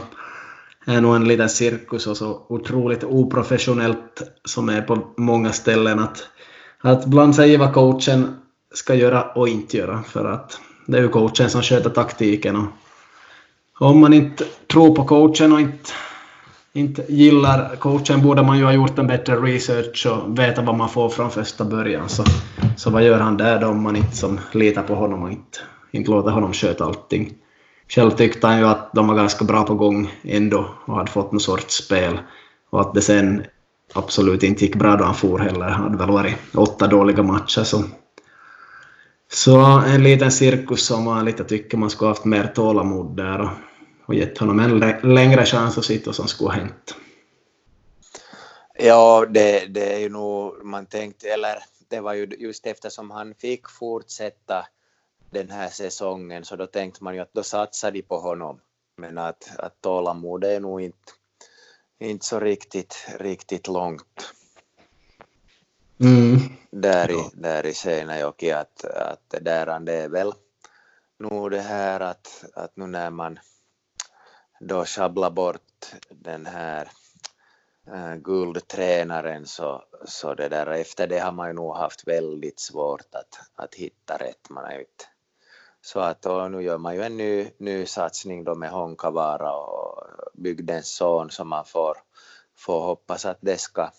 är 0.89 1.01
nog 1.01 1.17
en 1.17 1.29
liten 1.29 1.49
cirkus 1.49 2.07
och 2.07 2.17
så 2.17 2.47
otroligt 2.49 3.05
oprofessionellt 3.05 4.23
som 4.45 4.69
är 4.69 4.83
på 4.83 4.99
många 5.17 5.53
ställen 5.53 5.99
att, 5.99 6.29
att 6.81 7.07
blanda 7.07 7.33
sig 7.33 7.53
i 7.53 7.57
vad 7.57 7.75
coachen 7.75 8.37
ska 8.75 8.95
göra 8.95 9.23
och 9.23 9.49
inte 9.49 9.77
göra 9.77 10.03
för 10.03 10.25
att 10.25 10.61
det 10.87 10.99
är 10.99 11.03
ju 11.03 11.09
coachen 11.09 11.51
som 11.51 11.63
sköter 11.63 11.91
taktiken 11.91 12.57
och 12.57 12.67
om 13.79 14.01
man 14.01 14.15
inte 14.15 14.45
tror 14.73 14.95
på 14.95 15.05
coachen 15.05 15.53
och 15.53 15.61
inte 15.61 15.91
inte 16.73 17.05
gillar 17.09 17.77
coachen 17.77 18.23
borde 18.23 18.43
man 18.43 18.59
ju 18.59 18.65
ha 18.65 18.73
gjort 18.73 18.99
en 18.99 19.07
bättre 19.07 19.37
research 19.37 20.07
och 20.07 20.39
veta 20.39 20.63
vad 20.63 20.77
man 20.77 20.89
får 20.89 21.09
från 21.09 21.31
första 21.31 21.65
början. 21.65 22.09
Så, 22.09 22.25
så 22.77 22.91
vad 22.91 23.03
gör 23.03 23.21
han 23.21 23.37
där 23.37 23.61
då 23.61 23.67
om 23.67 23.83
man 23.83 23.97
inte 23.97 24.17
som 24.17 24.41
litar 24.53 24.83
på 24.83 24.95
honom 24.95 25.23
och 25.23 25.31
inte, 25.31 25.59
inte 25.91 26.11
låter 26.11 26.31
honom 26.31 26.53
sköta 26.53 26.85
allting. 26.85 27.35
Själv 27.89 28.11
tyckte 28.11 28.47
han 28.47 28.59
ju 28.59 28.65
att 28.65 28.93
de 28.93 29.09
var 29.09 29.15
ganska 29.15 29.45
bra 29.45 29.65
på 29.65 29.75
gång 29.75 30.11
ändå 30.23 30.75
och 30.85 30.97
hade 30.97 31.11
fått 31.11 31.33
någon 31.33 31.41
sorts 31.41 31.75
spel. 31.75 32.19
Och 32.71 32.81
att 32.81 32.95
det 32.95 33.03
sen 33.03 33.47
absolut 33.93 34.43
inte 34.43 34.65
gick 34.65 34.77
bra 34.77 34.97
då 34.97 35.05
han 35.05 35.15
for 35.15 35.39
heller. 35.39 35.67
Det 35.67 35.73
hade 35.73 35.99
väl 35.99 36.11
varit 36.11 36.37
åtta 36.55 36.87
dåliga 36.87 37.23
matcher. 37.23 37.63
Så, 37.63 37.85
så 39.33 39.61
en 39.87 40.03
liten 40.03 40.33
cirkus 40.33 40.87
som 40.87 41.05
man 41.05 41.25
lite 41.25 41.45
tycker 41.45 41.79
man 41.79 41.91
skulle 41.91 42.09
haft 42.09 42.25
mer 42.25 42.47
tålamod 42.47 43.17
där 43.17 43.41
och, 43.41 43.51
och 44.07 44.15
gett 44.15 44.39
honom 44.39 44.61
en 44.61 44.79
längre 45.15 45.45
chans 45.45 45.79
att 45.79 45.85
sitta 45.85 46.13
som 46.13 46.29
skulle 46.29 46.51
ha 46.51 46.57
hänt. 46.57 46.95
Ja, 48.79 49.27
det, 49.31 49.67
det 49.67 49.95
är 49.95 49.99
ju 49.99 50.09
nog, 50.09 50.65
man 50.65 50.87
tänkte, 50.87 51.29
eller 51.29 51.59
det 51.91 52.01
var 52.01 52.15
ju 52.15 52.27
just 52.39 52.67
eftersom 52.67 53.11
han 53.11 53.35
fick 53.35 53.69
fortsätta 53.69 54.67
den 55.31 55.51
här 55.51 55.69
säsongen 55.69 56.45
så 56.45 56.57
då 56.57 56.67
tänkte 56.67 57.05
man 57.05 57.15
ju 57.15 57.21
att 57.21 57.35
då 57.35 57.43
satsar 57.43 57.91
de 57.91 58.03
på 58.03 58.19
honom. 58.19 58.61
Men 58.97 59.19
att, 59.19 59.51
att 59.59 59.81
tålamod 59.81 60.45
är 60.45 60.61
nog 60.61 60.81
inte, 60.81 61.13
inte 61.99 62.27
så 62.27 62.41
riktigt, 62.41 63.07
riktigt 63.19 63.69
långt. 63.69 64.35
Mm. 66.01 66.39
Där, 66.71 67.11
i, 67.11 67.31
där 67.33 67.67
i 67.67 67.75
Seinäjoki 67.75 68.53
att, 68.53 68.85
att 68.85 69.35
där 69.41 69.81
det 69.81 69.93
är 69.93 70.09
väl 70.09 70.33
nog 71.19 71.51
det 71.51 71.61
här 71.61 72.01
att, 72.01 72.45
att 72.55 72.77
nu 72.77 72.87
när 72.87 73.11
man 73.11 73.39
då 74.61 74.85
sjabblar 74.85 75.31
bort 75.31 75.95
den 76.11 76.47
här 76.47 76.91
äh, 77.87 78.15
guldtränaren 78.15 79.47
så, 79.47 79.85
så 80.05 80.35
det 80.35 80.49
där 80.49 80.67
efter 80.67 81.07
det 81.07 81.19
har 81.19 81.33
man 81.33 81.49
ju 81.49 81.55
nog 81.55 81.77
haft 81.77 82.09
väldigt 82.09 82.61
svårt 82.61 83.15
att, 83.15 83.41
att 83.55 83.75
hitta 83.75 84.17
rätt. 84.17 84.51
Man 84.51 84.65
har 84.65 84.73
ju 84.73 84.81
inte 84.81 85.05
så 85.81 86.01
att 86.01 86.27
och 86.27 86.51
nu 86.51 86.63
gör 86.63 86.79
man 86.79 86.95
ju 86.95 87.03
en 87.03 87.17
ny, 87.17 87.51
ny 87.59 87.87
satsning 87.87 88.45
då 88.45 88.55
med 88.55 88.71
Honkavara 88.71 89.53
och 89.53 90.03
bygdens 90.35 90.97
son 90.97 91.31
som 91.31 91.49
man 91.49 91.65
får, 91.65 91.97
får 92.57 92.81
hoppas 92.81 93.27
att 93.27 93.39
det 93.41 93.61
ska, 93.61 93.91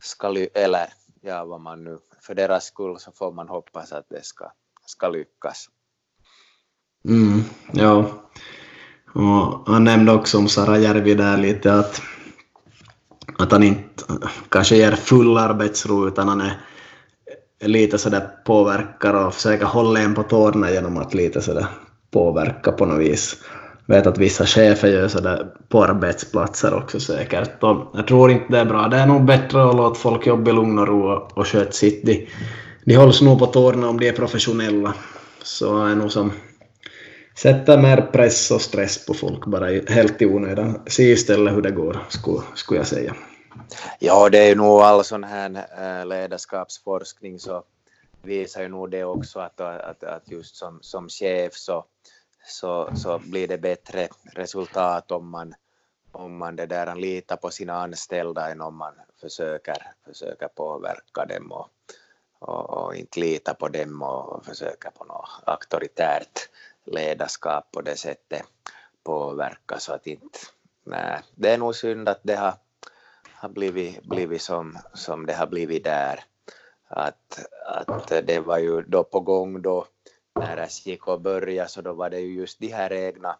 ska 0.00 0.46
eller 0.54 0.92
ja 1.20 1.44
vad 1.44 1.60
man 1.60 1.84
nu, 1.84 1.98
för 2.20 2.34
deras 2.34 2.64
skull 2.64 2.98
så 2.98 3.12
får 3.12 3.32
man 3.32 3.48
hoppas 3.48 3.92
att 3.92 4.08
det 4.08 4.24
ska, 4.24 4.50
ska 4.86 5.08
lyckas. 5.08 5.68
Mm, 7.04 7.42
ja. 7.72 8.04
Och 9.14 9.68
han 9.72 9.84
nämnde 9.84 10.12
också 10.12 10.38
om 10.38 10.48
Sarajärvi 10.48 11.14
där 11.14 11.36
lite 11.36 11.74
att, 11.74 12.02
att 13.38 13.52
han 13.52 13.62
inte 13.62 14.04
kanske 14.48 14.76
ger 14.76 14.92
full 14.92 15.38
arbetsro 15.38 16.08
utan 16.08 16.28
han 16.28 16.40
är 16.40 16.60
lite 17.60 17.98
sådär 17.98 18.28
påverkar 18.44 19.26
och 19.26 19.34
försöker 19.34 19.66
hålla 19.66 20.00
en 20.00 20.14
på 20.14 20.22
tårna 20.22 20.70
genom 20.70 20.96
att 20.96 21.14
lite 21.14 21.40
sådär 21.40 21.66
påverka 22.10 22.72
på 22.72 22.86
något 22.86 23.00
vis. 23.00 23.36
Jag 23.86 23.96
vet 23.96 24.06
att 24.06 24.18
vissa 24.18 24.46
chefer 24.46 24.88
gör 24.88 25.08
sådär 25.08 25.46
på 25.68 25.84
arbetsplatser 25.84 26.74
också 26.74 27.00
säkert. 27.00 27.62
Och 27.62 27.90
jag 27.94 28.06
tror 28.06 28.30
inte 28.30 28.46
det 28.48 28.58
är 28.58 28.64
bra. 28.64 28.88
Det 28.88 28.96
är 28.96 29.06
nog 29.06 29.24
bättre 29.24 29.68
att 29.68 29.76
låta 29.76 29.94
folk 29.94 30.26
jobba 30.26 30.50
i 30.50 30.54
lugn 30.54 30.78
och 30.78 30.88
ro 30.88 31.12
och, 31.12 31.38
och 31.38 31.46
sköta 31.46 31.72
sitt. 31.72 32.06
De, 32.06 32.28
de 32.84 32.94
hålls 32.94 33.22
nog 33.22 33.38
på 33.38 33.46
tårna 33.46 33.88
om 33.88 34.00
de 34.00 34.08
är 34.08 34.12
professionella. 34.12 34.94
Så 35.42 35.84
är 35.84 35.94
nog 35.94 36.12
som 36.12 36.32
sätter 37.38 37.78
mer 37.78 38.02
press 38.12 38.50
och 38.50 38.60
stress 38.60 39.06
på 39.06 39.14
folk 39.14 39.46
bara 39.46 39.66
helt 39.88 40.22
i 40.22 40.26
onödan. 40.26 40.80
Se 40.86 41.02
istället 41.02 41.54
hur 41.54 41.62
det 41.62 41.70
går, 41.70 41.98
skulle, 42.08 42.40
skulle 42.54 42.80
jag 42.80 42.86
säga. 42.86 43.14
Ja, 43.98 44.28
det 44.28 44.38
är 44.38 44.48
ju 44.48 44.54
nog 44.54 44.80
all 44.80 45.04
sån 45.04 45.24
här 45.24 45.66
eh, 45.78 46.06
ledarskapsforskning 46.06 47.38
så 47.38 47.64
visar 48.22 48.62
ju 48.62 48.68
nog 48.68 48.90
det 48.90 49.04
också 49.04 49.40
att, 49.40 49.60
att, 49.60 50.04
att 50.04 50.30
just 50.30 50.56
som, 50.56 50.78
som 50.82 51.08
chef 51.08 51.54
så, 51.54 51.84
så, 52.44 52.96
så 52.96 53.18
blir 53.18 53.48
det 53.48 53.58
bättre 53.58 54.08
resultat 54.34 55.12
om 55.12 55.30
man, 55.30 55.54
om 56.12 56.38
man 56.38 56.56
det 56.56 56.66
där 56.66 56.94
litar 56.94 57.36
på 57.36 57.50
sina 57.50 57.82
anställda 57.82 58.50
än 58.50 58.60
om 58.60 58.76
man 58.76 58.94
försöker, 59.20 59.92
försöker 60.04 60.48
påverka 60.48 61.24
dem 61.24 61.52
och, 61.52 61.68
och, 62.38 62.70
och 62.70 62.94
inte 62.94 63.20
lita 63.20 63.54
på 63.54 63.68
dem 63.68 64.02
och 64.02 64.44
försöka 64.44 64.90
på 64.90 65.04
något 65.04 65.28
auktoritärt 65.44 66.48
ledarskap 66.84 67.72
på 67.72 67.80
det 67.80 67.96
sättet 67.96 68.42
påverka 69.02 69.78
så 69.78 69.92
att 69.92 70.06
inte, 70.06 70.38
nej, 70.84 71.20
det 71.34 71.50
är 71.50 71.58
nog 71.58 71.74
synd 71.74 72.08
att 72.08 72.20
det 72.22 72.36
har 72.36 72.54
har 73.38 73.48
blivit, 73.48 74.02
blivit 74.02 74.42
som, 74.42 74.78
som 74.94 75.26
det 75.26 75.34
har 75.34 75.46
blivit 75.46 75.84
där. 75.84 76.24
Att, 76.88 77.46
att 77.66 78.08
det 78.08 78.40
var 78.40 78.58
ju 78.58 78.82
då 78.82 79.04
på 79.04 79.20
gång 79.20 79.62
då 79.62 79.86
när 80.34 80.66
SJK 80.66 81.04
började 81.20 81.68
så 81.68 81.82
då 81.82 81.92
var 81.92 82.10
det 82.10 82.20
ju 82.20 82.34
just 82.34 82.60
de 82.60 82.68
här 82.68 82.92
egna 82.92 83.38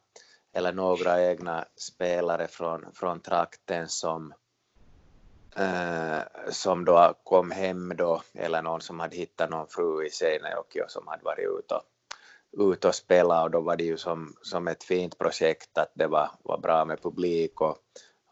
eller 0.53 0.73
några 0.73 1.25
egna 1.25 1.65
spelare 1.77 2.49
från, 2.49 2.93
från 2.95 3.21
trakten 3.21 3.89
som, 3.89 4.35
eh, 5.57 6.19
som 6.51 6.85
då 6.85 7.15
kom 7.25 7.51
hem 7.51 7.97
då 7.97 8.23
eller 8.35 8.63
någon 8.63 8.81
som 8.81 9.01
hade 9.01 9.17
hittat 9.17 9.51
någon 9.51 9.69
fru 9.69 10.07
i 10.07 10.11
Seinäjoki 10.11 10.83
och 10.83 10.91
som 10.91 11.07
hade 11.07 11.25
varit 11.25 11.59
ute 11.59 11.75
och, 11.75 12.73
ut 12.73 12.85
och 12.85 12.95
spelat 12.95 13.45
och 13.45 13.51
då 13.51 13.61
var 13.61 13.77
det 13.77 13.85
ju 13.85 13.97
som, 13.97 14.35
som 14.43 14.69
ett 14.69 14.85
fint 14.85 15.19
projekt 15.19 15.79
att 15.79 15.93
det 15.95 16.07
var, 16.07 16.31
var 16.43 16.59
bra 16.59 16.85
med 16.85 17.03
publik 17.03 17.61
och, 17.61 17.79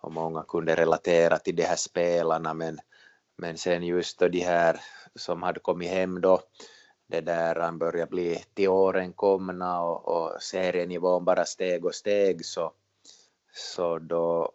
och 0.04 0.12
många 0.12 0.42
kunde 0.42 0.74
relatera 0.74 1.38
till 1.38 1.56
de 1.56 1.62
här 1.62 1.76
spelarna 1.76 2.54
men, 2.54 2.78
men 3.36 3.58
sen 3.58 3.82
just 3.82 4.18
då 4.18 4.28
de 4.28 4.40
här 4.40 4.80
som 5.14 5.42
hade 5.42 5.60
kommit 5.60 5.90
hem 5.90 6.20
då 6.20 6.40
det 7.06 7.20
där 7.20 7.54
han 7.54 7.78
började 7.78 8.10
bli 8.10 8.44
till 8.54 8.68
åren 8.68 9.12
komna 9.12 9.82
och, 9.82 10.08
och 10.08 10.42
serienivån 10.42 11.24
bara 11.24 11.44
steg 11.44 11.84
och 11.84 11.94
steg 11.94 12.44
så, 12.44 12.72
så 13.52 13.98
då, 13.98 14.52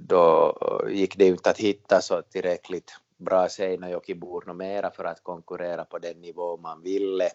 då 0.00 0.54
gick 0.90 1.16
det 1.18 1.24
ju 1.24 1.30
inte 1.30 1.50
att 1.50 1.58
hitta 1.58 2.00
så 2.00 2.22
tillräckligt 2.22 2.92
bra 3.16 3.48
Seinäjokibor 3.48 4.54
mera 4.54 4.90
för 4.90 5.04
att 5.04 5.22
konkurrera 5.22 5.84
på 5.84 5.98
den 5.98 6.20
nivå 6.20 6.56
man 6.56 6.82
ville. 6.82 7.30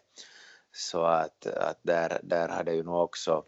Så 0.72 1.03
att, 1.03 1.47
att 1.47 1.80
där, 1.82 2.20
där 2.24 2.47
hade 2.49 2.74
ju 2.74 2.84
nog 2.84 2.95
också 2.95 3.43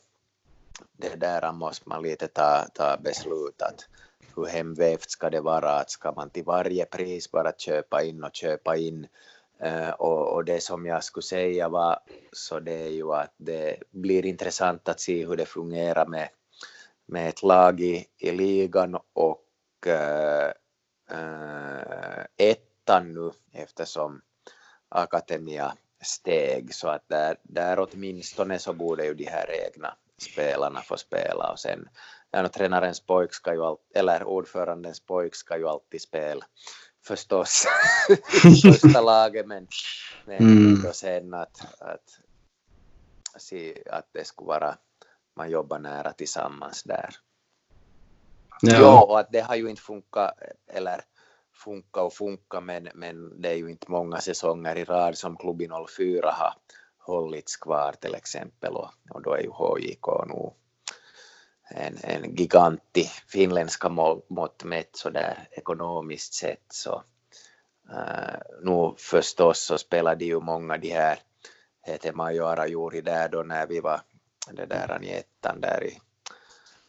det 0.98 1.16
där 1.16 1.52
måste 1.52 1.90
man 1.90 2.04
lite 2.04 2.28
ta, 2.28 2.66
ta 2.74 2.98
beslut 2.98 3.62
att 3.62 3.88
hur 4.36 4.46
hemvävt 4.46 5.10
ska 5.10 5.30
det 5.30 5.42
vara, 5.42 5.72
att 5.72 5.90
ska 5.90 6.12
man 6.12 6.30
till 6.30 6.44
varje 6.44 6.86
pris 6.86 7.32
bara 7.32 7.52
köpa 7.58 8.04
in 8.04 8.24
och 8.24 8.36
köpa 8.36 8.76
in? 8.76 9.08
Uh, 9.66 9.90
och, 9.90 10.34
och, 10.34 10.46
det 10.46 10.64
som 10.64 10.86
jag 10.86 11.04
skulle 11.04 11.24
säga 11.24 11.70
var 11.70 12.00
så 12.32 12.60
det 12.60 12.74
är 12.74 12.90
ju 12.90 13.14
att 13.14 13.34
det 13.38 13.78
blir 13.92 14.26
intressant 14.26 14.90
att 14.90 15.00
se 15.00 15.26
hur 15.26 15.38
det 15.38 15.46
fungerar 15.46 16.06
med, 16.06 16.30
med 17.06 17.30
ett 17.30 17.44
lag 17.44 17.82
i, 17.82 18.06
i 18.18 18.32
ligan 18.32 18.98
och 19.14 19.48
uh, 19.88 20.52
uh, 21.18 22.26
ettan 22.38 23.14
nu 23.14 23.32
eftersom 23.52 24.22
Akademia 24.90 25.74
steg. 26.02 26.74
Så 26.74 26.88
att 26.88 27.10
där, 27.10 27.38
där 27.44 27.80
åtminstone 27.80 28.60
så 28.60 28.74
borde 28.74 29.06
ju 29.06 29.14
de 29.14 29.26
här 29.26 29.50
egna 29.68 29.96
spelarna 30.22 30.82
får 30.82 30.97
spela 30.97 31.51
och 31.51 31.59
sen 31.59 31.89
ja, 32.32 32.47
tränarens 32.47 32.99
pojk 32.99 33.34
ska 33.34 33.53
ju 33.53 33.64
all, 33.64 33.78
eller 33.95 34.24
ordförandens 34.24 34.99
pojk 34.99 35.36
ska 35.36 35.57
ju 35.57 35.68
alltid 35.68 36.01
spela 36.01 36.45
förstås 37.05 37.66
första 38.64 39.01
laget 39.01 39.47
men, 39.47 39.68
men 40.26 40.38
mm. 40.38 40.82
då 40.82 40.91
sen 40.91 41.34
att, 41.34 41.82
att, 41.82 42.20
se 43.38 43.84
att 43.89 44.09
det 44.11 44.28
skulle 44.28 44.47
vara 44.47 44.78
man 45.36 45.49
jobbar 45.49 45.80
nära 45.80 46.14
tillsammans 46.14 46.84
där. 46.84 47.16
Ja. 48.61 48.74
ja, 48.74 49.03
och 49.03 49.20
att 49.20 49.32
det 49.32 49.39
har 49.39 49.55
ju 49.55 49.70
inte 49.70 49.82
funkat 49.82 50.34
eller 50.68 51.01
funka 51.53 52.01
och 52.01 52.14
funka 52.14 52.61
men, 52.61 52.89
men 52.93 53.41
det 53.41 53.49
är 53.49 53.55
ju 53.55 53.70
inte 53.70 53.91
många 53.91 54.18
säsonger 54.18 54.76
i 54.76 54.84
rad 54.84 55.18
som 55.18 55.38
klubben 55.38 55.72
04 55.97 56.32
har 56.32 56.53
hållits 57.06 57.58
kvar 57.58 57.93
till 57.99 58.16
exempel 58.16 58.74
och, 58.74 58.89
och 59.10 59.22
då 59.22 59.34
är 59.34 59.41
ju 59.41 59.49
HJK 59.49 60.08
nog 60.28 60.56
en, 61.70 61.97
en 62.04 62.36
giganti 62.36 63.10
finländska 63.28 63.89
mått 64.28 64.64
mätt 64.64 64.95
så 64.95 65.10
där 65.10 65.47
ekonomiskt 65.51 66.34
sett 66.34 66.66
så 66.70 67.04
uh, 67.89 68.36
nu 68.62 68.93
förstås 68.97 69.60
så 69.60 69.78
spelade 69.78 70.26
ju 70.26 70.39
många 70.39 70.78
de 70.78 70.89
här. 70.89 71.20
Hette 71.82 72.12
Majora 72.12 72.68
Juuri 72.68 73.01
där 73.01 73.30
då 73.30 73.43
när 73.43 73.68
vi 73.68 73.80
var 73.80 74.01
det 74.51 74.66
där 74.66 75.04
i 75.04 75.14
ettan 75.14 75.62
där 75.62 75.84
i 75.84 75.99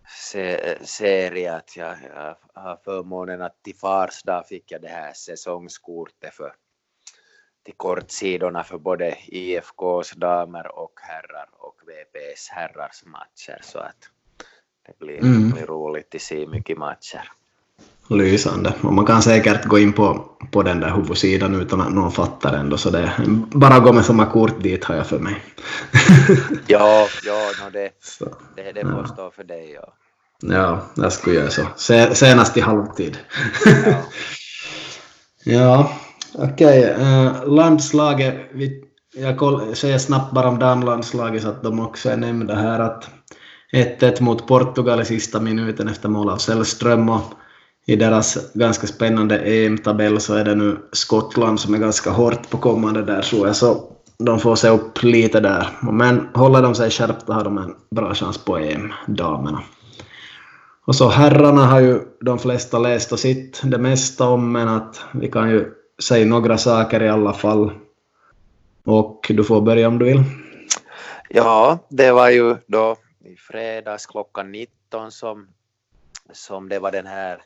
se 0.08 0.78
serie 0.86 1.54
att 1.54 1.76
jag, 1.76 1.96
jag 2.14 2.36
har 2.54 2.76
förmånen 2.84 3.42
att 3.42 3.62
till 3.62 3.76
fars 3.76 4.22
dag 4.22 4.48
fick 4.48 4.72
jag 4.72 4.82
det 4.82 4.88
här 4.88 5.12
säsongskortet 5.12 6.34
för 6.34 6.54
till 7.66 7.74
kortsidorna 7.76 8.64
för 8.64 8.78
både 8.78 9.16
IFKs 9.26 10.10
damer 10.16 10.78
och 10.78 11.00
herrar 11.02 11.48
och 11.52 11.80
VPS 11.86 12.48
herrars 12.48 13.04
matcher 13.04 13.58
så 13.62 13.78
att 13.78 14.10
det 14.86 14.98
blir, 14.98 15.18
mm. 15.18 15.50
blir 15.50 15.66
roligt 15.66 16.14
att 16.14 16.20
se 16.20 16.46
mycket 16.46 16.78
matcher. 16.78 17.32
Lysande. 18.08 18.74
Och 18.80 18.92
man 18.92 19.06
kan 19.06 19.22
säkert 19.22 19.64
gå 19.64 19.78
in 19.78 19.92
på, 19.92 20.24
på 20.50 20.62
den 20.62 20.80
där 20.80 20.90
huvudsidan 20.90 21.54
utan 21.54 21.80
att 21.80 21.92
någon 21.92 22.12
fattar 22.12 22.52
ändå, 22.52 22.76
så 22.76 22.90
det 22.90 23.12
bara 23.54 23.78
gå 23.78 23.92
med 23.92 24.04
samma 24.04 24.26
kort 24.26 24.62
dit 24.62 24.84
har 24.84 24.94
jag 24.94 25.06
för 25.06 25.18
mig. 25.18 25.44
ja, 26.66 27.08
ja 27.24 27.50
no 27.64 27.70
det, 27.72 27.90
det, 28.56 28.72
det 28.72 28.80
får 28.80 29.04
stå 29.04 29.30
för 29.30 29.44
dig. 29.44 29.72
Ja, 29.74 29.92
ja 30.40 30.82
jag 30.94 31.12
skulle 31.12 31.36
göra 31.36 31.50
så. 31.50 31.66
Senast 32.14 32.56
i 32.56 32.60
halvtid. 32.60 33.18
ja, 33.84 34.02
ja 35.44 35.92
okej. 36.34 36.92
Okay. 36.92 37.04
Uh, 37.04 37.26
eh, 37.26 37.46
landslaget, 37.46 38.34
vi, 38.54 38.84
jag 39.16 39.76
säger 39.76 39.98
snabbt 39.98 40.32
bara 40.32 40.48
om 40.48 40.58
damlandslaget 40.58 41.42
så 41.42 41.48
att 41.48 41.62
de 41.62 41.80
också 41.80 42.10
är 42.10 42.16
nämnda 42.16 42.54
här 42.54 42.80
att 42.80 43.08
1-1 43.72 44.22
mot 44.22 44.46
Portugal 44.46 45.00
i 45.00 45.04
sista 45.04 45.40
minuten 45.40 45.88
efter 45.88 46.08
mål 46.08 46.30
av 46.30 46.36
Sällström 46.36 47.08
och 47.08 47.22
i 47.86 47.96
deras 47.96 48.52
ganska 48.54 48.86
spännande 48.86 49.38
EM-tabell 49.38 50.20
så 50.20 50.34
är 50.34 50.44
det 50.44 50.54
nu 50.54 50.76
Skottland 50.92 51.60
som 51.60 51.74
är 51.74 51.78
ganska 51.78 52.10
hårt 52.10 52.50
på 52.50 52.58
kommande 52.58 53.02
där 53.02 53.22
tror 53.22 53.46
jag, 53.46 53.56
så 53.56 53.92
de 54.18 54.40
får 54.40 54.56
se 54.56 54.68
upp 54.68 55.02
lite 55.02 55.40
där. 55.40 55.68
Men 55.82 56.28
håller 56.34 56.62
de 56.62 56.74
sig 56.74 56.90
skärpta 56.90 57.32
har 57.32 57.44
de 57.44 57.58
en 57.58 57.74
bra 57.90 58.14
chans 58.14 58.44
på 58.44 58.58
EM, 58.58 58.92
damerna. 59.06 59.62
Och 60.86 60.96
så 60.96 61.08
herrarna 61.08 61.66
har 61.66 61.80
ju 61.80 62.00
de 62.20 62.38
flesta 62.38 62.78
läst 62.78 63.12
och 63.12 63.18
sitt 63.18 63.60
det 63.64 63.78
mesta 63.78 64.28
om, 64.28 64.52
men 64.52 64.68
att 64.68 65.00
vi 65.12 65.30
kan 65.30 65.50
ju 65.50 65.72
säga 66.02 66.26
några 66.26 66.58
saker 66.58 67.02
i 67.02 67.08
alla 67.08 67.32
fall. 67.32 67.72
Och 68.84 69.26
du 69.28 69.44
får 69.44 69.60
börja 69.60 69.88
om 69.88 69.98
du 69.98 70.04
vill. 70.04 70.22
Ja, 71.28 71.78
det 71.88 72.12
var 72.12 72.30
ju 72.30 72.56
då 72.66 72.96
i 73.24 73.36
fredags 73.36 74.06
klockan 74.06 74.52
19 74.52 75.10
som, 75.10 75.48
som 76.32 76.68
det 76.68 76.78
var 76.78 76.92
den 76.92 77.06
här 77.06 77.42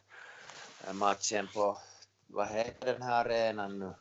matchen 0.93 1.49
på, 1.55 1.79
vad 2.27 2.49
heter 2.49 2.93
den 2.93 3.03
här 3.03 3.25
arenan 3.25 3.79
nu? 3.79 3.95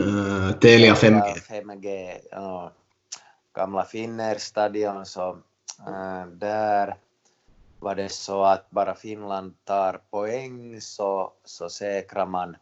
Uh, 0.00 0.52
Telia 0.52 0.94
5G. 0.94 1.34
5G, 1.48 2.18
ja. 2.30 2.72
Gamla 3.52 3.84
Finner-stadion, 3.84 5.06
så 5.06 5.30
uh, 5.88 6.26
där 6.26 6.96
var 7.80 7.94
det 7.94 8.08
så 8.08 8.44
att 8.44 8.70
bara 8.70 8.94
Finland 8.94 9.54
tar 9.64 10.00
poäng 10.10 10.80
så, 10.80 11.32
så 11.44 11.70
säkrar 11.70 12.26
man 12.26 12.56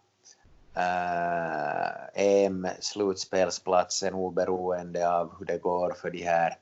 uh, 0.77 1.91
EM-slutspelsplatsen 2.15 4.15
oberoende 4.15 5.11
av 5.11 5.39
hur 5.39 5.47
det 5.47 5.59
går 5.59 5.91
för 5.91 6.11
de 6.11 6.23
här 6.23 6.57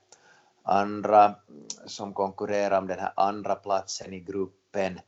andra 0.63 1.35
som 1.85 2.13
konkurrerar 2.13 2.77
om 2.77 2.87
den 2.87 2.99
här 2.99 3.13
andra 3.15 3.55
platsen 3.55 4.13
i 4.13 4.19
gruppen. 4.19 4.99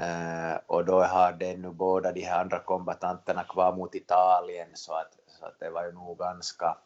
Uh, 0.00 0.56
och 0.66 0.84
då 0.84 1.02
har 1.02 1.32
de 1.32 1.54
nu 1.56 1.70
båda 1.70 2.12
de 2.12 2.20
här 2.20 2.40
andra 2.40 2.58
kombatanterna 2.58 3.44
kvar 3.44 3.76
mot 3.76 3.94
Italien 3.94 4.68
så 4.74 4.92
att, 4.92 5.18
så 5.26 5.46
att 5.46 5.60
det 5.60 5.70
var 5.70 5.84
ju 5.84 5.92
nog 5.92 6.18
ganska 6.18 6.76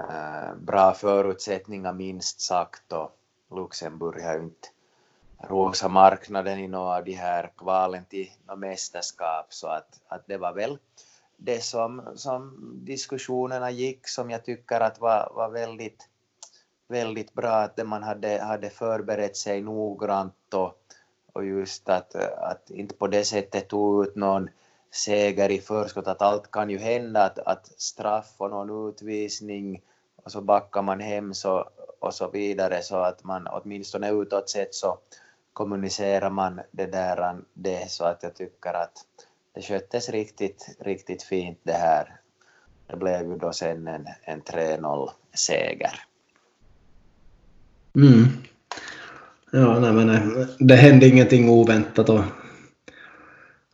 uh, 0.00 0.54
bra 0.54 0.94
förutsättningar 0.94 1.92
minst 1.92 2.40
sagt 2.40 2.92
och 2.92 3.18
Luxemburg 3.50 4.22
har 4.22 4.34
ju 4.34 4.42
inte 4.42 4.68
rosat 5.38 5.90
marknaden 5.90 6.58
i 6.58 6.68
några 6.68 6.96
av 6.96 7.04
de 7.04 7.12
här 7.12 7.52
kvalen 7.56 8.04
till 8.04 8.30
något 8.46 8.58
mästerskap 8.58 9.46
så 9.48 9.68
att, 9.68 10.00
att 10.08 10.26
det 10.26 10.36
var 10.36 10.52
väl 10.52 10.78
det 11.36 11.64
som, 11.64 12.02
som 12.14 12.56
diskussionerna 12.84 13.70
gick 13.70 14.08
som 14.08 14.30
jag 14.30 14.44
tycker 14.44 14.80
att 14.80 15.00
var, 15.00 15.32
var 15.34 15.50
väldigt, 15.50 16.08
väldigt 16.88 17.34
bra 17.34 17.52
att 17.52 17.86
man 17.86 18.02
hade, 18.02 18.42
hade 18.42 18.70
förberett 18.70 19.36
sig 19.36 19.62
noggrant 19.62 20.54
och 20.54 20.82
och 21.36 21.44
just 21.44 21.88
att, 21.88 22.14
att 22.14 22.70
inte 22.70 22.94
på 22.94 23.06
det 23.06 23.24
sättet 23.24 23.68
tog 23.68 24.04
ut 24.04 24.16
någon 24.16 24.48
seger 24.90 25.50
i 25.50 25.60
förskott, 25.60 26.06
att 26.06 26.22
allt 26.22 26.50
kan 26.50 26.70
ju 26.70 26.78
hända, 26.78 27.24
att, 27.24 27.38
att 27.38 27.66
straff 27.76 28.34
och 28.38 28.50
någon 28.50 28.88
utvisning 28.88 29.82
och 30.16 30.32
så 30.32 30.40
backar 30.40 30.82
man 30.82 31.00
hem 31.00 31.34
så, 31.34 31.68
och 32.00 32.14
så 32.14 32.30
vidare 32.30 32.82
så 32.82 32.96
att 32.96 33.24
man 33.24 33.46
åtminstone 33.46 34.10
utåt 34.10 34.50
sett 34.50 34.74
så 34.74 34.98
kommunicerar 35.52 36.30
man 36.30 36.60
det 36.70 36.86
där 36.86 37.36
det 37.54 37.90
så 37.90 38.04
att 38.04 38.22
jag 38.22 38.34
tycker 38.34 38.74
att 38.74 39.06
det 39.52 39.62
sköttes 39.62 40.08
riktigt, 40.08 40.76
riktigt 40.78 41.22
fint 41.22 41.58
det 41.62 41.72
här. 41.72 42.20
Det 42.86 42.96
blev 42.96 43.30
ju 43.30 43.36
då 43.36 43.52
sen 43.52 43.88
en, 43.88 44.06
en 44.22 44.42
3-0 44.42 45.10
seger. 45.34 46.00
Mm. 47.94 48.24
Ja, 49.52 49.78
nej, 49.78 49.92
men 49.92 50.06
nej, 50.06 50.46
det 50.58 50.74
hände 50.74 51.08
ingenting 51.08 51.50
oväntat 51.50 52.08
och, 52.08 52.20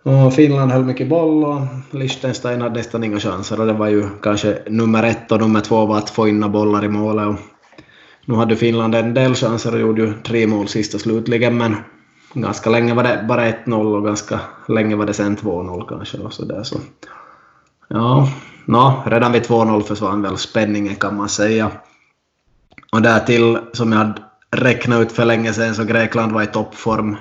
och 0.02 0.34
Finland 0.34 0.72
höll 0.72 0.84
mycket 0.84 1.08
boll 1.08 1.44
och 1.44 1.60
Liechtenstein 1.90 2.60
hade 2.60 2.74
nästan 2.74 3.04
inga 3.04 3.20
chanser 3.20 3.60
och 3.60 3.66
det 3.66 3.72
var 3.72 3.88
ju 3.88 4.08
kanske 4.22 4.58
nummer 4.66 5.02
ett 5.02 5.32
och 5.32 5.40
nummer 5.40 5.60
två 5.60 5.86
var 5.86 5.98
att 5.98 6.10
få 6.10 6.28
in 6.28 6.52
bollar 6.52 6.84
i 6.84 6.88
målet 6.88 7.28
och 7.28 7.34
nu 8.24 8.34
hade 8.34 8.56
Finland 8.56 8.94
en 8.94 9.14
del 9.14 9.34
chanser 9.34 9.74
och 9.74 9.80
gjorde 9.80 10.02
ju 10.02 10.12
tre 10.22 10.46
mål 10.46 10.68
sista 10.68 10.98
slutligen 10.98 11.58
men 11.58 11.76
ganska 12.34 12.70
länge 12.70 12.94
var 12.94 13.02
det 13.02 13.24
bara 13.28 13.50
1-0 13.50 13.96
och 13.96 14.04
ganska 14.04 14.40
länge 14.68 14.96
var 14.96 15.06
det 15.06 15.14
sen 15.14 15.36
2-0 15.36 15.88
kanske 15.88 16.18
och 16.18 16.32
så 16.32 16.44
där 16.44 16.62
så 16.62 16.78
ja, 17.88 18.28
no, 18.64 19.02
redan 19.06 19.32
vid 19.32 19.42
2-0 19.42 19.82
försvann 19.82 20.22
väl 20.22 20.36
spänningen 20.36 20.94
kan 20.94 21.16
man 21.16 21.28
säga. 21.28 21.70
Och 22.92 23.02
därtill 23.02 23.58
som 23.72 23.92
jag 23.92 23.98
hade 23.98 24.22
räkna 24.52 24.98
ut 24.98 25.12
för 25.12 25.24
länge 25.24 25.52
sedan 25.52 25.74
så 25.74 25.84
Grekland 25.84 26.32
var 26.32 26.42
i 26.42 26.46
toppform. 26.46 27.16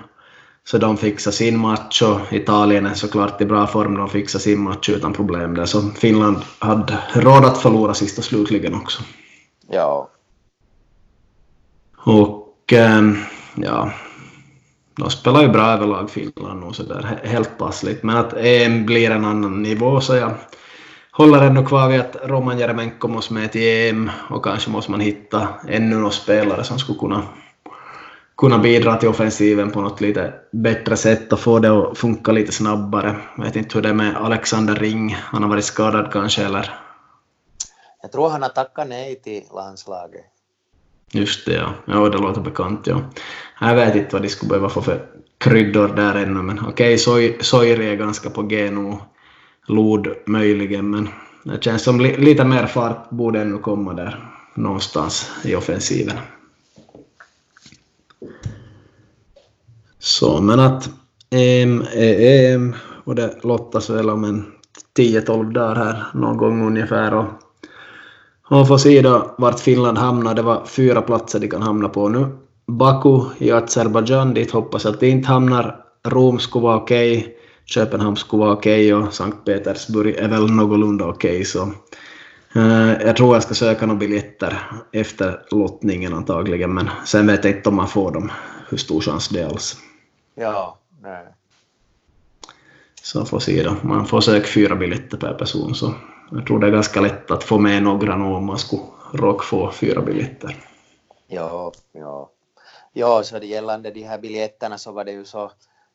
Så 0.63 0.77
de 0.77 0.97
fixade 0.97 1.35
sin 1.35 1.59
match 1.59 2.01
och 2.01 2.33
Italien 2.33 2.85
är 2.85 2.93
såklart 2.93 3.41
i 3.41 3.45
bra 3.45 3.67
form. 3.67 3.97
De 3.97 4.09
fixade 4.09 4.43
sin 4.43 4.61
match 4.63 4.89
utan 4.89 5.13
problem 5.13 5.55
där. 5.55 5.65
Så 5.65 5.81
Finland 5.81 6.37
hade 6.59 6.97
råd 7.13 7.45
att 7.45 7.57
förlora 7.57 7.93
sista 7.93 8.21
slutligen 8.21 8.75
också. 8.75 9.03
Ja. 9.67 10.09
Och 11.97 12.73
ähm, 12.73 13.17
ja, 13.55 13.91
de 14.95 15.09
spelar 15.09 15.41
ju 15.41 15.47
bra 15.47 15.65
överlag 15.65 16.09
Finland 16.09 16.63
och 16.63 16.75
så 16.75 16.83
där 16.83 17.19
helt 17.23 17.57
passligt. 17.57 18.03
Men 18.03 18.17
att 18.17 18.33
EM 18.33 18.85
blir 18.85 19.11
en 19.11 19.25
annan 19.25 19.61
nivå 19.61 20.01
så 20.01 20.15
jag 20.15 20.31
håller 21.11 21.41
ändå 21.41 21.65
kvar 21.65 21.89
vid 21.89 21.99
att 21.99 22.15
Roman 22.23 22.59
Jeremenko 22.59 23.07
måste 23.07 23.33
med 23.33 23.51
till 23.51 23.89
EM 23.89 24.09
och 24.29 24.43
kanske 24.43 24.69
måste 24.69 24.91
man 24.91 24.99
hitta 24.99 25.47
ännu 25.67 25.95
några 25.95 26.11
spelare 26.11 26.63
som 26.63 26.79
skulle 26.79 26.99
kunna, 26.99 27.23
kunna 28.37 28.57
bidra 28.57 28.95
till 28.95 29.09
offensiven 29.09 29.71
på 29.71 29.81
något 29.81 30.01
lite 30.01 30.33
bättre 30.51 30.97
sätt 30.97 31.33
och 31.33 31.39
få 31.39 31.59
det 31.59 31.69
att 31.69 31.97
funka 31.97 32.31
lite 32.31 32.51
snabbare. 32.51 33.15
Jag 33.37 33.43
vet 33.43 33.55
inte 33.55 33.75
hur 33.75 33.81
det 33.81 33.89
är 33.89 33.93
med 33.93 34.15
Alexander 34.15 34.75
Ring, 34.75 35.17
han 35.19 35.43
har 35.43 35.49
varit 35.49 35.65
skadad 35.65 36.11
kanske 36.11 36.45
eller? 36.45 36.73
Jag 38.01 38.11
tror 38.11 38.29
han 38.29 38.41
har 38.41 38.49
tackat 38.49 38.87
nej 38.87 39.15
till 39.15 39.43
landslaget. 39.55 40.25
Just 41.13 41.45
det, 41.45 41.53
ja. 41.53 41.73
Ja, 41.85 42.09
det 42.09 42.17
låter 42.17 42.41
bekant, 42.41 42.87
ja. 42.87 43.01
Jag 43.59 43.75
vet 43.75 43.95
inte 43.95 44.15
vad 44.15 44.21
de 44.21 44.29
skulle 44.29 44.49
behöva 44.49 44.69
få 44.69 44.81
för 44.81 45.05
kryddor 45.37 45.87
där 45.87 46.15
ännu, 46.15 46.41
men 46.41 46.59
okej, 46.59 46.95
okay, 46.95 47.37
Soiri 47.41 47.89
är 47.89 47.95
ganska 47.95 48.29
på 48.29 48.41
G 48.41 48.71
nog. 48.71 48.99
Lod 49.71 50.07
möjligen, 50.25 50.89
men 50.89 51.09
det 51.43 51.63
känns 51.63 51.83
som 51.83 52.01
li 52.01 52.17
lite 52.17 52.45
mer 52.45 52.65
fart 52.65 53.09
borde 53.09 53.41
ännu 53.41 53.57
komma 53.57 53.93
där 53.93 54.31
någonstans 54.55 55.31
i 55.43 55.55
offensiven. 55.55 56.17
Så, 59.99 60.41
men 60.41 60.59
att 60.59 60.89
EM 61.29 61.81
är 61.81 62.21
e, 62.21 62.53
EM 62.53 62.75
och 63.03 63.15
det 63.15 63.43
lottas 63.43 63.89
väl 63.89 64.09
om 64.09 64.23
en 64.23 64.51
10-12 64.97 65.53
dagar 65.53 65.75
här 65.75 66.05
någon 66.13 66.37
gång 66.37 66.67
ungefär 66.67 67.13
och 67.13 67.25
man 68.49 68.67
får 68.67 68.77
se 68.77 69.01
då 69.01 69.35
vart 69.37 69.59
Finland 69.59 69.97
hamnar. 69.97 70.35
Det 70.35 70.41
var 70.41 70.65
fyra 70.65 71.01
platser 71.01 71.39
de 71.39 71.47
kan 71.47 71.61
hamna 71.61 71.89
på 71.89 72.09
nu. 72.09 72.25
Baku 72.67 73.21
i 73.37 73.51
Azerbajdzjan, 73.51 74.33
dit 74.33 74.51
hoppas 74.51 74.83
jag 74.83 74.93
att 74.93 74.99
det 74.99 75.09
inte 75.09 75.27
hamnar. 75.27 75.75
Rom 76.07 76.39
skulle 76.39 76.63
vara 76.63 76.77
okej. 76.77 77.17
Okay. 77.17 77.33
Köpenhamn 77.71 78.15
skulle 78.15 78.39
vara 78.39 78.53
okej 78.53 78.93
okay 78.93 79.07
och 79.07 79.13
Sankt 79.13 79.45
Petersburg 79.45 80.15
är 80.15 80.27
väl 80.27 80.51
någorlunda 80.51 81.05
okej. 81.05 81.31
Okay, 81.31 81.45
så 81.45 81.63
uh, 82.55 83.01
jag 83.01 83.15
tror 83.15 83.35
jag 83.35 83.43
ska 83.43 83.53
söka 83.53 83.85
några 83.85 83.99
biljetter 83.99 84.57
efter 84.91 85.45
lottningen 85.51 86.13
antagligen, 86.13 86.73
men 86.73 86.89
sen 87.05 87.27
vet 87.27 87.43
jag 87.43 87.53
inte 87.55 87.69
om 87.69 87.75
man 87.75 87.87
får 87.87 88.11
dem. 88.11 88.31
Hur 88.69 88.77
stor 88.77 89.01
chans 89.01 89.29
det 89.29 89.41
är 89.41 89.45
alls. 89.45 89.77
Ja, 90.35 90.77
nej. 91.01 91.25
Så 93.01 93.25
får 93.25 93.39
se 93.39 93.63
då. 93.63 93.75
Man 93.81 94.05
får 94.05 94.21
söka 94.21 94.47
fyra 94.47 94.75
biljetter 94.75 95.17
per 95.17 95.33
person, 95.33 95.75
så 95.75 95.93
jag 96.31 96.45
tror 96.47 96.59
det 96.59 96.67
är 96.67 96.71
ganska 96.71 97.01
lätt 97.01 97.31
att 97.31 97.43
få 97.43 97.59
med 97.59 97.83
några 97.83 98.17
nu 98.17 98.25
om 98.25 98.45
man 98.45 98.57
skulle 98.57 98.81
råka 99.13 99.43
få 99.43 99.71
fyra 99.71 100.01
biljetter. 100.01 100.55
Ja, 101.27 101.71
ja. 101.91 102.29
Ja, 102.93 103.23
så 103.23 103.39
det 103.39 103.45
gällande 103.45 103.91
de 103.91 104.03
här 104.03 104.17
biljetterna 104.17 104.77
så 104.77 104.91
var 104.91 105.05
det 105.05 105.11
ju 105.11 105.25
så 105.25 105.51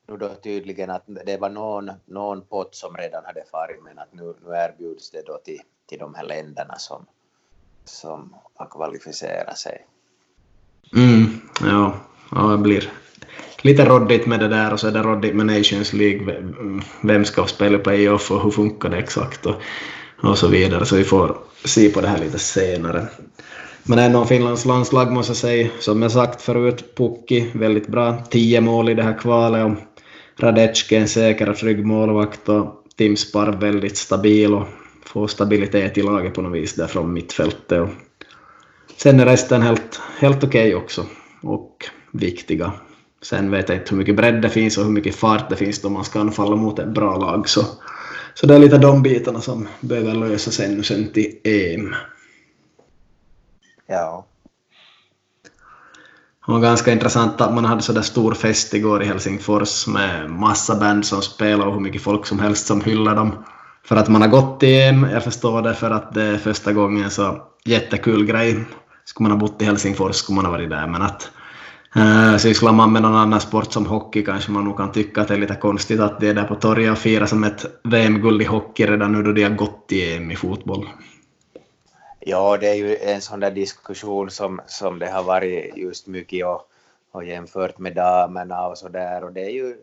nu 0.09 0.17
då 0.17 0.29
tydligen 0.29 0.91
att 0.91 1.05
det 1.27 1.37
var 1.37 1.51
någon, 1.51 1.91
någon 2.05 2.43
pott 2.43 2.75
som 2.75 2.97
redan 2.97 3.25
hade 3.25 3.45
farit 3.51 3.83
men 3.85 3.99
att 3.99 4.13
nu, 4.13 4.35
nu 4.47 4.55
erbjuds 4.55 5.11
det 5.11 5.23
då 5.27 5.39
till, 5.45 5.61
till 5.87 5.99
de 5.99 6.15
här 6.15 6.25
länderna 6.25 6.79
som, 6.79 7.07
som 7.85 8.35
har 8.55 8.67
kvalificerat 8.67 9.59
sig. 9.59 9.87
Mm, 10.97 11.41
ja, 11.61 11.95
ja, 12.31 12.43
det 12.43 12.59
blir 12.59 12.93
lite 13.63 13.85
råddigt 13.85 14.27
med 14.27 14.41
det 14.41 14.49
där 14.49 14.73
och 14.73 14.81
så 14.81 14.89
är 14.89 14.93
det 14.93 15.03
råddigt 15.03 15.37
med 15.37 15.47
Nations 15.47 15.93
League. 15.93 16.37
Mm, 16.37 16.83
vem 17.03 17.25
ska 17.25 17.47
spela 17.47 17.79
playoff 17.79 18.31
och 18.31 18.43
hur 18.43 18.51
funkar 18.51 18.89
det 18.89 18.99
exakt 18.99 19.47
och, 19.47 19.55
och 20.23 20.39
så 20.39 20.49
vidare. 20.49 20.87
Så 20.87 20.97
vi 20.97 21.05
får 21.05 21.39
se 21.65 21.89
på 21.89 22.01
det 22.01 22.09
här 22.09 22.19
lite 22.19 22.39
senare. 22.39 23.07
Men 23.89 23.99
ändå 23.99 24.25
Finlands 24.25 24.65
landslag 24.65 25.13
måste 25.13 25.31
jag 25.31 25.37
säga, 25.37 25.69
som 25.81 26.03
jag 26.03 26.13
sagt 26.13 26.43
förut, 26.43 26.97
Pukki 26.97 27.47
väldigt 27.55 27.89
bra. 27.89 28.23
Tio 28.31 28.61
mål 28.61 28.89
i 28.89 28.95
det 28.95 29.03
här 29.03 29.19
kvalet 29.19 29.65
och 29.65 29.73
Radecki 30.43 30.97
en 30.97 31.09
säker 31.09 31.49
och 31.49 31.57
trygg 31.57 31.87
målvakt 31.87 32.49
och 32.49 32.83
Tim 32.97 33.17
Sparv 33.17 33.61
väldigt 33.61 33.97
stabil 33.97 34.55
och 34.55 34.67
får 35.05 35.27
stabilitet 35.27 35.99
i 35.99 36.03
laget 36.03 36.35
på 36.35 36.43
något 36.43 36.55
vis 36.55 36.75
där 36.75 36.87
från 36.87 37.13
mittfältet. 37.13 37.81
Och 37.81 37.89
sen 38.97 39.21
är 39.21 39.25
resten 39.27 39.63
helt, 39.63 40.01
helt 40.19 40.45
okej 40.45 40.75
okay 40.75 40.75
också 40.75 41.07
och 41.43 41.77
viktiga. 42.11 42.73
Sen 43.23 43.51
vet 43.51 43.69
jag 43.69 43.79
inte 43.79 43.91
hur 43.91 43.97
mycket 43.97 44.17
bredd 44.17 44.43
det 44.43 44.51
finns 44.51 44.79
och 44.79 44.85
hur 44.85 44.93
mycket 44.93 45.15
fart 45.15 45.51
det 45.51 45.57
finns 45.57 45.83
då 45.83 45.89
man 45.89 46.05
ska 46.05 46.21
anfalla 46.21 46.57
mot 46.57 46.79
ett 46.79 46.95
bra 46.95 47.17
lag. 47.17 47.49
Så, 47.49 47.65
så 48.35 48.47
det 48.47 48.55
är 48.55 48.59
lite 48.59 48.79
de 48.79 49.03
bitarna 49.03 49.41
som 49.41 49.69
behöver 49.81 50.15
lösas 50.15 50.61
ännu 50.61 50.83
sen 50.83 51.09
till 51.13 51.33
EM. 51.45 51.95
Ja. 53.87 54.27
Det 56.47 56.53
var 56.53 56.61
ganska 56.61 56.93
intressant 56.93 57.41
att 57.41 57.55
man 57.55 57.65
hade 57.65 57.83
så 57.83 57.93
där 57.93 58.03
stor 58.03 58.35
fest 58.35 58.75
igår 58.75 59.03
i 59.03 59.07
Helsingfors 59.07 59.87
med 59.87 60.31
massa 60.31 60.77
band 60.77 61.07
som 61.07 61.23
spelade 61.23 61.65
och 61.65 61.75
hur 61.75 61.81
mycket 61.81 62.03
folk 62.03 62.27
som 62.27 62.39
helst 62.39 62.67
som 62.67 62.81
hyllar 62.81 63.15
dem. 63.15 63.45
För 63.85 63.97
att 63.97 64.09
man 64.09 64.23
har 64.23 64.29
gått 64.29 64.63
i 64.63 64.81
EM, 64.81 65.05
jag 65.05 65.25
förstår 65.25 65.63
det, 65.63 65.75
för 65.75 65.91
att 65.91 66.15
det 66.15 66.23
är 66.23 66.39
första 66.39 66.73
gången 66.73 67.11
så 67.11 67.43
jättekul 67.65 68.27
grej. 68.27 68.65
Skulle 69.05 69.29
man 69.29 69.41
ha 69.41 69.47
bott 69.47 69.63
i 69.63 69.65
Helsingfors 69.65 70.17
skulle 70.17 70.37
man 70.37 70.45
ha 70.45 70.53
varit 70.53 70.71
där, 70.71 70.87
men 70.87 71.03
att 71.03 71.31
äh, 71.97 72.37
sysslar 72.37 72.73
man 72.73 72.93
med 72.93 73.03
någon 73.03 73.17
annan 73.17 73.41
sport 73.41 73.73
som 73.73 73.87
hockey 73.87 74.25
kanske 74.25 74.51
man 74.51 74.65
nog 74.65 74.77
kan 74.77 74.93
tycka 74.93 75.21
att 75.21 75.29
det 75.29 75.35
är 75.35 75.39
lite 75.39 75.55
konstigt 75.55 76.01
att 76.01 76.21
det 76.21 76.29
är 76.29 76.35
där 76.35 76.45
på 76.45 76.55
torget 76.55 76.93
och 76.93 76.99
firar 76.99 77.27
som 77.27 77.45
ett 77.45 77.67
VM-guld 77.85 78.43
i 78.43 78.45
hockey 78.45 78.87
redan 78.87 79.13
nu 79.13 79.23
då 79.23 79.33
de 79.33 79.43
har 79.43 79.51
gått 79.51 79.93
i 79.93 80.15
EM 80.15 80.31
i 80.31 80.37
fotboll. 80.37 80.89
Ja, 82.29 82.57
det 82.57 82.69
är 82.69 82.75
ju 82.75 82.97
en 82.97 83.21
sån 83.21 83.41
där 83.41 83.51
diskussion 83.51 84.31
som, 84.31 84.61
som 84.67 84.99
det 84.99 85.11
har 85.11 85.23
varit 85.23 85.77
just 85.77 86.07
mycket 86.07 86.47
och, 86.47 86.69
och 87.11 87.25
jämfört 87.25 87.79
med 87.79 87.95
damerna 87.95 88.67
och 88.67 88.79
så 88.79 88.89
där 88.89 89.25
och 89.25 89.33
det 89.33 89.41
är 89.41 89.51
ju 89.51 89.83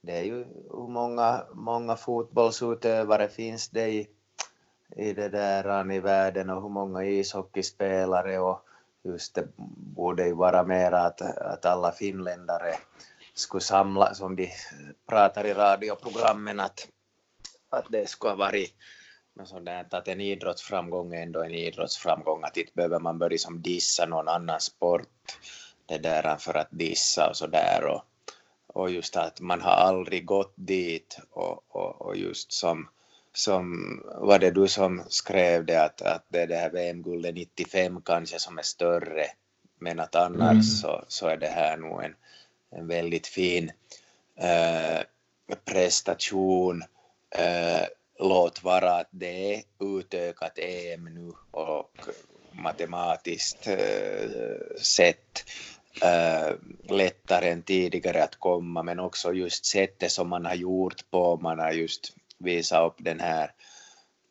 det 0.00 0.12
är 0.12 0.22
ju 0.22 0.44
hur 0.70 0.88
många, 0.88 1.44
många 1.52 1.96
fotbollsutövare 1.96 3.28
finns 3.28 3.68
det 3.68 3.88
i, 3.88 4.08
i 4.96 5.12
det 5.12 5.28
där 5.28 5.92
i 5.92 6.00
världen 6.00 6.50
och 6.50 6.62
hur 6.62 6.68
många 6.68 7.04
ishockeyspelare? 7.04 8.38
Och 8.38 8.60
just 9.02 9.34
det 9.34 9.48
borde 9.96 10.26
ju 10.26 10.34
vara 10.34 10.62
mer 10.62 10.92
att, 10.92 11.20
att 11.22 11.64
alla 11.64 11.92
finländare 11.92 12.74
skulle 13.34 13.60
samla, 13.60 14.14
som 14.14 14.36
de 14.36 14.50
pratar 15.08 15.46
i 15.46 15.54
radioprogrammen, 15.54 16.60
att, 16.60 16.88
att 17.70 17.86
det 17.90 18.08
skulle 18.08 18.32
ha 18.32 18.36
varit 18.36 18.74
något 19.36 19.48
sånt 19.48 19.68
att 19.94 20.08
en 20.08 20.20
idrottsframgång 20.20 21.14
är 21.14 21.22
ändå 21.22 21.42
en 21.42 21.54
idrottsframgång, 21.54 22.44
att 22.44 22.56
inte 22.56 22.72
behöver 22.74 22.98
man 22.98 23.18
börja 23.18 23.38
som 23.38 23.62
dissa 23.62 24.06
någon 24.06 24.28
annan 24.28 24.60
sport 24.60 25.08
det 25.86 25.98
där 25.98 26.36
för 26.36 26.54
att 26.54 26.68
dissa 26.70 27.28
och 27.28 27.36
så 27.36 27.46
där 27.46 27.84
och, 27.84 28.04
och 28.66 28.90
just 28.90 29.16
att 29.16 29.40
man 29.40 29.60
har 29.60 29.72
aldrig 29.72 30.24
gått 30.24 30.52
dit 30.54 31.18
och, 31.30 31.64
och, 31.68 32.02
och 32.02 32.16
just 32.16 32.52
som, 32.52 32.88
som 33.32 34.00
var 34.14 34.38
det 34.38 34.50
du 34.50 34.68
som 34.68 35.02
skrev 35.08 35.64
det 35.64 35.84
att, 35.84 36.02
att 36.02 36.24
det 36.28 36.40
är 36.40 36.46
det 36.46 36.56
här 36.56 36.70
VM-guldet 36.70 37.34
95 37.34 38.02
kanske 38.02 38.38
som 38.38 38.58
är 38.58 38.62
större 38.62 39.26
men 39.78 40.00
att 40.00 40.14
annars 40.14 40.50
mm. 40.50 40.62
så, 40.62 41.04
så 41.08 41.26
är 41.26 41.36
det 41.36 41.48
här 41.48 41.76
nog 41.76 42.04
en, 42.04 42.14
en 42.70 42.86
väldigt 42.86 43.26
fin 43.26 43.72
äh, 44.36 45.02
prestation 45.64 46.82
äh, 47.30 47.86
låt 48.18 48.64
vara 48.64 48.92
att 48.92 49.08
det 49.10 49.54
är 49.54 49.62
utökat 49.80 50.58
EM 50.58 51.04
nu 51.04 51.32
och 51.50 51.90
matematiskt 52.52 53.66
eh, 53.66 54.28
sett 54.82 55.44
eh, 56.02 56.54
lättare 56.88 57.50
än 57.50 57.62
tidigare 57.62 58.24
att 58.24 58.36
komma 58.36 58.82
men 58.82 59.00
också 59.00 59.32
just 59.32 59.66
sättet 59.66 60.12
som 60.12 60.28
man 60.28 60.46
har 60.46 60.54
gjort 60.54 61.10
på, 61.10 61.36
man 61.36 61.58
har 61.58 61.72
just 61.72 62.12
visat 62.38 62.86
upp 62.86 62.96
den 62.98 63.20
här 63.20 63.50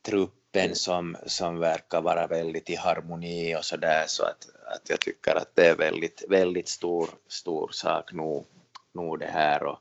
truppen 0.06 0.76
som, 0.76 1.18
som 1.26 1.60
verkar 1.60 2.02
vara 2.02 2.28
väldigt 2.28 2.70
i 2.70 2.76
harmoni 2.76 3.56
och 3.56 3.66
så 3.66 3.78
där 3.78 4.04
så 4.08 4.24
att, 4.24 4.48
att 4.76 4.90
jag 4.90 5.00
tycker 5.00 5.36
att 5.36 5.56
det 5.56 5.68
är 5.68 5.76
väldigt, 5.76 6.24
väldigt 6.30 6.68
stor, 6.68 7.10
stor 7.28 7.70
sak 7.72 8.14
nog, 8.14 8.46
nog 8.94 9.20
det 9.20 9.32
här. 9.34 9.64
Och 9.66 9.80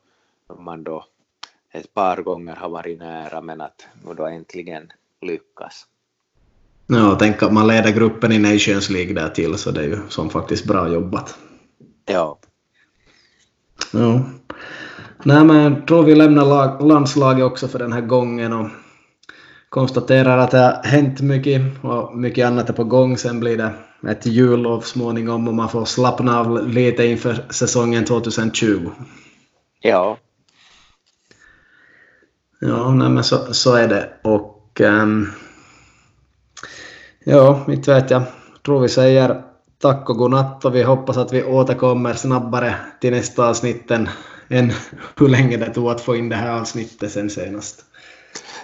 man 0.58 0.84
då 0.84 1.06
ett 1.74 1.94
par 1.94 2.16
gånger 2.16 2.56
har 2.56 2.68
varit 2.68 2.98
nära 2.98 3.40
men 3.40 3.60
att 3.60 3.86
nu 4.04 4.14
då 4.14 4.26
äntligen 4.26 4.92
lyckas. 5.20 5.86
Ja, 6.86 7.16
tänk 7.18 7.42
att 7.42 7.52
man 7.52 7.66
leder 7.66 7.92
gruppen 7.92 8.32
i 8.32 8.38
Nations 8.38 8.90
League 8.90 9.14
där 9.14 9.28
till 9.28 9.58
så 9.58 9.70
det 9.70 9.80
är 9.80 9.88
ju 9.88 9.98
som 10.08 10.30
faktiskt 10.30 10.64
bra 10.64 10.88
jobbat. 10.88 11.38
Ja. 12.06 12.38
Ja. 13.92 14.24
Nej 15.22 15.44
men 15.44 15.56
jag 15.56 15.86
tror 15.86 16.02
vi 16.02 16.14
lämnar 16.14 16.44
lag, 16.44 16.86
landslaget 16.86 17.44
också 17.44 17.68
för 17.68 17.78
den 17.78 17.92
här 17.92 18.00
gången 18.00 18.52
och 18.52 18.68
konstaterar 19.68 20.38
att 20.38 20.50
det 20.50 20.58
har 20.58 20.84
hänt 20.84 21.20
mycket 21.20 21.84
och 21.84 22.16
mycket 22.16 22.46
annat 22.46 22.68
är 22.68 22.72
på 22.72 22.84
gång. 22.84 23.18
Sen 23.18 23.40
blir 23.40 23.56
det 23.56 23.74
ett 24.10 24.26
jullov 24.26 24.80
småningom 24.80 25.48
och 25.48 25.54
man 25.54 25.68
får 25.68 25.84
slappna 25.84 26.40
av 26.40 26.68
lite 26.68 27.06
inför 27.06 27.44
säsongen 27.50 28.04
2020. 28.04 28.90
Ja, 29.80 30.18
Ja, 32.66 32.90
nej, 32.90 33.08
men 33.08 33.24
så, 33.24 33.54
så 33.54 33.74
är 33.74 33.88
det. 33.88 34.12
Och 34.22 34.80
um, 34.80 35.32
ja, 37.24 37.64
inte 37.68 37.94
vet 37.94 38.10
jag. 38.10 38.22
Tror 38.64 38.80
vi 38.80 38.88
säger 38.88 39.42
tack 39.78 40.10
och 40.10 40.16
godnatt 40.16 40.64
och 40.64 40.74
vi 40.74 40.82
hoppas 40.82 41.16
att 41.16 41.32
vi 41.32 41.44
återkommer 41.44 42.14
snabbare 42.14 42.76
till 43.00 43.10
nästa 43.10 43.48
avsnitt 43.48 43.90
än, 43.90 44.08
än 44.48 44.72
hur 45.16 45.28
länge 45.28 45.56
det 45.56 45.74
tog 45.74 45.88
att 45.88 46.00
få 46.00 46.16
in 46.16 46.28
det 46.28 46.36
här 46.36 46.60
avsnittet 46.60 47.12
sen 47.12 47.30
senast. 47.30 47.84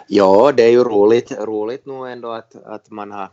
Ja, 0.06 0.52
det 0.56 0.62
är 0.62 0.70
ju 0.70 0.84
roligt, 0.84 1.32
roligt 1.32 1.86
nog 1.86 2.10
ändå 2.10 2.32
att, 2.32 2.56
att 2.64 2.90
man 2.90 3.10
har 3.10 3.28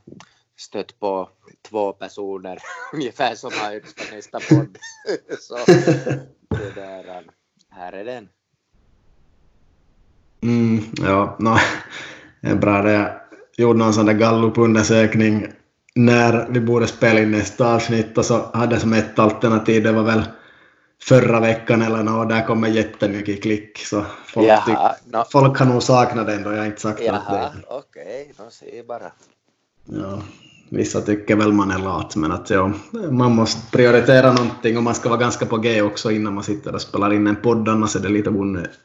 stött 0.58 1.00
på 1.00 1.30
två 1.70 1.94
personer 1.94 2.60
ungefär 2.94 3.36
som 3.36 3.52
har 3.62 3.76
önskat 3.76 4.08
nästa 4.12 4.40
podd. 4.40 4.78
Så 5.40 5.56
det 6.50 6.76
där, 6.76 7.24
här 7.70 7.94
är 7.94 8.06
den. 8.06 8.30
Mm, 10.42 10.84
ja, 10.94 11.36
no, 11.40 11.56
det 12.42 12.50
är 12.50 12.56
bra 12.56 12.82
det. 12.82 12.92
Jag 12.92 13.12
gjorde 13.56 13.80
någon 13.80 13.94
sån 13.94 14.06
där 14.06 14.14
gallupundersökning 14.14 15.48
när 15.96 16.48
vi 16.50 16.60
borde 16.60 16.88
spela 16.88 17.20
in 17.20 17.32
nästa 17.32 17.76
avsnitt 17.76 18.18
och 18.18 18.26
så 18.26 18.50
hade 18.54 18.80
som 18.80 18.94
ett 18.94 19.20
alternativ, 19.20 19.84
det 19.84 19.92
var 19.92 20.04
väl 20.04 20.24
förra 21.02 21.40
veckan 21.40 21.82
eller 21.82 22.04
något, 22.04 22.30
där 22.30 22.46
kommer 22.46 22.68
jättemycket 22.68 23.42
klick. 23.42 23.78
Så 23.78 24.06
folk, 24.26 24.48
Jaha, 24.48 24.96
no. 25.06 25.24
folk 25.32 25.60
har 25.60 25.66
nog 25.66 25.84
saknat 25.84 26.28
den 26.28 26.44
då, 26.44 26.52
jag 26.52 26.58
har 26.58 26.66
inte 26.66 26.82
sagt 26.82 27.02
Jaha, 27.02 27.20
det 27.30 27.64
okej, 27.68 28.32
okay, 28.34 28.46
se 28.52 28.84
bara. 28.88 29.12
Ja, 29.86 30.22
vissa 30.70 31.02
tycker 31.02 31.36
väl 31.36 31.54
man 31.54 31.72
är 31.72 31.80
lat, 31.80 32.16
men 32.16 32.32
att 32.32 32.50
ja, 32.50 32.72
man 33.12 33.36
måste 33.36 33.72
prioritera 33.72 34.34
någonting 34.34 34.78
och 34.78 34.84
man 34.84 34.96
ska 34.96 35.10
vara 35.10 35.20
ganska 35.20 35.46
på 35.46 35.58
G 35.58 35.82
också 35.82 36.12
innan 36.12 36.34
man 36.34 36.44
sitter 36.44 36.76
och 36.76 36.82
spelar 36.82 37.14
in 37.14 37.28
en 37.28 37.36
podd, 37.36 37.70
annars 37.70 37.96
är 37.96 38.00
det 38.00 38.10
lite 38.10 38.30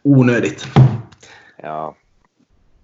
onödigt. 0.03 0.67
Ja. 1.63 1.97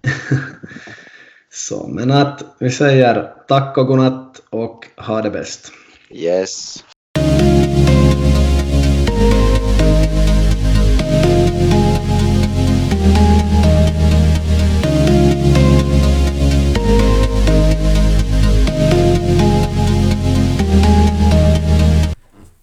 Så, 1.51 1.87
men 1.87 2.11
att 2.11 2.43
vi 2.59 2.69
säger 2.69 3.33
tack 3.47 3.77
och 3.77 3.87
godnatt 3.87 4.41
och 4.49 4.85
ha 4.97 5.21
det 5.21 5.29
bäst. 5.29 5.71
Yes. 6.09 6.83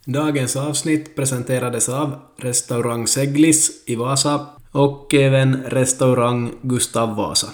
Dagens 0.05 0.57
avsnitt 0.57 1.17
presenterades 1.17 1.89
av 1.89 2.19
restaurang 2.37 3.07
Seglis 3.07 3.85
i 3.87 3.97
Vasa 3.97 4.47
och 4.77 5.14
även 5.14 5.62
restaurang 5.62 6.53
Gustav 6.62 7.16
Vasa. 7.16 7.49